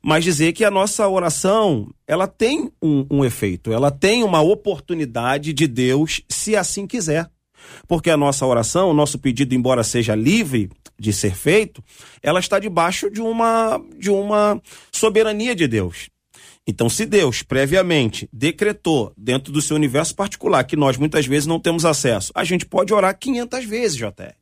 mas 0.00 0.22
dizer 0.22 0.52
que 0.52 0.64
a 0.64 0.70
nossa 0.70 1.08
oração 1.08 1.92
ela 2.06 2.28
tem 2.28 2.70
um, 2.80 3.06
um 3.10 3.24
efeito, 3.24 3.72
ela 3.72 3.90
tem 3.90 4.22
uma 4.22 4.40
oportunidade 4.40 5.52
de 5.52 5.66
Deus, 5.66 6.22
se 6.28 6.54
assim 6.54 6.86
quiser. 6.86 7.28
Porque 7.86 8.10
a 8.10 8.16
nossa 8.16 8.46
oração, 8.46 8.90
o 8.90 8.94
nosso 8.94 9.18
pedido, 9.18 9.54
embora 9.54 9.82
seja 9.82 10.14
livre 10.14 10.70
de 10.98 11.12
ser 11.12 11.34
feito, 11.34 11.82
ela 12.22 12.40
está 12.40 12.58
debaixo 12.58 13.10
de 13.10 13.20
uma, 13.20 13.80
de 13.96 14.10
uma 14.10 14.60
soberania 14.92 15.54
de 15.54 15.66
Deus. 15.66 16.08
Então, 16.66 16.90
se 16.90 17.06
Deus 17.06 17.42
previamente 17.42 18.28
decretou 18.30 19.12
dentro 19.16 19.50
do 19.50 19.62
seu 19.62 19.74
universo 19.74 20.14
particular, 20.14 20.64
que 20.64 20.76
nós 20.76 20.98
muitas 20.98 21.26
vezes 21.26 21.46
não 21.46 21.58
temos 21.58 21.86
acesso, 21.86 22.30
a 22.34 22.44
gente 22.44 22.66
pode 22.66 22.92
orar 22.92 23.18
500 23.18 23.64
vezes, 23.64 23.96
JR. 23.96 24.34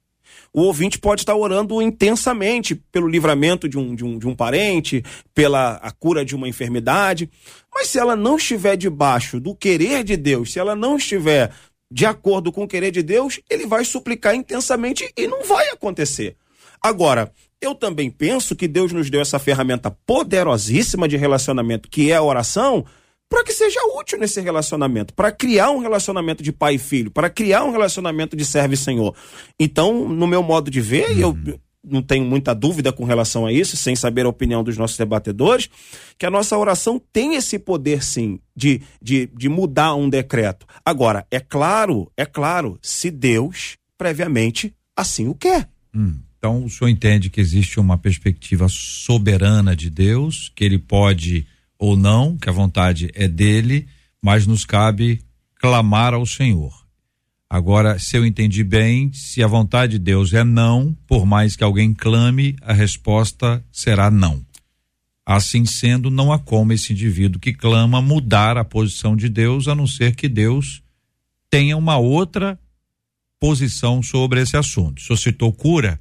O 0.53 0.63
ouvinte 0.63 0.99
pode 0.99 1.21
estar 1.21 1.37
orando 1.37 1.81
intensamente 1.81 2.75
pelo 2.75 3.07
livramento 3.07 3.69
de 3.69 3.79
um, 3.79 3.95
de 3.95 4.05
um, 4.05 4.19
de 4.19 4.27
um 4.27 4.35
parente, 4.35 5.05
pela 5.35 5.75
a 5.75 5.91
cura 5.91 6.25
de 6.25 6.35
uma 6.35 6.49
enfermidade. 6.49 7.31
Mas 7.73 7.89
se 7.89 7.99
ela 7.99 8.17
não 8.17 8.37
estiver 8.37 8.77
debaixo 8.77 9.39
do 9.39 9.55
querer 9.55 10.03
de 10.03 10.17
Deus, 10.17 10.53
se 10.53 10.59
ela 10.59 10.75
não 10.75 10.97
estiver 10.97 11.53
de 11.91 12.07
acordo 12.07 12.53
com 12.53 12.65
o 12.65 12.69
querer 12.69 12.91
de 12.91 13.03
Deus, 13.03 13.41
ele 13.49 13.67
vai 13.67 13.85
suplicar 13.85 14.35
intensamente 14.35 15.11
e 15.17 15.27
não 15.27 15.45
vai 15.45 15.69
acontecer. 15.69 16.37
Agora, 16.83 17.33
eu 17.61 17.75
também 17.75 18.11
penso 18.11 18.55
que 18.55 18.69
Deus 18.69 18.93
nos 18.93 19.09
deu 19.09 19.21
essa 19.21 19.39
ferramenta 19.39 19.91
poderosíssima 20.07 21.09
de 21.09 21.17
relacionamento, 21.17 21.89
que 21.89 22.11
é 22.11 22.17
a 22.17 22.23
oração, 22.23 22.85
para 23.29 23.43
que 23.43 23.53
seja 23.53 23.81
útil 23.99 24.19
nesse 24.19 24.41
relacionamento, 24.41 25.13
para 25.15 25.33
criar 25.33 25.71
um 25.71 25.79
relacionamento 25.79 26.43
de 26.43 26.53
pai 26.53 26.75
e 26.75 26.79
filho, 26.79 27.11
para 27.11 27.29
criar 27.29 27.65
um 27.65 27.73
relacionamento 27.73 28.37
de 28.37 28.45
servo 28.45 28.75
e 28.75 28.77
senhor. 28.77 29.15
Então, 29.59 30.09
no 30.09 30.27
meu 30.27 30.43
modo 30.43 30.71
de 30.71 30.81
ver, 30.81 31.11
uhum. 31.11 31.19
eu 31.19 31.61
não 31.85 32.03
tenho 32.03 32.25
muita 32.25 32.55
dúvida 32.55 32.93
com 32.93 33.05
relação 33.05 33.47
a 33.47 33.53
isso, 33.53 33.77
sem 33.77 33.95
saber 33.95 34.27
a 34.27 34.29
opinião 34.29 34.63
dos 34.63 34.77
nossos 34.77 34.97
debatedores, 34.97 35.69
que 36.19 36.27
a 36.27 36.31
nossa 36.31 36.57
oração 36.59 37.01
tem 37.13 37.35
esse 37.35 37.59
poder, 37.59 38.03
sim, 38.03 38.41
de, 38.55 38.83
de, 39.01 39.31
de 39.37 39.49
mudar 39.49 39.95
um 39.95 40.09
decreto. 40.09 40.67
Agora, 40.85 41.27
é 41.31 41.41
claro, 41.41 42.11
é 42.17 42.27
claro, 42.27 42.79
se 42.83 43.11
Deus 43.11 43.77
previamente 43.97 44.75
assim 44.97 45.29
o 45.29 45.35
quer. 45.35 45.69
Hum, 45.95 46.19
então, 46.39 46.65
o 46.65 46.71
senhor 46.71 46.91
entende 46.91 47.31
que 47.31 47.41
existe 47.41 47.81
uma 47.81 47.97
perspectiva 47.97 48.67
soberana 48.69 49.75
de 49.75 49.91
Deus, 49.91 50.53
que 50.55 50.65
ele 50.65 50.79
pode 50.79 51.47
ou 51.79 51.97
não, 51.97 52.37
que 52.37 52.49
a 52.49 52.53
vontade 52.53 53.11
é 53.15 53.29
dele, 53.29 53.87
mas 54.23 54.47
nos 54.47 54.65
cabe 54.65 55.21
clamar 55.57 56.15
ao 56.15 56.25
Senhor. 56.25 56.86
Agora, 57.49 57.99
se 57.99 58.17
eu 58.17 58.27
entendi 58.27 58.65
bem, 58.65 59.13
se 59.13 59.43
a 59.43 59.47
vontade 59.47 59.93
de 59.93 59.99
Deus 60.01 60.33
é 60.33 60.43
não, 60.43 60.97
por 61.07 61.25
mais 61.25 61.55
que 61.55 61.63
alguém 61.63 61.95
clame, 61.95 62.57
a 62.61 62.73
resposta 62.73 63.65
será 63.71 64.11
não. 64.11 64.45
Assim 65.25 65.65
sendo, 65.65 66.11
não 66.11 66.33
há 66.33 66.39
como 66.39 66.73
esse 66.73 66.93
indivíduo 66.93 67.41
que 67.41 67.53
clama 67.53 68.03
mudar 68.03 68.57
a 68.57 68.65
posição 68.65 69.17
de 69.17 69.29
Deus, 69.29 69.69
a 69.69 69.75
não 69.75 69.87
ser 69.87 70.17
que 70.17 70.29
Deus 70.29 70.83
tenha 71.49 71.77
uma 71.77 71.97
outra 71.99 72.59
posição 73.39 74.03
sobre 74.03 74.41
esse 74.41 74.57
assunto. 74.57 75.01
Se 75.01 75.11
eu 75.11 75.17
citou 75.17 75.53
cura, 75.53 76.01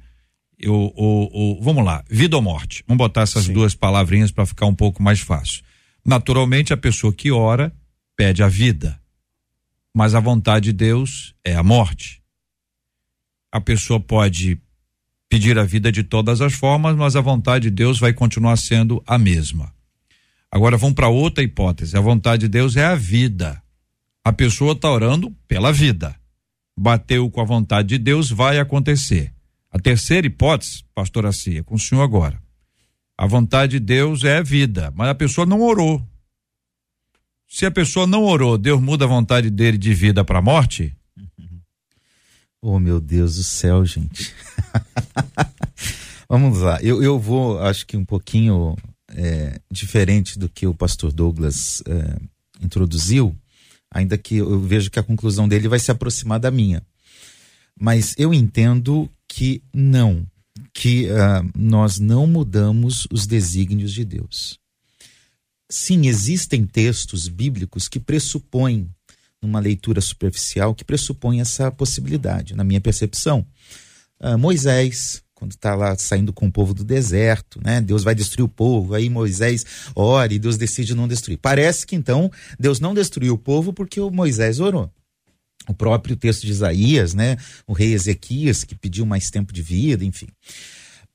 eu, 0.58 0.74
o, 0.74 1.58
o, 1.58 1.62
vamos 1.62 1.84
lá, 1.84 2.04
vida 2.10 2.34
ou 2.36 2.42
morte. 2.42 2.82
Vamos 2.88 2.98
botar 2.98 3.22
essas 3.22 3.44
Sim. 3.44 3.52
duas 3.52 3.74
palavrinhas 3.74 4.32
para 4.32 4.46
ficar 4.46 4.66
um 4.66 4.74
pouco 4.74 5.02
mais 5.02 5.20
fácil. 5.20 5.62
Naturalmente, 6.04 6.72
a 6.72 6.76
pessoa 6.76 7.12
que 7.12 7.30
ora 7.30 7.72
pede 8.16 8.42
a 8.42 8.48
vida 8.48 8.98
mas 9.96 10.14
a 10.14 10.20
vontade 10.20 10.66
de 10.66 10.72
Deus 10.74 11.34
é 11.42 11.56
a 11.56 11.62
morte. 11.62 12.22
a 13.50 13.58
pessoa 13.58 13.98
pode 13.98 14.60
pedir 15.26 15.58
a 15.58 15.64
vida 15.64 15.90
de 15.90 16.04
todas 16.04 16.42
as 16.42 16.52
formas, 16.52 16.94
mas 16.94 17.16
a 17.16 17.22
vontade 17.22 17.70
de 17.70 17.70
Deus 17.70 17.98
vai 17.98 18.12
continuar 18.12 18.58
sendo 18.58 19.02
a 19.06 19.16
mesma. 19.16 19.72
Agora 20.50 20.76
vamos 20.76 20.94
para 20.94 21.08
outra 21.08 21.42
hipótese. 21.42 21.96
A 21.96 22.00
vontade 22.02 22.42
de 22.42 22.48
Deus 22.48 22.76
é 22.76 22.84
a 22.84 22.94
vida. 22.94 23.62
A 24.22 24.34
pessoa 24.34 24.72
está 24.72 24.90
orando 24.90 25.34
pela 25.48 25.72
vida. 25.72 26.14
Bateu 26.78 27.30
com 27.30 27.40
a 27.40 27.44
vontade 27.44 27.88
de 27.88 27.98
Deus, 27.98 28.30
vai 28.30 28.58
acontecer. 28.58 29.32
A 29.70 29.78
terceira 29.78 30.26
hipótese, 30.26 30.84
pastor 30.94 31.32
Cia, 31.32 31.64
com 31.64 31.76
o 31.76 31.78
senhor 31.78 32.02
agora. 32.02 32.38
A 33.16 33.26
vontade 33.26 33.78
de 33.78 33.80
Deus 33.80 34.24
é 34.24 34.36
a 34.36 34.42
vida, 34.42 34.92
mas 34.94 35.08
a 35.08 35.14
pessoa 35.14 35.46
não 35.46 35.62
orou. 35.62 36.06
Se 37.48 37.64
a 37.64 37.70
pessoa 37.70 38.06
não 38.06 38.24
orou, 38.24 38.58
Deus 38.58 38.80
muda 38.80 39.04
a 39.04 39.08
vontade 39.08 39.50
dele 39.50 39.78
de 39.78 39.94
vida 39.94 40.24
para 40.24 40.42
morte? 40.42 40.94
Oh, 42.68 42.80
meu 42.80 42.98
Deus 42.98 43.36
do 43.36 43.44
céu, 43.44 43.84
gente. 43.84 44.34
Vamos 46.28 46.58
lá. 46.58 46.82
Eu, 46.82 47.00
eu 47.00 47.16
vou, 47.16 47.60
acho 47.60 47.86
que 47.86 47.96
um 47.96 48.04
pouquinho 48.04 48.74
é, 49.10 49.60
diferente 49.70 50.36
do 50.36 50.48
que 50.48 50.66
o 50.66 50.74
pastor 50.74 51.12
Douglas 51.12 51.80
é, 51.86 52.16
introduziu, 52.60 53.36
ainda 53.90 54.18
que 54.18 54.36
eu 54.38 54.58
vejo 54.58 54.90
que 54.90 54.98
a 54.98 55.02
conclusão 55.04 55.46
dele 55.46 55.68
vai 55.68 55.78
se 55.78 55.92
aproximar 55.92 56.40
da 56.40 56.50
minha. 56.50 56.82
Mas 57.78 58.14
eu 58.18 58.34
entendo 58.34 59.08
que 59.28 59.62
não, 59.72 60.26
que 60.72 61.06
uh, 61.06 61.50
nós 61.56 61.98
não 61.98 62.26
mudamos 62.26 63.06
os 63.12 63.26
desígnios 63.26 63.92
de 63.92 64.04
Deus. 64.04 64.58
Sim, 65.68 66.06
existem 66.06 66.64
textos 66.64 67.28
bíblicos 67.28 67.88
que 67.88 67.98
pressupõem, 67.98 68.88
numa 69.42 69.60
leitura 69.60 70.00
superficial, 70.00 70.74
que 70.74 70.84
pressupõem 70.84 71.40
essa 71.40 71.70
possibilidade, 71.70 72.54
na 72.54 72.64
minha 72.64 72.80
percepção. 72.80 73.46
Uh, 74.20 74.38
Moisés, 74.38 75.22
quando 75.36 75.52
está 75.52 75.74
lá 75.74 75.94
saindo 75.96 76.32
com 76.32 76.46
o 76.46 76.52
povo 76.52 76.72
do 76.72 76.82
deserto, 76.82 77.60
né? 77.62 77.80
Deus 77.80 78.02
vai 78.02 78.14
destruir 78.14 78.44
o 78.44 78.48
povo, 78.48 78.94
aí 78.94 79.10
Moisés 79.10 79.66
ora 79.94 80.32
e 80.32 80.38
Deus 80.38 80.56
decide 80.56 80.94
não 80.94 81.06
destruir. 81.06 81.36
Parece 81.36 81.86
que 81.86 81.94
então 81.94 82.30
Deus 82.58 82.80
não 82.80 82.94
destruiu 82.94 83.34
o 83.34 83.38
povo 83.38 83.72
porque 83.72 84.00
o 84.00 84.10
Moisés 84.10 84.60
orou. 84.60 84.90
O 85.68 85.74
próprio 85.74 86.16
texto 86.16 86.46
de 86.46 86.52
Isaías, 86.52 87.12
né? 87.12 87.36
O 87.66 87.74
rei 87.74 87.92
Ezequias, 87.92 88.64
que 88.64 88.74
pediu 88.74 89.04
mais 89.04 89.30
tempo 89.30 89.52
de 89.52 89.60
vida, 89.60 90.04
enfim. 90.04 90.28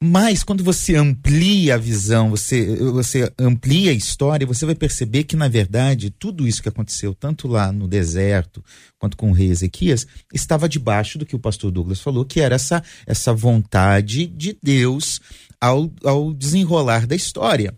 Mas 0.03 0.43
quando 0.43 0.63
você 0.63 0.95
amplia 0.95 1.75
a 1.75 1.77
visão, 1.77 2.31
você, 2.31 2.75
você 2.75 3.31
amplia 3.37 3.91
a 3.91 3.93
história, 3.93 4.47
você 4.47 4.65
vai 4.65 4.73
perceber 4.73 5.25
que, 5.25 5.35
na 5.35 5.47
verdade, 5.47 6.09
tudo 6.09 6.47
isso 6.47 6.63
que 6.63 6.69
aconteceu, 6.69 7.13
tanto 7.13 7.47
lá 7.47 7.71
no 7.71 7.87
deserto 7.87 8.63
quanto 8.97 9.15
com 9.15 9.29
o 9.29 9.33
rei 9.33 9.49
Ezequias, 9.51 10.07
estava 10.33 10.67
debaixo 10.67 11.19
do 11.19 11.25
que 11.25 11.35
o 11.35 11.39
pastor 11.39 11.69
Douglas 11.69 11.99
falou, 11.99 12.25
que 12.25 12.41
era 12.41 12.55
essa, 12.55 12.83
essa 13.05 13.31
vontade 13.31 14.25
de 14.25 14.57
Deus 14.61 15.21
ao, 15.61 15.91
ao 16.03 16.33
desenrolar 16.33 17.05
da 17.05 17.15
história. 17.15 17.71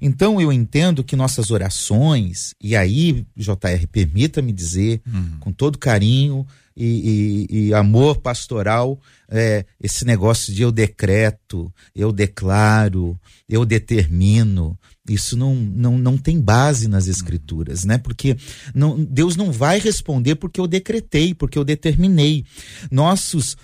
Então 0.00 0.40
eu 0.40 0.50
entendo 0.50 1.04
que 1.04 1.14
nossas 1.14 1.50
orações, 1.50 2.54
e 2.58 2.74
aí, 2.74 3.26
JR, 3.36 3.86
permita-me 3.92 4.50
dizer, 4.50 5.02
uhum. 5.06 5.38
com 5.40 5.52
todo 5.52 5.76
carinho, 5.76 6.46
e, 6.76 7.46
e, 7.50 7.68
e, 7.68 7.74
amor 7.74 8.18
pastoral, 8.18 9.00
é, 9.28 9.64
esse 9.80 10.04
negócio 10.04 10.52
de 10.52 10.62
eu 10.62 10.70
decreto, 10.70 11.72
eu 11.94 12.12
declaro, 12.12 13.18
eu 13.48 13.64
determino, 13.64 14.78
isso 15.08 15.36
não, 15.36 15.54
não, 15.54 15.96
não 15.96 16.18
tem 16.18 16.40
base 16.40 16.88
nas 16.88 17.06
escrituras, 17.06 17.84
né? 17.84 17.96
Porque 17.96 18.36
não, 18.74 19.02
Deus 19.02 19.36
não 19.36 19.50
vai 19.50 19.78
responder 19.78 20.34
porque 20.34 20.60
eu 20.60 20.66
decretei, 20.66 21.32
porque 21.32 21.58
eu 21.58 21.64
determinei. 21.64 22.44
Nossos 22.90 23.56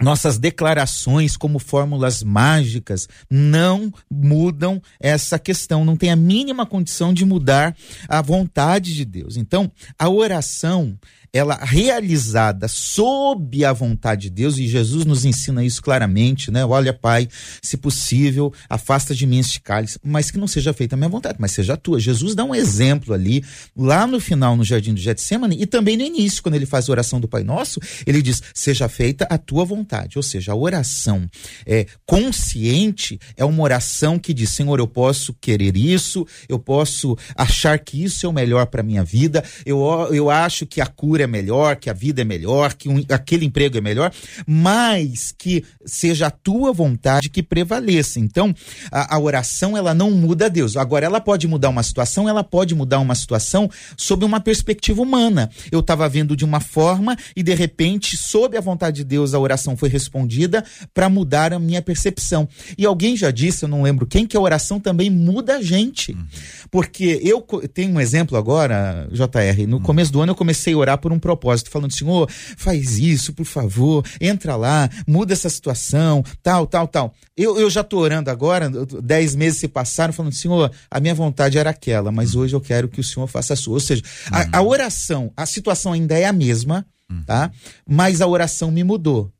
nossas 0.00 0.38
declarações 0.38 1.36
como 1.36 1.58
fórmulas 1.58 2.22
mágicas 2.22 3.08
não 3.28 3.92
mudam 4.08 4.80
essa 5.00 5.38
questão, 5.38 5.84
não 5.84 5.96
tem 5.96 6.10
a 6.10 6.16
mínima 6.16 6.64
condição 6.64 7.12
de 7.12 7.24
mudar 7.24 7.76
a 8.08 8.22
vontade 8.22 8.94
de 8.94 9.04
Deus. 9.04 9.36
Então, 9.36 9.70
a 9.98 10.08
oração 10.08 10.96
ela 11.32 11.56
realizada 11.56 12.68
sob 12.68 13.64
a 13.64 13.72
vontade 13.72 14.22
de 14.22 14.30
Deus, 14.30 14.58
e 14.58 14.66
Jesus 14.66 15.04
nos 15.04 15.24
ensina 15.24 15.64
isso 15.64 15.82
claramente, 15.82 16.50
né? 16.50 16.64
Olha, 16.64 16.92
Pai, 16.92 17.28
se 17.62 17.76
possível, 17.76 18.52
afasta 18.68 19.14
de 19.14 19.26
mim 19.26 19.38
este 19.38 19.60
cálice, 19.60 19.98
mas 20.02 20.30
que 20.30 20.38
não 20.38 20.46
seja 20.46 20.72
feita 20.72 20.94
a 20.94 20.98
minha 20.98 21.08
vontade, 21.08 21.38
mas 21.38 21.52
seja 21.52 21.74
a 21.74 21.76
tua. 21.76 22.00
Jesus 22.00 22.34
dá 22.34 22.44
um 22.44 22.54
exemplo 22.54 23.14
ali, 23.14 23.44
lá 23.76 24.06
no 24.06 24.20
final, 24.20 24.56
no 24.56 24.64
jardim 24.64 24.94
do 24.94 25.00
Getsemane, 25.00 25.56
e 25.60 25.66
também 25.66 25.96
no 25.96 26.04
início, 26.04 26.42
quando 26.42 26.54
ele 26.54 26.66
faz 26.66 26.88
a 26.88 26.92
oração 26.92 27.20
do 27.20 27.28
Pai 27.28 27.42
Nosso, 27.44 27.80
ele 28.06 28.22
diz: 28.22 28.42
seja 28.54 28.88
feita 28.88 29.26
a 29.30 29.38
tua 29.38 29.64
vontade. 29.64 30.18
Ou 30.18 30.22
seja, 30.22 30.52
a 30.52 30.56
oração 30.56 31.28
é, 31.66 31.86
consciente 32.06 33.18
é 33.36 33.44
uma 33.44 33.62
oração 33.62 34.18
que 34.18 34.32
diz: 34.32 34.50
Senhor, 34.50 34.78
eu 34.78 34.88
posso 34.88 35.34
querer 35.34 35.76
isso, 35.76 36.26
eu 36.48 36.58
posso 36.58 37.16
achar 37.36 37.78
que 37.78 38.02
isso 38.02 38.24
é 38.24 38.28
o 38.28 38.32
melhor 38.32 38.66
para 38.66 38.82
minha 38.82 39.04
vida, 39.04 39.44
eu, 39.64 39.80
eu 40.12 40.30
acho 40.30 40.66
que 40.66 40.80
a 40.80 40.86
cura 40.86 41.17
é 41.22 41.26
melhor, 41.26 41.76
que 41.76 41.90
a 41.90 41.92
vida 41.92 42.22
é 42.22 42.24
melhor, 42.24 42.74
que 42.74 42.88
um, 42.88 43.02
aquele 43.10 43.44
emprego 43.44 43.78
é 43.78 43.80
melhor, 43.80 44.12
mas 44.46 45.32
que 45.36 45.64
seja 45.84 46.26
a 46.26 46.30
tua 46.30 46.72
vontade 46.72 47.28
que 47.28 47.42
prevaleça. 47.42 48.18
Então, 48.20 48.54
a, 48.90 49.16
a 49.16 49.18
oração 49.18 49.76
ela 49.76 49.94
não 49.94 50.10
muda 50.10 50.50
Deus. 50.50 50.76
Agora, 50.76 51.06
ela 51.06 51.20
pode 51.20 51.46
mudar 51.46 51.68
uma 51.68 51.82
situação, 51.82 52.28
ela 52.28 52.44
pode 52.44 52.74
mudar 52.74 52.98
uma 52.98 53.14
situação 53.14 53.70
sob 53.96 54.24
uma 54.24 54.40
perspectiva 54.40 55.00
humana. 55.02 55.50
Eu 55.70 55.80
estava 55.80 56.08
vendo 56.08 56.36
de 56.36 56.44
uma 56.44 56.60
forma 56.60 57.16
e 57.34 57.42
de 57.42 57.54
repente, 57.54 58.16
sob 58.16 58.56
a 58.56 58.60
vontade 58.60 58.98
de 58.98 59.04
Deus, 59.04 59.34
a 59.34 59.38
oração 59.38 59.76
foi 59.76 59.88
respondida 59.88 60.64
para 60.92 61.08
mudar 61.08 61.52
a 61.52 61.58
minha 61.58 61.82
percepção. 61.82 62.48
E 62.76 62.84
alguém 62.84 63.16
já 63.16 63.30
disse, 63.30 63.64
eu 63.64 63.68
não 63.68 63.82
lembro 63.82 64.06
quem, 64.06 64.26
que 64.26 64.36
a 64.36 64.40
oração 64.40 64.80
também 64.80 65.10
muda 65.10 65.56
a 65.56 65.62
gente. 65.62 66.12
Uhum. 66.12 66.26
Porque 66.70 67.20
eu 67.22 67.40
tenho 67.72 67.94
um 67.94 68.00
exemplo 68.00 68.36
agora, 68.36 69.08
JR, 69.10 69.66
no 69.66 69.76
uhum. 69.76 69.82
começo 69.82 70.12
do 70.12 70.20
ano 70.20 70.32
eu 70.32 70.36
comecei 70.36 70.74
a 70.74 70.76
orar 70.76 70.98
por 70.98 71.07
por 71.08 71.12
um 71.12 71.18
propósito, 71.18 71.70
falando, 71.70 71.92
Senhor, 71.92 72.30
faz 72.30 72.98
isso, 72.98 73.32
por 73.32 73.46
favor, 73.46 74.04
entra 74.20 74.54
lá, 74.56 74.90
muda 75.06 75.32
essa 75.32 75.48
situação, 75.48 76.22
tal, 76.42 76.66
tal, 76.66 76.86
tal. 76.86 77.14
Eu, 77.34 77.58
eu 77.58 77.70
já 77.70 77.80
estou 77.80 78.00
orando 78.00 78.30
agora, 78.30 78.70
dez 79.02 79.34
meses 79.34 79.60
se 79.60 79.68
passaram, 79.68 80.12
falando, 80.12 80.34
Senhor, 80.34 80.70
a 80.90 81.00
minha 81.00 81.14
vontade 81.14 81.56
era 81.56 81.70
aquela, 81.70 82.12
mas 82.12 82.34
hoje 82.34 82.54
eu 82.54 82.60
quero 82.60 82.88
que 82.88 83.00
o 83.00 83.04
Senhor 83.04 83.26
faça 83.26 83.54
a 83.54 83.56
sua. 83.56 83.74
Ou 83.74 83.80
seja, 83.80 84.02
a, 84.30 84.58
a 84.58 84.62
oração, 84.62 85.32
a 85.34 85.46
situação 85.46 85.94
ainda 85.94 86.18
é 86.18 86.26
a 86.26 86.32
mesma, 86.32 86.84
tá? 87.24 87.50
Mas 87.88 88.20
a 88.20 88.26
oração 88.26 88.70
me 88.70 88.84
mudou 88.84 89.32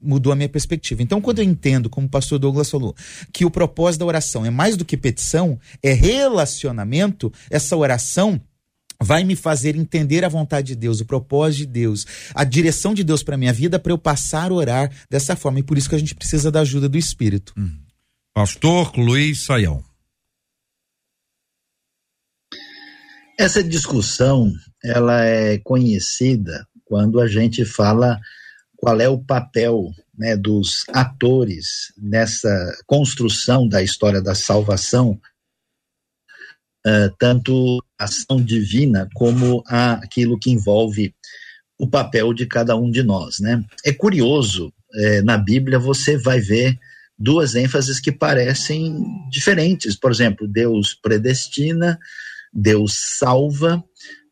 mudou 0.00 0.30
a 0.32 0.36
minha 0.36 0.48
perspectiva. 0.48 1.02
Então, 1.02 1.22
quando 1.22 1.38
eu 1.38 1.44
entendo, 1.44 1.88
como 1.88 2.06
o 2.06 2.10
pastor 2.10 2.38
Douglas 2.38 2.70
falou, 2.70 2.94
que 3.32 3.46
o 3.46 3.50
propósito 3.50 4.00
da 4.00 4.06
oração 4.06 4.44
é 4.44 4.50
mais 4.50 4.76
do 4.76 4.84
que 4.84 4.94
petição, 4.96 5.58
é 5.82 5.92
relacionamento, 5.92 7.32
essa 7.50 7.74
oração 7.76 8.40
vai 9.02 9.24
me 9.24 9.36
fazer 9.36 9.76
entender 9.76 10.24
a 10.24 10.28
vontade 10.28 10.68
de 10.68 10.76
Deus, 10.76 11.00
o 11.00 11.06
propósito 11.06 11.60
de 11.60 11.66
Deus, 11.66 12.06
a 12.34 12.44
direção 12.44 12.94
de 12.94 13.04
Deus 13.04 13.22
para 13.22 13.36
minha 13.36 13.52
vida, 13.52 13.78
para 13.78 13.92
eu 13.92 13.98
passar 13.98 14.50
a 14.50 14.54
orar 14.54 14.90
dessa 15.10 15.36
forma. 15.36 15.60
E 15.60 15.62
por 15.62 15.76
isso 15.76 15.88
que 15.88 15.94
a 15.94 15.98
gente 15.98 16.14
precisa 16.14 16.50
da 16.50 16.60
ajuda 16.60 16.88
do 16.88 16.98
Espírito. 16.98 17.52
Hum. 17.56 17.70
Pastor 18.34 18.92
Luiz 18.96 19.44
Saião. 19.44 19.82
Essa 23.38 23.62
discussão, 23.62 24.50
ela 24.82 25.24
é 25.24 25.58
conhecida 25.58 26.66
quando 26.84 27.20
a 27.20 27.26
gente 27.26 27.64
fala 27.64 28.18
qual 28.76 29.00
é 29.00 29.08
o 29.08 29.18
papel 29.18 29.90
né, 30.16 30.36
dos 30.36 30.84
atores 30.88 31.92
nessa 31.98 32.48
construção 32.86 33.68
da 33.68 33.82
história 33.82 34.22
da 34.22 34.34
salvação 34.34 35.20
uh, 36.86 37.14
tanto 37.18 37.82
a 37.98 38.04
ação 38.04 38.40
divina 38.40 39.08
como 39.14 39.62
a, 39.66 39.94
aquilo 39.94 40.38
que 40.38 40.50
envolve 40.50 41.12
o 41.78 41.88
papel 41.88 42.32
de 42.32 42.46
cada 42.46 42.76
um 42.76 42.90
de 42.90 43.02
nós. 43.02 43.40
Né? 43.40 43.62
É 43.84 43.92
curioso, 43.92 44.72
é, 44.94 45.22
na 45.22 45.36
Bíblia 45.36 45.78
você 45.78 46.16
vai 46.16 46.40
ver 46.40 46.78
duas 47.18 47.54
ênfases 47.54 48.00
que 48.00 48.12
parecem 48.12 49.04
diferentes. 49.30 49.96
Por 49.96 50.10
exemplo, 50.10 50.46
Deus 50.46 50.94
predestina, 50.94 51.98
Deus 52.52 53.18
salva, 53.18 53.84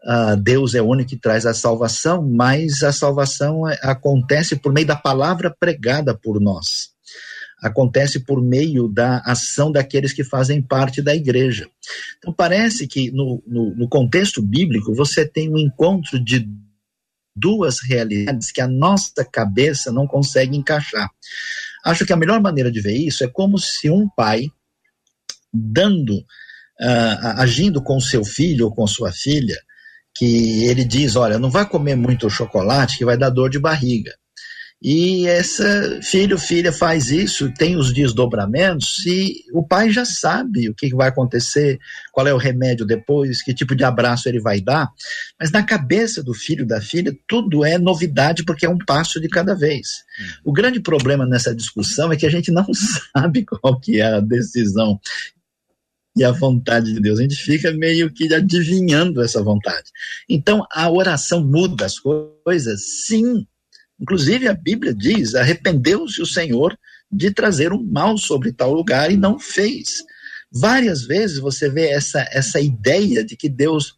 uh, 0.07 0.37
Deus 0.37 0.75
é 0.75 0.81
o 0.81 0.87
único 0.87 1.11
que 1.11 1.17
traz 1.19 1.45
a 1.45 1.53
salvação, 1.53 2.23
mas 2.23 2.83
a 2.83 2.93
salvação 2.93 3.69
é, 3.69 3.79
acontece 3.83 4.57
por 4.57 4.73
meio 4.73 4.87
da 4.87 4.97
palavra 4.97 5.55
pregada 5.59 6.15
por 6.15 6.41
nós 6.41 6.94
acontece 7.63 8.21
por 8.21 8.43
meio 8.43 8.89
da 8.89 9.19
ação 9.21 9.73
daqueles 9.73 10.13
que 10.13 10.23
fazem 10.23 10.61
parte 10.61 11.01
da 11.01 11.15
igreja. 11.15 11.69
Então, 12.19 12.33
parece 12.33 12.87
que 12.87 13.11
no, 13.11 13.43
no, 13.47 13.75
no 13.75 13.89
contexto 13.89 14.43
bíblico 14.43 14.95
você 14.95 15.27
tem 15.27 15.51
um 15.51 15.59
encontro 15.59 16.23
de 16.23 16.49
duas 17.35 17.81
realidades 17.81 18.53
que 18.53 18.61
a 18.61 18.69
nossa 18.69 19.25
cabeça 19.25 19.91
não 19.91 20.07
consegue 20.07 20.57
encaixar. 20.57 21.11
Acho 21.85 22.07
que 22.07 22.13
a 22.13 22.17
melhor 22.17 22.41
maneira 22.41 22.71
de 22.71 22.81
ver 22.81 22.97
isso 22.97 23.25
é 23.25 23.29
como 23.29 23.59
se 23.59 23.91
um 23.91 24.09
pai 24.09 24.51
dando, 25.53 26.19
uh, 26.19 27.27
agindo 27.37 27.83
com 27.83 28.01
seu 28.01 28.25
filho 28.25 28.67
ou 28.67 28.75
com 28.75 28.87
sua 28.87 29.13
filha, 29.13 29.57
que 30.15 30.65
ele 30.65 30.85
diz, 30.85 31.17
olha, 31.17 31.39
não 31.39 31.51
vai 31.51 31.69
comer 31.69 31.97
muito 31.97 32.31
chocolate 32.31 32.97
que 32.97 33.05
vai 33.05 33.17
dar 33.17 33.31
dor 33.31 33.51
de 33.51 33.59
barriga. 33.59 34.13
E 34.87 35.27
essa 35.27 35.99
filho, 36.03 36.39
filha 36.39 36.71
faz 36.71 37.11
isso, 37.11 37.51
tem 37.55 37.75
os 37.75 37.91
desdobramentos, 37.91 38.99
e 39.07 39.43
o 39.55 39.67
pai 39.67 39.91
já 39.91 40.05
sabe 40.05 40.69
o 40.69 40.75
que 40.75 40.95
vai 40.95 41.09
acontecer, 41.09 41.79
qual 42.13 42.27
é 42.27 42.35
o 42.35 42.37
remédio 42.37 42.85
depois, 42.85 43.43
que 43.43 43.55
tipo 43.55 43.75
de 43.75 43.83
abraço 43.83 44.29
ele 44.29 44.43
vai 44.43 44.61
dar. 44.61 44.91
Mas 45.41 45.51
na 45.51 45.63
cabeça 45.63 46.23
do 46.23 46.35
filho 46.35 46.67
da 46.67 46.83
filha, 46.83 47.17
tudo 47.27 47.65
é 47.65 47.79
novidade 47.79 48.45
porque 48.45 48.67
é 48.67 48.69
um 48.69 48.77
passo 48.77 49.19
de 49.19 49.27
cada 49.27 49.55
vez. 49.55 50.05
O 50.45 50.53
grande 50.53 50.81
problema 50.81 51.25
nessa 51.25 51.55
discussão 51.55 52.13
é 52.13 52.17
que 52.17 52.27
a 52.27 52.31
gente 52.31 52.53
não 52.53 52.67
sabe 53.17 53.43
qual 53.47 53.81
que 53.81 54.03
é 54.03 54.05
a 54.05 54.21
decisão 54.21 55.01
e 56.15 56.23
a 56.23 56.31
vontade 56.31 56.93
de 56.93 57.01
Deus. 57.01 57.19
A 57.19 57.23
gente 57.23 57.37
fica 57.37 57.73
meio 57.73 58.13
que 58.13 58.33
adivinhando 58.35 59.23
essa 59.23 59.43
vontade. 59.43 59.91
Então, 60.29 60.67
a 60.71 60.91
oração 60.91 61.43
muda 61.43 61.87
as 61.87 61.99
coisas, 61.99 63.07
sim, 63.07 63.47
Inclusive, 64.01 64.49
a 64.49 64.55
Bíblia 64.55 64.95
diz: 64.95 65.35
arrependeu-se 65.35 66.21
o 66.21 66.27
Senhor 66.27 66.77
de 67.11 67.31
trazer 67.31 67.73
um 67.73 67.83
mal 67.83 68.19
sobre 68.19 68.53
tal 68.53 68.73
lugar 68.73 69.11
e 69.11 69.17
não 69.17 69.39
fez. 69.39 70.03
Várias 70.53 71.05
vezes 71.05 71.39
você 71.39 71.69
vê 71.69 71.89
essa, 71.89 72.27
essa 72.33 72.61
ideia 72.61 73.25
de 73.25 73.37
que 73.37 73.49
Deus 73.49 73.95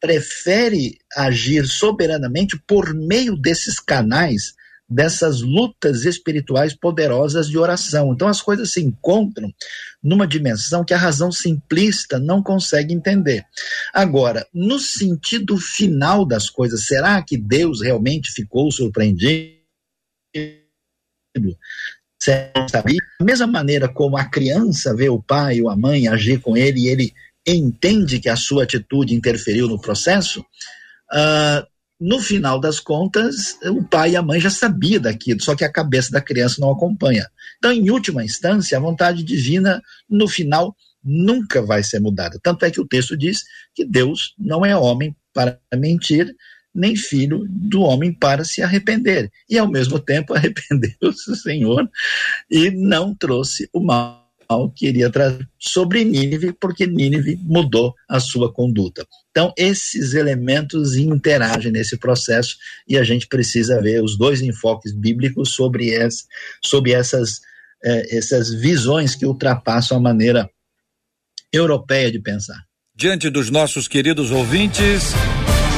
prefere 0.00 0.98
agir 1.16 1.66
soberanamente 1.66 2.60
por 2.66 2.92
meio 2.94 3.36
desses 3.36 3.80
canais 3.80 4.54
dessas 4.94 5.40
lutas 5.40 6.04
espirituais 6.04 6.72
poderosas 6.72 7.48
de 7.48 7.58
oração. 7.58 8.12
Então 8.12 8.28
as 8.28 8.40
coisas 8.40 8.70
se 8.70 8.80
encontram 8.80 9.52
numa 10.00 10.26
dimensão 10.26 10.84
que 10.84 10.94
a 10.94 10.98
razão 10.98 11.32
simplista 11.32 12.20
não 12.20 12.40
consegue 12.40 12.94
entender. 12.94 13.44
Agora, 13.92 14.46
no 14.54 14.78
sentido 14.78 15.56
final 15.58 16.24
das 16.24 16.48
coisas, 16.48 16.86
será 16.86 17.20
que 17.22 17.36
Deus 17.36 17.82
realmente 17.82 18.30
ficou 18.30 18.70
surpreendido? 18.70 19.58
Sabia? 22.70 23.00
Da 23.18 23.26
mesma 23.26 23.48
maneira 23.48 23.88
como 23.88 24.16
a 24.16 24.24
criança 24.24 24.94
vê 24.94 25.08
o 25.08 25.20
pai 25.20 25.60
ou 25.60 25.68
a 25.68 25.76
mãe 25.76 26.06
agir 26.06 26.40
com 26.40 26.56
ele 26.56 26.82
e 26.82 26.88
ele 26.88 27.12
entende 27.46 28.20
que 28.20 28.28
a 28.28 28.36
sua 28.36 28.62
atitude 28.62 29.12
interferiu 29.12 29.68
no 29.68 29.80
processo, 29.80 30.40
uh, 30.40 31.73
no 32.04 32.20
final 32.20 32.60
das 32.60 32.78
contas, 32.78 33.58
o 33.64 33.82
pai 33.82 34.10
e 34.10 34.16
a 34.16 34.20
mãe 34.20 34.38
já 34.38 34.50
sabiam 34.50 35.00
daquilo, 35.00 35.42
só 35.42 35.56
que 35.56 35.64
a 35.64 35.72
cabeça 35.72 36.10
da 36.10 36.20
criança 36.20 36.60
não 36.60 36.70
acompanha. 36.70 37.26
Então, 37.56 37.72
em 37.72 37.88
última 37.88 38.22
instância, 38.22 38.76
a 38.76 38.80
vontade 38.80 39.24
divina, 39.24 39.80
no 40.06 40.28
final, 40.28 40.76
nunca 41.02 41.62
vai 41.62 41.82
ser 41.82 42.00
mudada. 42.00 42.38
Tanto 42.42 42.66
é 42.66 42.70
que 42.70 42.78
o 42.78 42.86
texto 42.86 43.16
diz 43.16 43.44
que 43.74 43.86
Deus 43.86 44.34
não 44.38 44.66
é 44.66 44.76
homem 44.76 45.16
para 45.32 45.58
mentir, 45.74 46.30
nem 46.74 46.94
filho 46.94 47.46
do 47.48 47.80
homem 47.80 48.12
para 48.12 48.44
se 48.44 48.60
arrepender. 48.60 49.32
E, 49.48 49.56
ao 49.56 49.66
mesmo 49.66 49.98
tempo, 49.98 50.34
arrependeu-se 50.36 51.30
o 51.30 51.34
Senhor 51.34 51.90
e 52.50 52.70
não 52.70 53.14
trouxe 53.14 53.66
o 53.72 53.80
mal 53.80 54.23
que 54.70 54.86
iria 54.86 55.10
trazer 55.10 55.48
sobre 55.58 56.04
Nínive, 56.04 56.52
porque 56.52 56.86
Nínive 56.86 57.38
mudou 57.42 57.94
a 58.08 58.20
sua 58.20 58.52
conduta. 58.52 59.06
Então, 59.30 59.52
esses 59.56 60.14
elementos 60.14 60.96
interagem 60.96 61.72
nesse 61.72 61.96
processo 61.96 62.56
e 62.86 62.96
a 62.96 63.04
gente 63.04 63.26
precisa 63.26 63.80
ver 63.80 64.02
os 64.02 64.16
dois 64.16 64.40
enfoques 64.40 64.92
bíblicos 64.92 65.54
sobre, 65.54 65.92
essa, 65.92 66.24
sobre 66.62 66.92
essas, 66.92 67.40
eh, 67.84 68.16
essas 68.16 68.52
visões 68.54 69.14
que 69.14 69.26
ultrapassam 69.26 69.98
a 69.98 70.00
maneira 70.00 70.48
europeia 71.52 72.10
de 72.10 72.20
pensar. 72.20 72.64
Diante 72.96 73.28
dos 73.28 73.50
nossos 73.50 73.88
queridos 73.88 74.30
ouvintes, 74.30 75.14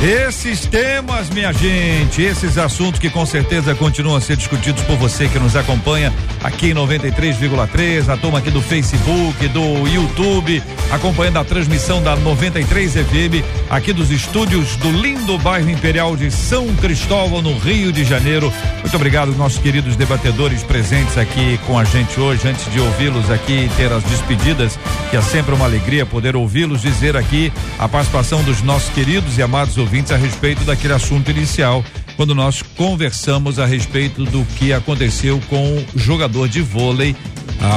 esses 0.03 0.66
temas, 0.66 1.30
minha 1.30 1.53
gente, 1.53 2.20
esses 2.20 2.59
assuntos 2.59 3.01
que 3.01 3.09
com 3.09 3.24
certeza 3.24 3.74
continuam 3.74 4.16
a 4.16 4.20
ser 4.20 4.36
discutidos 4.36 4.82
por 4.82 4.97
você 4.97 5.26
que 5.26 5.38
nos 5.38 5.57
acompanha 5.57 6.12
aqui 6.44 6.70
em 6.70 6.74
93,3, 6.74 8.09
a 8.12 8.16
turma 8.16 8.38
aqui 8.38 8.51
do 8.51 8.61
Facebook, 8.61 9.49
do 9.49 9.88
YouTube, 9.88 10.62
acompanhando 10.90 11.38
a 11.38 11.44
transmissão 11.44 12.03
da 12.03 12.14
93 12.14 12.92
FM 12.92 13.42
aqui 13.70 13.92
dos 13.92 14.11
estúdios 14.11 14.76
do 14.76 14.90
lindo 14.90 15.38
bairro 15.38 15.70
Imperial 15.70 16.14
de 16.14 16.30
São 16.30 16.66
Cristóvão, 16.76 17.40
no 17.40 17.57
Rio 17.57 17.90
de 17.90 18.05
Janeiro. 18.05 18.53
Muito 18.80 18.94
obrigado, 18.94 19.32
nossos 19.32 19.59
queridos 19.59 19.97
debatedores 19.97 20.62
presentes 20.62 21.16
aqui 21.16 21.59
com 21.66 21.78
a 21.78 21.84
gente 21.84 22.20
hoje. 22.20 22.47
Antes 22.47 22.70
de 22.70 22.78
ouvi-los 22.78 23.30
aqui 23.30 23.64
e 23.64 23.70
ter 23.76 23.90
as 23.90 24.05
despedidas, 24.05 24.78
que 25.11 25.16
é 25.16 25.22
sempre 25.22 25.55
uma 25.55 25.64
alegria 25.64 26.05
poder 26.05 26.36
ouvi-los 26.36 26.82
dizer 26.82 27.16
aqui 27.16 27.51
a 27.78 27.88
participação 27.88 28.42
dos 28.42 28.61
nossos 28.62 28.90
queridos 28.90 29.38
e 29.38 29.42
amados 29.42 29.78
ouvintes 29.78 29.86
a 30.12 30.16
respeito 30.16 30.64
daquele 30.64 30.93
assunto 30.93 31.30
inicial, 31.30 31.84
quando 32.16 32.34
nós 32.34 32.61
conversamos 32.61 33.59
a 33.59 33.66
respeito 33.66 34.24
do 34.24 34.45
que 34.57 34.72
aconteceu 34.72 35.41
com 35.49 35.76
o 35.76 35.99
jogador 35.99 36.49
de 36.49 36.61
vôlei, 36.61 37.14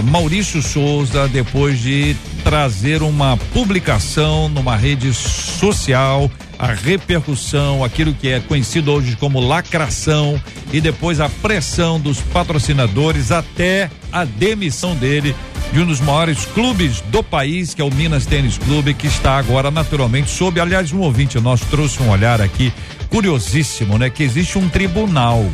Maurício 0.02 0.62
Souza, 0.62 1.28
depois 1.28 1.80
de 1.80 2.16
trazer 2.44 3.02
uma 3.02 3.38
publicação 3.54 4.50
numa 4.50 4.76
rede 4.76 5.14
social, 5.14 6.30
a 6.58 6.68
repercussão, 6.68 7.84
aquilo 7.84 8.14
que 8.14 8.30
é 8.30 8.40
conhecido 8.40 8.92
hoje 8.92 9.16
como 9.16 9.40
lacração 9.40 10.42
e 10.74 10.82
depois 10.82 11.20
a 11.20 11.30
pressão 11.30 12.00
dos 12.00 12.20
patrocinadores 12.20 13.32
até 13.32 13.90
a 14.12 14.26
demissão 14.26 14.96
dele 14.96 15.36
de 15.72 15.80
um 15.80 15.86
dos 15.86 16.02
maiores 16.02 16.46
clubes 16.46 17.02
do 17.02 17.24
país, 17.24 17.74
que 17.74 17.82
é 17.82 17.86
o 17.86 17.94
Minas 17.94 18.26
Tênis 18.26 18.58
Clube, 18.58 18.94
que 18.94 19.08
está 19.08 19.38
agora 19.38 19.70
naturalmente 19.70 20.30
sob, 20.30 20.60
aliás, 20.60 20.92
um 20.92 21.00
ouvinte 21.00 21.40
nosso 21.40 21.66
trouxe 21.68 22.02
um 22.02 22.10
olhar 22.10 22.42
aqui 22.42 22.74
curiosíssimo, 23.10 23.98
né? 23.98 24.10
Que 24.10 24.24
existe 24.24 24.58
um 24.58 24.68
tribunal, 24.68 25.46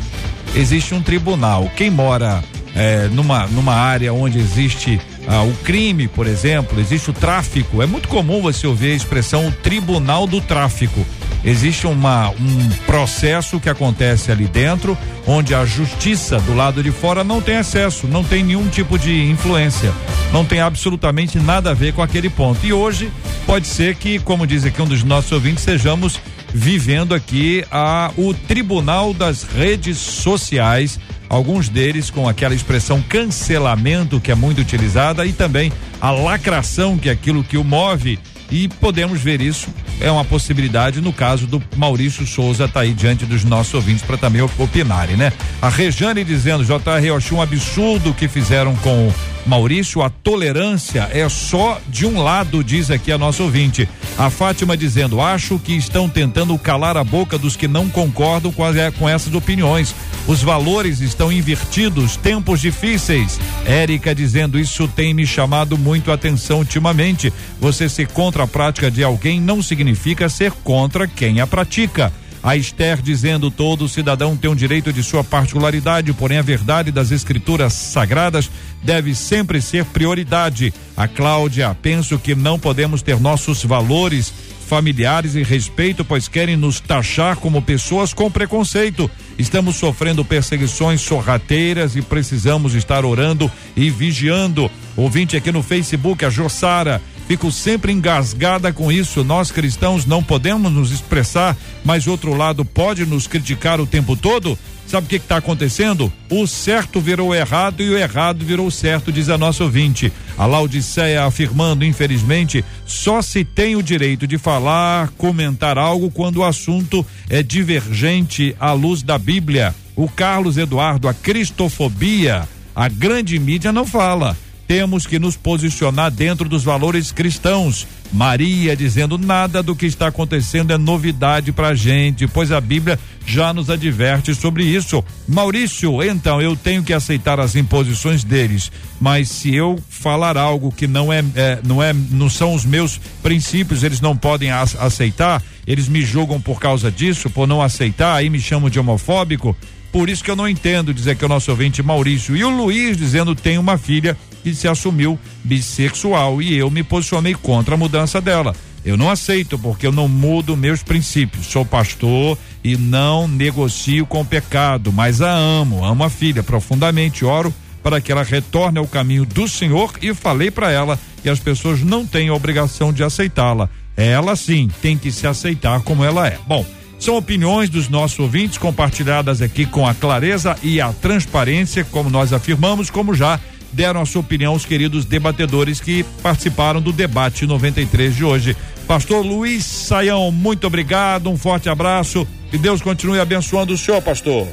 existe 0.54 0.94
um 0.94 1.02
tribunal. 1.02 1.70
Quem 1.76 1.90
mora 1.90 2.42
é, 2.74 3.08
numa, 3.08 3.46
numa 3.46 3.74
área 3.74 4.12
onde 4.12 4.38
existe 4.38 5.00
ah, 5.26 5.42
o 5.42 5.52
crime, 5.64 6.06
por 6.08 6.26
exemplo, 6.26 6.78
existe 6.78 7.10
o 7.10 7.12
tráfico, 7.12 7.82
é 7.82 7.86
muito 7.86 8.08
comum 8.08 8.40
você 8.40 8.66
ouvir 8.66 8.92
a 8.92 8.96
expressão 8.96 9.52
tribunal 9.62 10.26
do 10.26 10.40
tráfico. 10.40 11.04
Existe 11.46 11.86
uma, 11.86 12.30
um 12.30 12.68
processo 12.86 13.60
que 13.60 13.68
acontece 13.68 14.32
ali 14.32 14.48
dentro, 14.48 14.98
onde 15.24 15.54
a 15.54 15.64
justiça 15.64 16.40
do 16.40 16.56
lado 16.56 16.82
de 16.82 16.90
fora 16.90 17.22
não 17.22 17.40
tem 17.40 17.56
acesso, 17.56 18.08
não 18.08 18.24
tem 18.24 18.42
nenhum 18.42 18.66
tipo 18.66 18.98
de 18.98 19.30
influência, 19.30 19.92
não 20.32 20.44
tem 20.44 20.60
absolutamente 20.60 21.38
nada 21.38 21.70
a 21.70 21.74
ver 21.74 21.92
com 21.92 22.02
aquele 22.02 22.28
ponto. 22.28 22.66
E 22.66 22.72
hoje 22.72 23.12
pode 23.46 23.68
ser 23.68 23.94
que, 23.94 24.18
como 24.18 24.44
diz 24.44 24.64
aqui 24.64 24.82
um 24.82 24.86
dos 24.86 25.04
nossos 25.04 25.30
ouvintes, 25.30 25.62
sejamos 25.62 26.18
vivendo 26.52 27.14
aqui 27.14 27.64
a, 27.70 28.10
o 28.16 28.34
tribunal 28.34 29.14
das 29.14 29.44
redes 29.44 29.98
sociais 29.98 30.98
alguns 31.28 31.68
deles 31.68 32.10
com 32.10 32.28
aquela 32.28 32.54
expressão 32.54 33.00
cancelamento 33.02 34.20
que 34.20 34.30
é 34.30 34.34
muito 34.34 34.60
utilizada 34.60 35.26
e 35.26 35.32
também 35.32 35.72
a 36.00 36.10
lacração 36.10 36.96
que 36.96 37.08
é 37.08 37.12
aquilo 37.12 37.42
que 37.42 37.58
o 37.58 37.64
move 37.64 38.18
e 38.50 38.68
podemos 38.68 39.20
ver 39.20 39.40
isso 39.40 39.68
é 40.00 40.10
uma 40.10 40.24
possibilidade 40.24 41.00
no 41.00 41.12
caso 41.12 41.46
do 41.46 41.62
Maurício 41.76 42.26
Souza 42.26 42.68
tá 42.68 42.80
aí 42.80 42.92
diante 42.92 43.24
dos 43.24 43.44
nossos 43.44 43.74
ouvintes 43.74 44.02
para 44.02 44.16
também 44.16 44.42
opinarem, 44.42 45.16
né? 45.16 45.32
A 45.60 45.68
Rejane 45.68 46.22
dizendo, 46.24 46.64
JR, 46.64 47.04
eu 47.04 47.16
um 47.36 47.42
absurdo 47.42 48.10
o 48.10 48.14
que 48.14 48.28
fizeram 48.28 48.74
com 48.76 49.12
Maurício, 49.46 50.02
a 50.02 50.10
tolerância 50.10 51.08
é 51.12 51.28
só 51.28 51.80
de 51.88 52.04
um 52.04 52.20
lado, 52.20 52.64
diz 52.64 52.90
aqui 52.90 53.12
a 53.12 53.18
nossa 53.18 53.44
ouvinte. 53.44 53.88
A 54.18 54.28
Fátima 54.28 54.76
dizendo: 54.76 55.20
acho 55.20 55.58
que 55.58 55.72
estão 55.76 56.08
tentando 56.08 56.58
calar 56.58 56.96
a 56.96 57.04
boca 57.04 57.38
dos 57.38 57.54
que 57.54 57.68
não 57.68 57.88
concordam 57.88 58.52
com, 58.52 58.64
com 58.98 59.08
essas 59.08 59.34
opiniões. 59.34 59.94
Os 60.26 60.42
valores 60.42 61.00
estão 61.00 61.30
invertidos, 61.30 62.16
tempos 62.16 62.60
difíceis. 62.60 63.38
Érica 63.64 64.12
dizendo: 64.14 64.58
isso 64.58 64.88
tem 64.88 65.14
me 65.14 65.24
chamado 65.24 65.78
muito 65.78 66.10
a 66.10 66.14
atenção 66.14 66.58
ultimamente. 66.58 67.32
Você 67.60 67.88
ser 67.88 68.08
contra 68.08 68.42
a 68.42 68.48
prática 68.48 68.90
de 68.90 69.04
alguém 69.04 69.40
não 69.40 69.62
significa 69.62 70.28
ser 70.28 70.50
contra 70.50 71.06
quem 71.06 71.40
a 71.40 71.46
pratica. 71.46 72.12
A 72.46 72.54
Esther 72.54 73.02
dizendo 73.02 73.50
todo 73.50 73.88
cidadão 73.88 74.36
tem 74.36 74.48
um 74.48 74.54
direito 74.54 74.92
de 74.92 75.02
sua 75.02 75.24
particularidade, 75.24 76.12
porém 76.12 76.38
a 76.38 76.42
verdade 76.42 76.92
das 76.92 77.10
escrituras 77.10 77.72
sagradas 77.72 78.48
deve 78.84 79.16
sempre 79.16 79.60
ser 79.60 79.84
prioridade. 79.86 80.72
A 80.96 81.08
Cláudia, 81.08 81.76
penso 81.82 82.20
que 82.20 82.36
não 82.36 82.56
podemos 82.56 83.02
ter 83.02 83.18
nossos 83.18 83.64
valores 83.64 84.32
familiares 84.64 85.34
e 85.34 85.42
respeito, 85.42 86.04
pois 86.04 86.28
querem 86.28 86.56
nos 86.56 86.78
taxar 86.78 87.34
como 87.34 87.60
pessoas 87.60 88.14
com 88.14 88.30
preconceito. 88.30 89.10
Estamos 89.36 89.74
sofrendo 89.74 90.24
perseguições 90.24 91.00
sorrateiras 91.00 91.96
e 91.96 92.02
precisamos 92.02 92.76
estar 92.76 93.04
orando 93.04 93.50
e 93.76 93.90
vigiando. 93.90 94.70
Ouvinte 94.96 95.36
aqui 95.36 95.50
no 95.50 95.64
Facebook, 95.64 96.24
a 96.24 96.30
Jossara. 96.30 97.02
Fico 97.26 97.50
sempre 97.50 97.92
engasgada 97.92 98.72
com 98.72 98.90
isso. 98.90 99.24
Nós 99.24 99.50
cristãos 99.50 100.06
não 100.06 100.22
podemos 100.22 100.72
nos 100.72 100.92
expressar, 100.92 101.56
mas 101.84 102.06
outro 102.06 102.34
lado 102.34 102.64
pode 102.64 103.04
nos 103.04 103.26
criticar 103.26 103.80
o 103.80 103.86
tempo 103.86 104.16
todo? 104.16 104.56
Sabe 104.86 105.06
o 105.06 105.10
que 105.10 105.16
está 105.16 105.38
acontecendo? 105.38 106.12
O 106.30 106.46
certo 106.46 107.00
virou 107.00 107.34
errado 107.34 107.82
e 107.82 107.88
o 107.88 107.98
errado 107.98 108.44
virou 108.44 108.70
certo, 108.70 109.10
diz 109.10 109.28
a 109.28 109.36
nossa 109.36 109.64
ouvinte. 109.64 110.12
A 110.38 110.46
Laodiceia 110.46 111.24
afirmando, 111.24 111.84
infelizmente, 111.84 112.64
só 112.86 113.20
se 113.20 113.44
tem 113.44 113.74
o 113.74 113.82
direito 113.82 114.28
de 114.28 114.38
falar, 114.38 115.08
comentar 115.18 115.76
algo 115.76 116.08
quando 116.08 116.36
o 116.36 116.44
assunto 116.44 117.04
é 117.28 117.42
divergente 117.42 118.54
à 118.60 118.72
luz 118.72 119.02
da 119.02 119.18
Bíblia. 119.18 119.74
O 119.96 120.08
Carlos 120.08 120.56
Eduardo, 120.56 121.08
a 121.08 121.14
cristofobia, 121.14 122.48
a 122.72 122.88
grande 122.88 123.36
mídia 123.40 123.72
não 123.72 123.84
fala 123.84 124.36
temos 124.66 125.06
que 125.06 125.18
nos 125.18 125.36
posicionar 125.36 126.10
dentro 126.10 126.48
dos 126.48 126.64
valores 126.64 127.12
cristãos. 127.12 127.86
Maria 128.12 128.76
dizendo 128.76 129.18
nada 129.18 129.62
do 129.62 129.74
que 129.74 129.86
está 129.86 130.08
acontecendo 130.08 130.72
é 130.72 130.78
novidade 130.78 131.52
pra 131.52 131.74
gente, 131.74 132.26
pois 132.26 132.52
a 132.52 132.60
Bíblia 132.60 132.98
já 133.26 133.52
nos 133.52 133.68
adverte 133.68 134.34
sobre 134.34 134.64
isso. 134.64 135.04
Maurício, 135.26 136.02
então 136.02 136.40
eu 136.40 136.56
tenho 136.56 136.82
que 136.82 136.92
aceitar 136.92 137.40
as 137.40 137.56
imposições 137.56 138.22
deles, 138.22 138.70
mas 139.00 139.28
se 139.28 139.54
eu 139.54 139.78
falar 139.88 140.36
algo 140.36 140.70
que 140.70 140.86
não 140.86 141.12
é, 141.12 141.24
é 141.34 141.58
não 141.66 141.82
é, 141.82 141.92
não 141.92 142.30
são 142.30 142.54
os 142.54 142.64
meus 142.64 143.00
princípios, 143.22 143.82
eles 143.82 144.00
não 144.00 144.16
podem 144.16 144.50
aceitar, 144.50 145.42
eles 145.66 145.88
me 145.88 146.02
julgam 146.02 146.40
por 146.40 146.60
causa 146.60 146.90
disso, 146.90 147.28
por 147.28 147.46
não 147.46 147.60
aceitar, 147.60 148.14
aí 148.14 148.30
me 148.30 148.40
chamam 148.40 148.70
de 148.70 148.78
homofóbico. 148.78 149.56
Por 149.90 150.10
isso 150.10 150.22
que 150.22 150.30
eu 150.30 150.36
não 150.36 150.48
entendo 150.48 150.92
dizer 150.92 151.16
que 151.16 151.24
o 151.24 151.28
nosso 151.28 151.50
ouvinte 151.50 151.82
Maurício 151.82 152.36
e 152.36 152.44
o 152.44 152.50
Luiz 152.50 152.96
dizendo 152.96 153.34
tem 153.34 153.56
uma 153.56 153.78
filha 153.78 154.16
que 154.46 154.54
se 154.54 154.68
assumiu 154.68 155.18
bissexual 155.42 156.40
e 156.40 156.56
eu 156.56 156.70
me 156.70 156.84
posicionei 156.84 157.34
contra 157.34 157.74
a 157.74 157.76
mudança 157.76 158.20
dela. 158.20 158.54
Eu 158.84 158.96
não 158.96 159.10
aceito 159.10 159.58
porque 159.58 159.84
eu 159.84 159.90
não 159.90 160.06
mudo 160.06 160.56
meus 160.56 160.84
princípios. 160.84 161.46
Sou 161.46 161.64
pastor 161.64 162.38
e 162.62 162.76
não 162.76 163.26
negocio 163.26 164.06
com 164.06 164.20
o 164.20 164.24
pecado, 164.24 164.92
mas 164.92 165.20
a 165.20 165.32
amo, 165.32 165.84
amo 165.84 166.04
a 166.04 166.08
filha 166.08 166.44
profundamente, 166.44 167.24
oro 167.24 167.52
para 167.82 168.00
que 168.00 168.12
ela 168.12 168.22
retorne 168.22 168.78
ao 168.78 168.86
caminho 168.86 169.26
do 169.26 169.48
Senhor 169.48 169.92
e 170.00 170.14
falei 170.14 170.48
para 170.48 170.70
ela 170.70 170.96
que 171.24 171.28
as 171.28 171.40
pessoas 171.40 171.82
não 171.82 172.06
têm 172.06 172.28
a 172.28 172.34
obrigação 172.34 172.92
de 172.92 173.02
aceitá-la. 173.02 173.68
Ela 173.96 174.36
sim 174.36 174.68
tem 174.80 174.96
que 174.96 175.10
se 175.10 175.26
aceitar 175.26 175.80
como 175.80 176.04
ela 176.04 176.28
é. 176.28 176.38
Bom, 176.46 176.64
são 177.00 177.16
opiniões 177.16 177.68
dos 177.68 177.88
nossos 177.88 178.20
ouvintes 178.20 178.58
compartilhadas 178.58 179.42
aqui 179.42 179.66
com 179.66 179.88
a 179.88 179.92
clareza 179.92 180.56
e 180.62 180.80
a 180.80 180.92
transparência, 180.92 181.84
como 181.84 182.08
nós 182.08 182.32
afirmamos, 182.32 182.90
como 182.90 183.12
já 183.12 183.40
deram 183.72 184.00
a 184.00 184.06
sua 184.06 184.20
opinião 184.20 184.54
os 184.54 184.64
queridos 184.64 185.04
debatedores 185.04 185.80
que 185.80 186.04
participaram 186.22 186.80
do 186.80 186.92
debate 186.92 187.46
93 187.46 188.14
de 188.14 188.24
hoje. 188.24 188.56
Pastor 188.86 189.24
Luiz 189.24 189.64
Saião, 189.64 190.30
muito 190.30 190.66
obrigado, 190.66 191.28
um 191.28 191.36
forte 191.36 191.68
abraço. 191.68 192.26
Que 192.50 192.58
Deus 192.58 192.80
continue 192.80 193.18
abençoando 193.18 193.72
o 193.72 193.78
senhor, 193.78 194.00
pastor. 194.00 194.46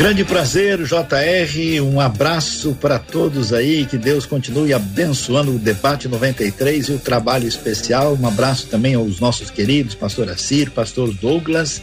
Grande 0.00 0.24
prazer, 0.24 0.78
JR. 0.78 1.82
Um 1.82 2.00
abraço 2.00 2.74
para 2.80 2.98
todos 2.98 3.52
aí. 3.52 3.84
Que 3.84 3.98
Deus 3.98 4.24
continue 4.24 4.72
abençoando 4.72 5.54
o 5.54 5.58
debate 5.58 6.08
93 6.08 6.88
e 6.88 6.92
o 6.92 6.98
trabalho 6.98 7.46
especial. 7.46 8.16
Um 8.18 8.26
abraço 8.26 8.66
também 8.68 8.94
aos 8.94 9.20
nossos 9.20 9.50
queridos, 9.50 9.94
pastor 9.94 10.30
Assir, 10.30 10.70
pastor 10.70 11.12
Douglas 11.12 11.82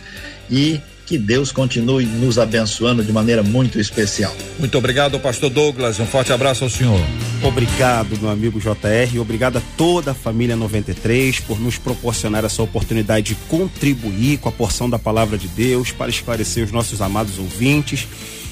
e 0.49 0.81
que 1.07 1.17
Deus 1.17 1.53
continue 1.53 2.05
nos 2.05 2.37
abençoando 2.37 3.01
de 3.01 3.13
maneira 3.13 3.41
muito 3.41 3.79
especial. 3.79 4.35
Muito 4.59 4.77
obrigado, 4.77 5.17
pastor 5.21 5.49
Douglas. 5.49 5.99
Um 6.01 6.05
forte 6.05 6.33
abraço 6.33 6.65
ao 6.65 6.69
senhor. 6.69 6.99
Obrigado, 7.41 8.19
meu 8.19 8.29
amigo 8.29 8.59
JR, 8.59 9.13
e 9.13 9.17
obrigado 9.17 9.57
a 9.57 9.61
toda 9.77 10.11
a 10.11 10.13
família 10.13 10.57
93 10.57 11.39
por 11.39 11.61
nos 11.61 11.77
proporcionar 11.77 12.43
essa 12.43 12.61
oportunidade 12.61 13.27
de 13.27 13.35
contribuir 13.47 14.39
com 14.39 14.49
a 14.49 14.51
porção 14.51 14.89
da 14.89 14.99
palavra 14.99 15.37
de 15.37 15.47
Deus 15.47 15.91
para 15.91 16.09
esclarecer 16.09 16.65
os 16.65 16.71
nossos 16.73 17.01
amados 17.01 17.39
ouvintes 17.39 18.05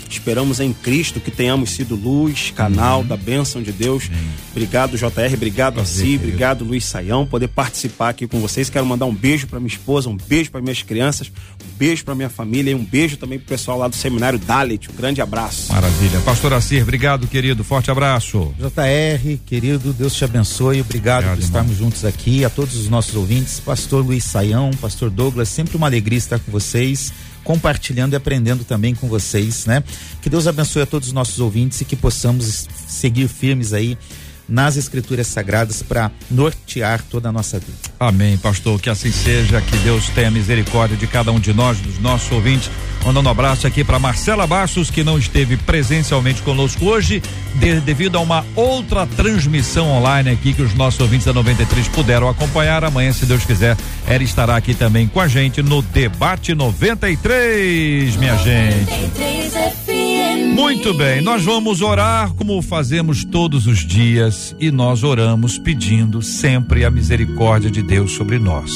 Esperamos 0.10 0.60
em 0.60 0.72
Cristo 0.72 1.20
que 1.20 1.32
tenhamos 1.32 1.72
sido 1.72 1.96
luz, 1.96 2.52
canal 2.56 3.02
uhum. 3.02 3.08
da 3.08 3.18
bênção 3.18 3.62
de 3.62 3.72
Deus. 3.72 4.08
Uhum. 4.08 4.16
Obrigado, 4.52 4.98
JR. 4.98 5.34
Obrigado 5.34 5.80
a 5.80 5.86
si. 5.86 6.16
Obrigado, 6.16 6.64
Luiz 6.64 6.86
Saião, 6.86 7.26
poder 7.26 7.48
participar 7.48 8.10
aqui 8.10 8.28
com 8.28 8.40
vocês. 8.40 8.70
Quero 8.70 8.86
mandar 8.86 9.06
um 9.06 9.14
beijo 9.14 9.48
para 9.48 9.60
minha 9.60 9.68
esposa, 9.68 10.10
um 10.10 10.18
beijo 10.18 10.52
para 10.52 10.62
minhas 10.62 10.82
crianças, 10.82 11.28
um 11.28 11.78
beijo 11.78 12.06
para 12.06 12.16
minha 12.16 12.30
família 12.30 12.72
e 12.72 12.76
um 12.76 12.84
beijo 12.84 13.18
também 13.18 13.40
pro 13.40 13.48
pessoal 13.48 13.78
lá 13.78 13.88
do 13.88 13.96
seminário 13.96 14.40
Dalit. 14.40 14.90
Um 14.90 14.96
grande 14.96 15.22
abraço. 15.22 15.74
Maravilha. 15.74 16.20
Pastor 16.22 16.54
Assir, 16.54 16.82
obrigado, 16.84 17.28
querido. 17.28 17.64
Forte 17.64 17.92
abraço. 17.92 18.54
JR, 18.58 19.38
querido, 19.46 19.92
Deus 19.94 20.14
te 20.14 20.24
abençoe. 20.24 20.82
Obrigado, 20.82 21.24
obrigado 21.24 21.38
por 21.38 21.44
estarmos 21.44 21.72
irmão. 21.74 21.90
juntos 21.90 22.06
aqui. 22.06 22.46
A 22.46 22.50
todos 22.50 22.76
os 22.76 22.88
nossos 22.88 23.16
ouvintes, 23.16 23.60
Pastor 23.60 24.06
Luiz 24.06 24.24
Saião, 24.24 24.72
Pastor 24.80 25.10
Douglas, 25.10 25.50
sempre 25.50 25.76
uma 25.76 25.88
alegria 25.88 26.18
estar 26.18 26.40
com 26.40 26.52
vocês 26.52 27.12
compartilhando 27.46 28.14
e 28.14 28.16
aprendendo 28.18 28.66
também 28.66 28.94
com 28.94 29.08
vocês, 29.08 29.66
né? 29.66 29.82
Que 30.22 30.30
Deus 30.30 30.48
abençoe 30.48 30.82
a 30.82 30.86
todos 30.86 31.08
os 31.08 31.14
nossos 31.14 31.40
ouvintes 31.40 31.80
e 31.80 31.86
que 31.86 31.96
possamos 31.96 32.68
seguir 32.88 33.30
firmes 33.30 33.72
aí 33.72 33.98
nas 34.48 34.76
escrituras 34.76 35.28
sagradas 35.28 35.82
para 35.82 36.12
nortear 36.30 37.02
toda 37.10 37.30
a 37.30 37.32
nossa 37.32 37.60
vida. 37.60 37.78
Amém, 38.00 38.38
pastor, 38.38 38.80
que 38.80 38.90
assim 38.90 39.12
seja, 39.12 39.62
que 39.62 39.78
Deus 39.78 40.10
tenha 40.10 40.30
misericórdia 40.30 40.98
de 40.98 41.08
cada 41.08 41.32
um 41.32 41.40
de 41.40 41.54
nós, 41.54 41.80
dos 41.80 42.00
nossos 42.00 42.32
ouvintes. 42.32 42.70
Mandando 43.04 43.30
um 43.30 43.32
abraço 43.32 43.68
aqui 43.68 43.84
para 43.84 44.00
Marcela 44.00 44.48
Bastos, 44.48 44.90
que 44.90 45.04
não 45.04 45.18
esteve 45.18 45.58
presencialmente 45.58 46.42
conosco 46.42 46.86
hoje, 46.86 47.22
de, 47.56 47.80
devido 47.82 48.18
a 48.18 48.20
uma 48.20 48.44
outra 48.56 49.06
transmissão 49.06 49.90
online 49.90 50.32
aqui 50.32 50.54
que 50.54 50.62
os 50.62 50.74
nossos 50.74 51.00
ouvintes 51.00 51.26
da 51.26 51.34
93 51.34 51.88
puderam 51.90 52.28
acompanhar. 52.28 52.84
Amanhã, 52.84 53.14
se 53.14 53.26
Deus 53.26 53.46
quiser, 53.46 53.78
ela 54.08 54.24
estará 54.24 54.56
aqui 54.56 54.74
também 54.74 55.08
com 55.08 55.20
a 55.20 55.28
gente 55.28 55.62
no 55.62 55.82
Debate 55.82 56.56
93, 56.56 58.16
minha 58.16 58.38
gente. 58.38 58.92
93 58.92 59.85
muito 60.56 60.94
bem, 60.94 61.22
nós 61.22 61.44
vamos 61.44 61.82
orar 61.82 62.34
como 62.34 62.62
fazemos 62.62 63.26
todos 63.26 63.68
os 63.68 63.80
dias 63.80 64.56
e 64.58 64.72
nós 64.72 65.04
oramos 65.04 65.60
pedindo 65.60 66.22
sempre 66.22 66.86
a 66.86 66.90
misericórdia 66.90 67.70
de 67.70 67.82
Deus 67.82 68.14
sobre 68.14 68.40
nós. 68.40 68.72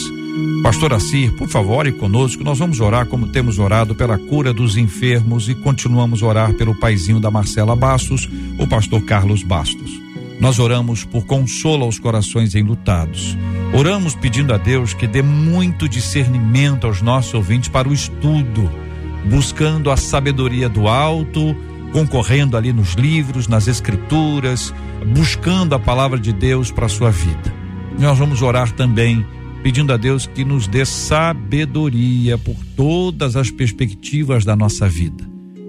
Pastor 0.61 0.91
Assir, 0.93 1.31
por 1.37 1.47
favor, 1.47 1.77
ore 1.77 1.93
conosco. 1.93 2.43
Nós 2.43 2.59
vamos 2.59 2.81
orar 2.81 3.05
como 3.05 3.27
temos 3.27 3.59
orado 3.59 3.95
pela 3.95 4.17
cura 4.17 4.53
dos 4.53 4.75
enfermos 4.75 5.47
e 5.47 5.55
continuamos 5.55 6.21
a 6.21 6.25
orar 6.25 6.53
pelo 6.53 6.75
paizinho 6.75 7.17
da 7.17 7.31
Marcela 7.31 7.77
Bastos, 7.77 8.29
o 8.59 8.67
pastor 8.67 9.01
Carlos 9.05 9.41
Bastos. 9.41 9.89
Nós 10.37 10.59
oramos 10.59 11.05
por 11.05 11.25
consolo 11.25 11.85
aos 11.85 11.97
corações 11.97 12.55
enlutados. 12.55 13.37
Oramos 13.73 14.15
pedindo 14.15 14.53
a 14.53 14.57
Deus 14.57 14.93
que 14.93 15.07
dê 15.07 15.21
muito 15.21 15.87
discernimento 15.87 16.87
aos 16.87 17.01
nossos 17.01 17.33
ouvintes 17.33 17.69
para 17.69 17.87
o 17.87 17.93
estudo, 17.93 18.69
buscando 19.29 19.89
a 19.89 19.95
sabedoria 19.95 20.67
do 20.67 20.85
alto 20.89 21.55
concorrendo 21.91 22.55
ali 22.55 22.71
nos 22.71 22.93
livros, 22.93 23.47
nas 23.47 23.67
escrituras, 23.67 24.73
buscando 25.15 25.73
a 25.75 25.79
palavra 25.79 26.19
de 26.19 26.31
Deus 26.31 26.71
para 26.71 26.85
a 26.85 26.89
sua 26.89 27.11
vida. 27.11 27.53
Nós 27.97 28.17
vamos 28.17 28.41
orar 28.41 28.71
também 28.71 29.25
pedindo 29.63 29.91
a 29.91 29.97
Deus 29.97 30.25
que 30.25 30.45
nos 30.45 30.67
dê 30.67 30.85
sabedoria 30.85 32.37
por 32.37 32.55
todas 32.75 33.35
as 33.35 33.51
perspectivas 33.51 34.45
da 34.45 34.55
nossa 34.55 34.87
vida. 34.87 35.27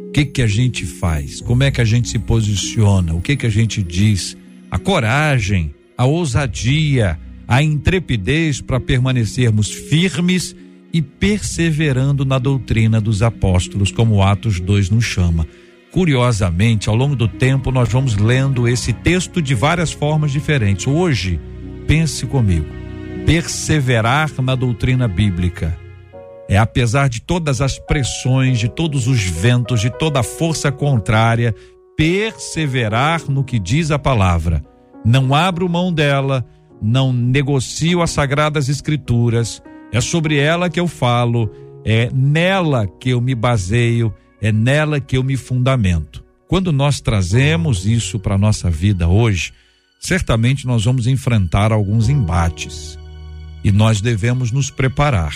O 0.08 0.12
que 0.12 0.24
que 0.24 0.42
a 0.42 0.46
gente 0.46 0.84
faz? 0.84 1.40
Como 1.40 1.62
é 1.62 1.70
que 1.70 1.80
a 1.80 1.84
gente 1.84 2.08
se 2.08 2.18
posiciona? 2.18 3.14
O 3.14 3.20
que 3.20 3.36
que 3.36 3.46
a 3.46 3.50
gente 3.50 3.82
diz? 3.82 4.36
A 4.70 4.78
coragem, 4.78 5.74
a 5.96 6.04
ousadia, 6.04 7.18
a 7.46 7.62
intrepidez 7.62 8.60
para 8.60 8.78
permanecermos 8.78 9.70
firmes 9.70 10.54
e 10.92 11.02
perseverando 11.02 12.24
na 12.24 12.38
doutrina 12.38 13.00
dos 13.00 13.22
apóstolos, 13.22 13.92
como 13.92 14.22
Atos 14.22 14.60
2 14.60 14.90
nos 14.90 15.04
chama. 15.04 15.46
Curiosamente, 15.92 16.88
ao 16.88 16.94
longo 16.94 17.16
do 17.16 17.26
tempo, 17.26 17.72
nós 17.72 17.88
vamos 17.88 18.16
lendo 18.16 18.68
esse 18.68 18.92
texto 18.92 19.42
de 19.42 19.54
várias 19.54 19.92
formas 19.92 20.30
diferentes. 20.30 20.86
Hoje, 20.86 21.40
pense 21.86 22.26
comigo, 22.26 22.66
perseverar 23.26 24.30
na 24.40 24.54
doutrina 24.54 25.08
bíblica 25.08 25.76
é, 26.50 26.58
apesar 26.58 27.08
de 27.08 27.20
todas 27.20 27.60
as 27.60 27.78
pressões, 27.78 28.58
de 28.58 28.68
todos 28.68 29.06
os 29.06 29.22
ventos, 29.22 29.80
de 29.80 29.88
toda 29.88 30.18
a 30.18 30.24
força 30.24 30.72
contrária, 30.72 31.54
perseverar 31.96 33.30
no 33.30 33.44
que 33.44 33.56
diz 33.56 33.92
a 33.92 34.00
palavra. 34.00 34.60
Não 35.04 35.32
abro 35.32 35.68
mão 35.68 35.92
dela, 35.92 36.44
não 36.82 37.12
negocio 37.12 38.02
as 38.02 38.10
sagradas 38.10 38.68
escrituras, 38.68 39.62
é 39.92 40.00
sobre 40.00 40.38
ela 40.38 40.68
que 40.68 40.80
eu 40.80 40.88
falo, 40.88 41.48
é 41.84 42.10
nela 42.12 42.88
que 42.98 43.10
eu 43.10 43.20
me 43.20 43.36
baseio 43.36 44.12
é 44.40 44.50
nela 44.50 45.00
que 45.00 45.16
eu 45.16 45.22
me 45.22 45.36
fundamento. 45.36 46.24
Quando 46.48 46.72
nós 46.72 47.00
trazemos 47.00 47.86
isso 47.86 48.18
para 48.18 48.34
a 48.34 48.38
nossa 48.38 48.70
vida 48.70 49.06
hoje, 49.06 49.52
certamente 50.00 50.66
nós 50.66 50.84
vamos 50.84 51.06
enfrentar 51.06 51.72
alguns 51.72 52.08
embates 52.08 52.98
e 53.62 53.70
nós 53.70 54.00
devemos 54.00 54.50
nos 54.50 54.70
preparar. 54.70 55.34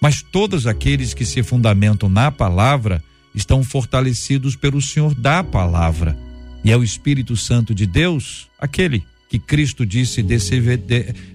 Mas 0.00 0.22
todos 0.22 0.66
aqueles 0.66 1.12
que 1.12 1.24
se 1.24 1.42
fundamentam 1.42 2.08
na 2.08 2.30
palavra 2.30 3.02
estão 3.34 3.62
fortalecidos 3.62 4.56
pelo 4.56 4.80
Senhor 4.80 5.14
da 5.14 5.44
palavra. 5.44 6.18
E 6.64 6.72
é 6.72 6.76
o 6.76 6.82
Espírito 6.82 7.36
Santo 7.36 7.74
de 7.74 7.86
Deus, 7.86 8.48
aquele 8.58 9.04
que 9.28 9.38
Cristo 9.38 9.86
disse: 9.86 10.24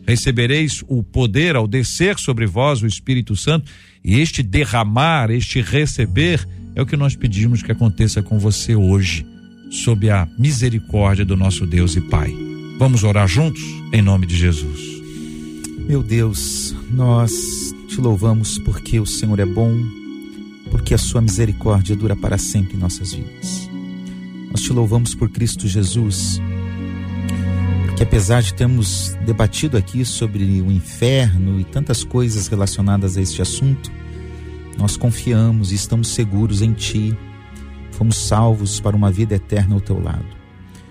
recebereis 0.06 0.84
o 0.88 1.02
poder 1.02 1.56
ao 1.56 1.68
descer 1.68 2.20
sobre 2.20 2.46
vós 2.46 2.82
o 2.82 2.88
Espírito 2.88 3.36
Santo, 3.36 3.72
e 4.04 4.20
este 4.20 4.44
derramar, 4.44 5.32
este 5.32 5.62
receber, 5.62 6.46
é 6.76 6.82
o 6.82 6.86
que 6.86 6.98
nós 6.98 7.16
pedimos 7.16 7.64
que 7.64 7.72
aconteça 7.72 8.22
com 8.22 8.38
você 8.38 8.76
hoje, 8.76 9.26
sob 9.72 10.10
a 10.10 10.28
misericórdia 10.38 11.26
do 11.26 11.38
nosso 11.38 11.66
Deus 11.66 11.96
e 11.96 12.02
Pai. 12.02 12.36
Vamos 12.78 13.04
orar 13.04 13.28
juntos 13.28 13.64
em 13.94 14.02
nome 14.02 14.28
de 14.28 14.36
Jesus. 14.36 15.02
Meu 15.88 16.04
Deus, 16.04 16.76
nós 16.92 17.32
te 17.88 18.02
louvamos 18.02 18.60
porque 18.60 19.00
o 19.00 19.06
Senhor 19.06 19.40
é 19.40 19.46
bom, 19.46 19.74
porque 20.70 20.94
a 20.94 20.98
sua 20.98 21.22
misericórdia 21.22 21.96
dura 21.96 22.16
para 22.16 22.38
sempre 22.38 22.76
em 22.76 22.80
nossas 22.80 23.14
vidas. 23.14 23.70
Nós 24.52 24.62
te 24.62 24.74
louvamos 24.74 25.16
por 25.16 25.30
Cristo 25.30 25.68
Jesus, 25.68 26.42
porque 27.86 28.04
apesar 28.04 28.42
de 28.42 28.54
termos 28.54 29.16
debatido 29.26 29.78
aqui 29.78 30.04
sobre 30.04 30.44
o 30.62 30.72
inferno 30.72 31.60
e 31.60 31.64
tantas 31.64 32.04
coisas 32.04 32.48
relacionadas 32.48 33.16
a 33.16 33.22
este 33.22 33.42
assunto, 33.42 33.92
nós 34.78 34.98
confiamos 34.98 35.72
e 35.72 35.76
estamos 35.76 36.10
seguros 36.10 36.62
em 36.62 36.74
Ti. 36.74 37.18
Fomos 37.92 38.18
salvos 38.18 38.80
para 38.80 38.96
uma 38.96 39.12
vida 39.12 39.36
eterna 39.36 39.76
ao 39.76 39.82
Teu 39.82 40.02
lado. 40.02 40.26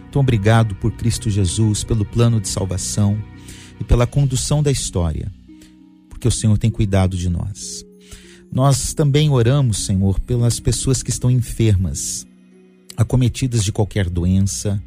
Então, 0.09 0.21
obrigado 0.21 0.75
por 0.77 0.93
Cristo 0.93 1.29
Jesus, 1.29 1.83
pelo 1.85 2.05
plano 2.05 2.41
de 2.41 2.49
salvação 2.49 3.19
e 3.81 3.85
pela 3.85 4.07
condução 4.07 4.63
da 4.63 4.71
história, 4.71 5.31
porque 6.09 6.29
o 6.29 6.31
Senhor 6.31 6.57
tem 6.57 6.71
cuidado 6.71 7.17
de 7.17 7.29
nós. 7.29 7.85
Nós 8.53 8.95
também 8.95 9.29
oramos, 9.31 9.85
Senhor, 9.85 10.21
pelas 10.21 10.61
pessoas 10.61 11.03
que 11.03 11.11
estão 11.11 11.31
enfermas, 11.31 12.27
acometidas 12.97 13.65
de 13.65 13.73
qualquer 13.73 14.09
doença, 14.09 14.81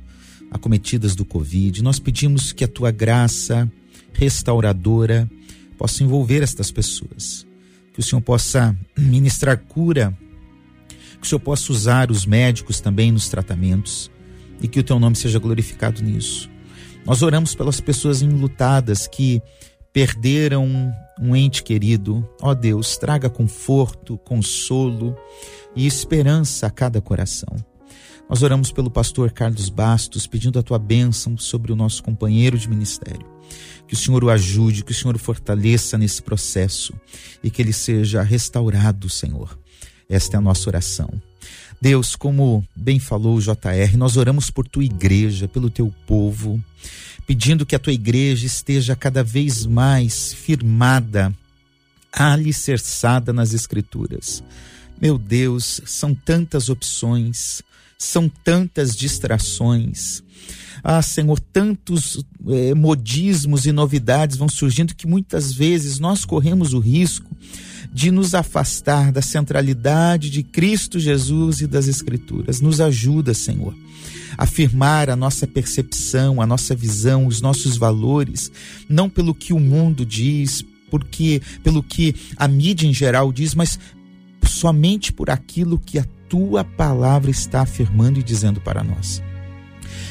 acometidas 0.49 1.15
do 1.15 1.25
Covid. 1.25 1.83
Nós 1.83 1.99
pedimos 1.99 2.53
que 2.53 2.63
a 2.63 2.67
tua 2.67 2.91
graça 2.91 3.69
restauradora 4.13 5.29
possa 5.77 6.03
envolver 6.03 6.41
estas 6.41 6.71
pessoas, 6.71 7.46
que 7.97 8.01
o 8.01 8.03
Senhor 8.03 8.21
possa 8.21 8.77
ministrar 8.95 9.57
cura, 9.57 10.15
que 11.19 11.25
o 11.25 11.27
Senhor 11.27 11.39
possa 11.39 11.71
usar 11.71 12.11
os 12.11 12.27
médicos 12.27 12.79
também 12.79 13.11
nos 13.11 13.27
tratamentos 13.27 14.11
e 14.61 14.67
que 14.67 14.79
o 14.79 14.83
teu 14.83 14.99
nome 14.99 15.15
seja 15.15 15.39
glorificado 15.39 16.03
nisso. 16.03 16.47
Nós 17.03 17.23
oramos 17.23 17.55
pelas 17.55 17.81
pessoas 17.81 18.21
enlutadas 18.21 19.07
que 19.07 19.41
perderam 19.91 20.93
um 21.19 21.35
ente 21.35 21.63
querido. 21.63 22.23
Ó 22.39 22.53
Deus, 22.53 22.97
traga 22.97 23.31
conforto, 23.31 24.15
consolo 24.19 25.17
e 25.75 25.87
esperança 25.87 26.67
a 26.67 26.69
cada 26.69 27.01
coração. 27.01 27.55
Nós 28.29 28.43
oramos 28.43 28.71
pelo 28.71 28.91
pastor 28.91 29.31
Carlos 29.31 29.69
Bastos, 29.69 30.27
pedindo 30.27 30.59
a 30.59 30.63
tua 30.63 30.77
bênção 30.77 31.37
sobre 31.37 31.71
o 31.71 31.75
nosso 31.75 32.03
companheiro 32.03 32.57
de 32.57 32.67
ministério. 32.67 33.25
Que 33.87 33.93
o 33.93 33.97
Senhor 33.97 34.21
o 34.21 34.29
ajude, 34.29 34.83
que 34.83 34.91
o 34.91 34.95
Senhor 34.95 35.15
o 35.15 35.19
fortaleça 35.19 35.97
nesse 35.97 36.21
processo 36.21 36.93
e 37.41 37.49
que 37.49 37.61
ele 37.61 37.71
seja 37.71 38.21
restaurado, 38.21 39.09
Senhor. 39.09 39.57
Esta 40.09 40.35
é 40.35 40.37
a 40.39 40.41
nossa 40.41 40.69
oração. 40.69 41.09
Deus, 41.79 42.15
como 42.15 42.67
bem 42.75 42.99
falou 42.99 43.37
o 43.37 43.41
JR, 43.41 43.95
nós 43.97 44.17
oramos 44.17 44.49
por 44.49 44.67
tua 44.67 44.83
igreja, 44.83 45.47
pelo 45.47 45.69
teu 45.69 45.93
povo, 46.05 46.61
pedindo 47.25 47.65
que 47.65 47.75
a 47.75 47.79
tua 47.79 47.93
igreja 47.93 48.45
esteja 48.45 48.95
cada 48.95 49.23
vez 49.23 49.65
mais 49.65 50.33
firmada, 50.33 51.33
alicerçada 52.11 53.31
nas 53.31 53.53
Escrituras. 53.53 54.43
Meu 54.99 55.17
Deus, 55.17 55.81
são 55.85 56.15
tantas 56.15 56.67
opções, 56.67 57.61
são 57.97 58.29
tantas 58.29 58.95
distrações. 58.95 60.21
Ah, 60.83 61.01
Senhor, 61.01 61.39
tantos 61.39 62.23
eh, 62.47 62.73
modismos 62.75 63.65
e 63.65 63.71
novidades 63.71 64.37
vão 64.37 64.47
surgindo 64.47 64.95
que 64.95 65.07
muitas 65.07 65.51
vezes 65.51 65.99
nós 65.99 66.23
corremos 66.23 66.73
o 66.73 66.79
risco 66.79 67.35
de 67.91 68.11
nos 68.11 68.35
afastar 68.35 69.11
da 69.11 69.21
centralidade 69.21 70.29
de 70.29 70.43
Cristo 70.43 70.99
Jesus 70.99 71.61
e 71.61 71.67
das 71.67 71.87
Escrituras. 71.87 72.61
Nos 72.61 72.79
ajuda, 72.79 73.33
Senhor, 73.33 73.75
a 74.37 74.43
afirmar 74.43 75.09
a 75.09 75.15
nossa 75.15 75.47
percepção, 75.47 76.41
a 76.41 76.45
nossa 76.45 76.75
visão, 76.75 77.25
os 77.25 77.41
nossos 77.41 77.75
valores, 77.75 78.51
não 78.87 79.09
pelo 79.09 79.33
que 79.33 79.53
o 79.53 79.59
mundo 79.59 80.05
diz, 80.05 80.63
porque 80.91 81.41
pelo 81.63 81.81
que 81.81 82.15
a 82.37 82.47
mídia 82.47 82.87
em 82.87 82.93
geral 82.93 83.33
diz, 83.33 83.55
mas 83.55 83.79
somente 84.45 85.11
por 85.11 85.29
aquilo 85.29 85.79
que 85.79 85.99
a 85.99 86.05
tua 86.27 86.63
palavra 86.63 87.31
está 87.31 87.61
afirmando 87.61 88.19
e 88.19 88.23
dizendo 88.23 88.59
para 88.61 88.83
nós. 88.83 89.21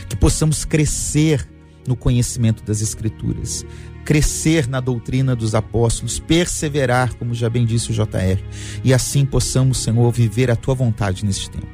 Que 0.08 0.16
possamos 0.16 0.64
crescer 0.64 1.46
no 1.86 1.96
conhecimento 1.96 2.64
das 2.64 2.80
Escrituras, 2.80 3.64
crescer 4.04 4.68
na 4.68 4.80
doutrina 4.80 5.34
dos 5.34 5.54
apóstolos, 5.54 6.18
perseverar, 6.18 7.14
como 7.14 7.34
já 7.34 7.48
bem 7.48 7.64
disse 7.64 7.90
o 7.90 7.94
JR, 7.94 8.42
e 8.84 8.92
assim 8.92 9.24
possamos, 9.24 9.78
Senhor, 9.78 10.10
viver 10.12 10.50
a 10.50 10.56
tua 10.56 10.74
vontade 10.74 11.24
neste 11.24 11.50
tempo. 11.50 11.66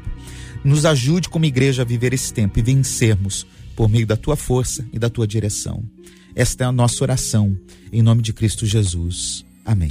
Nos 0.64 0.84
ajude 0.84 1.28
como 1.28 1.45
igreja 1.45 1.82
a 1.82 1.84
viver 1.84 2.12
esse 2.12 2.32
tempo 2.32 2.59
e 2.59 2.62
vencermos 2.62 3.47
por 3.74 3.88
meio 3.88 4.07
da 4.07 4.16
tua 4.16 4.36
força 4.36 4.86
e 4.93 4.99
da 4.99 5.11
tua 5.11 5.26
direção. 5.26 5.82
Esta 6.34 6.64
é 6.64 6.66
a 6.66 6.72
nossa 6.72 7.03
oração, 7.05 7.57
em 7.93 8.01
nome 8.01 8.22
de 8.22 8.32
Cristo 8.32 8.64
Jesus. 8.64 9.45
Amém. 9.64 9.90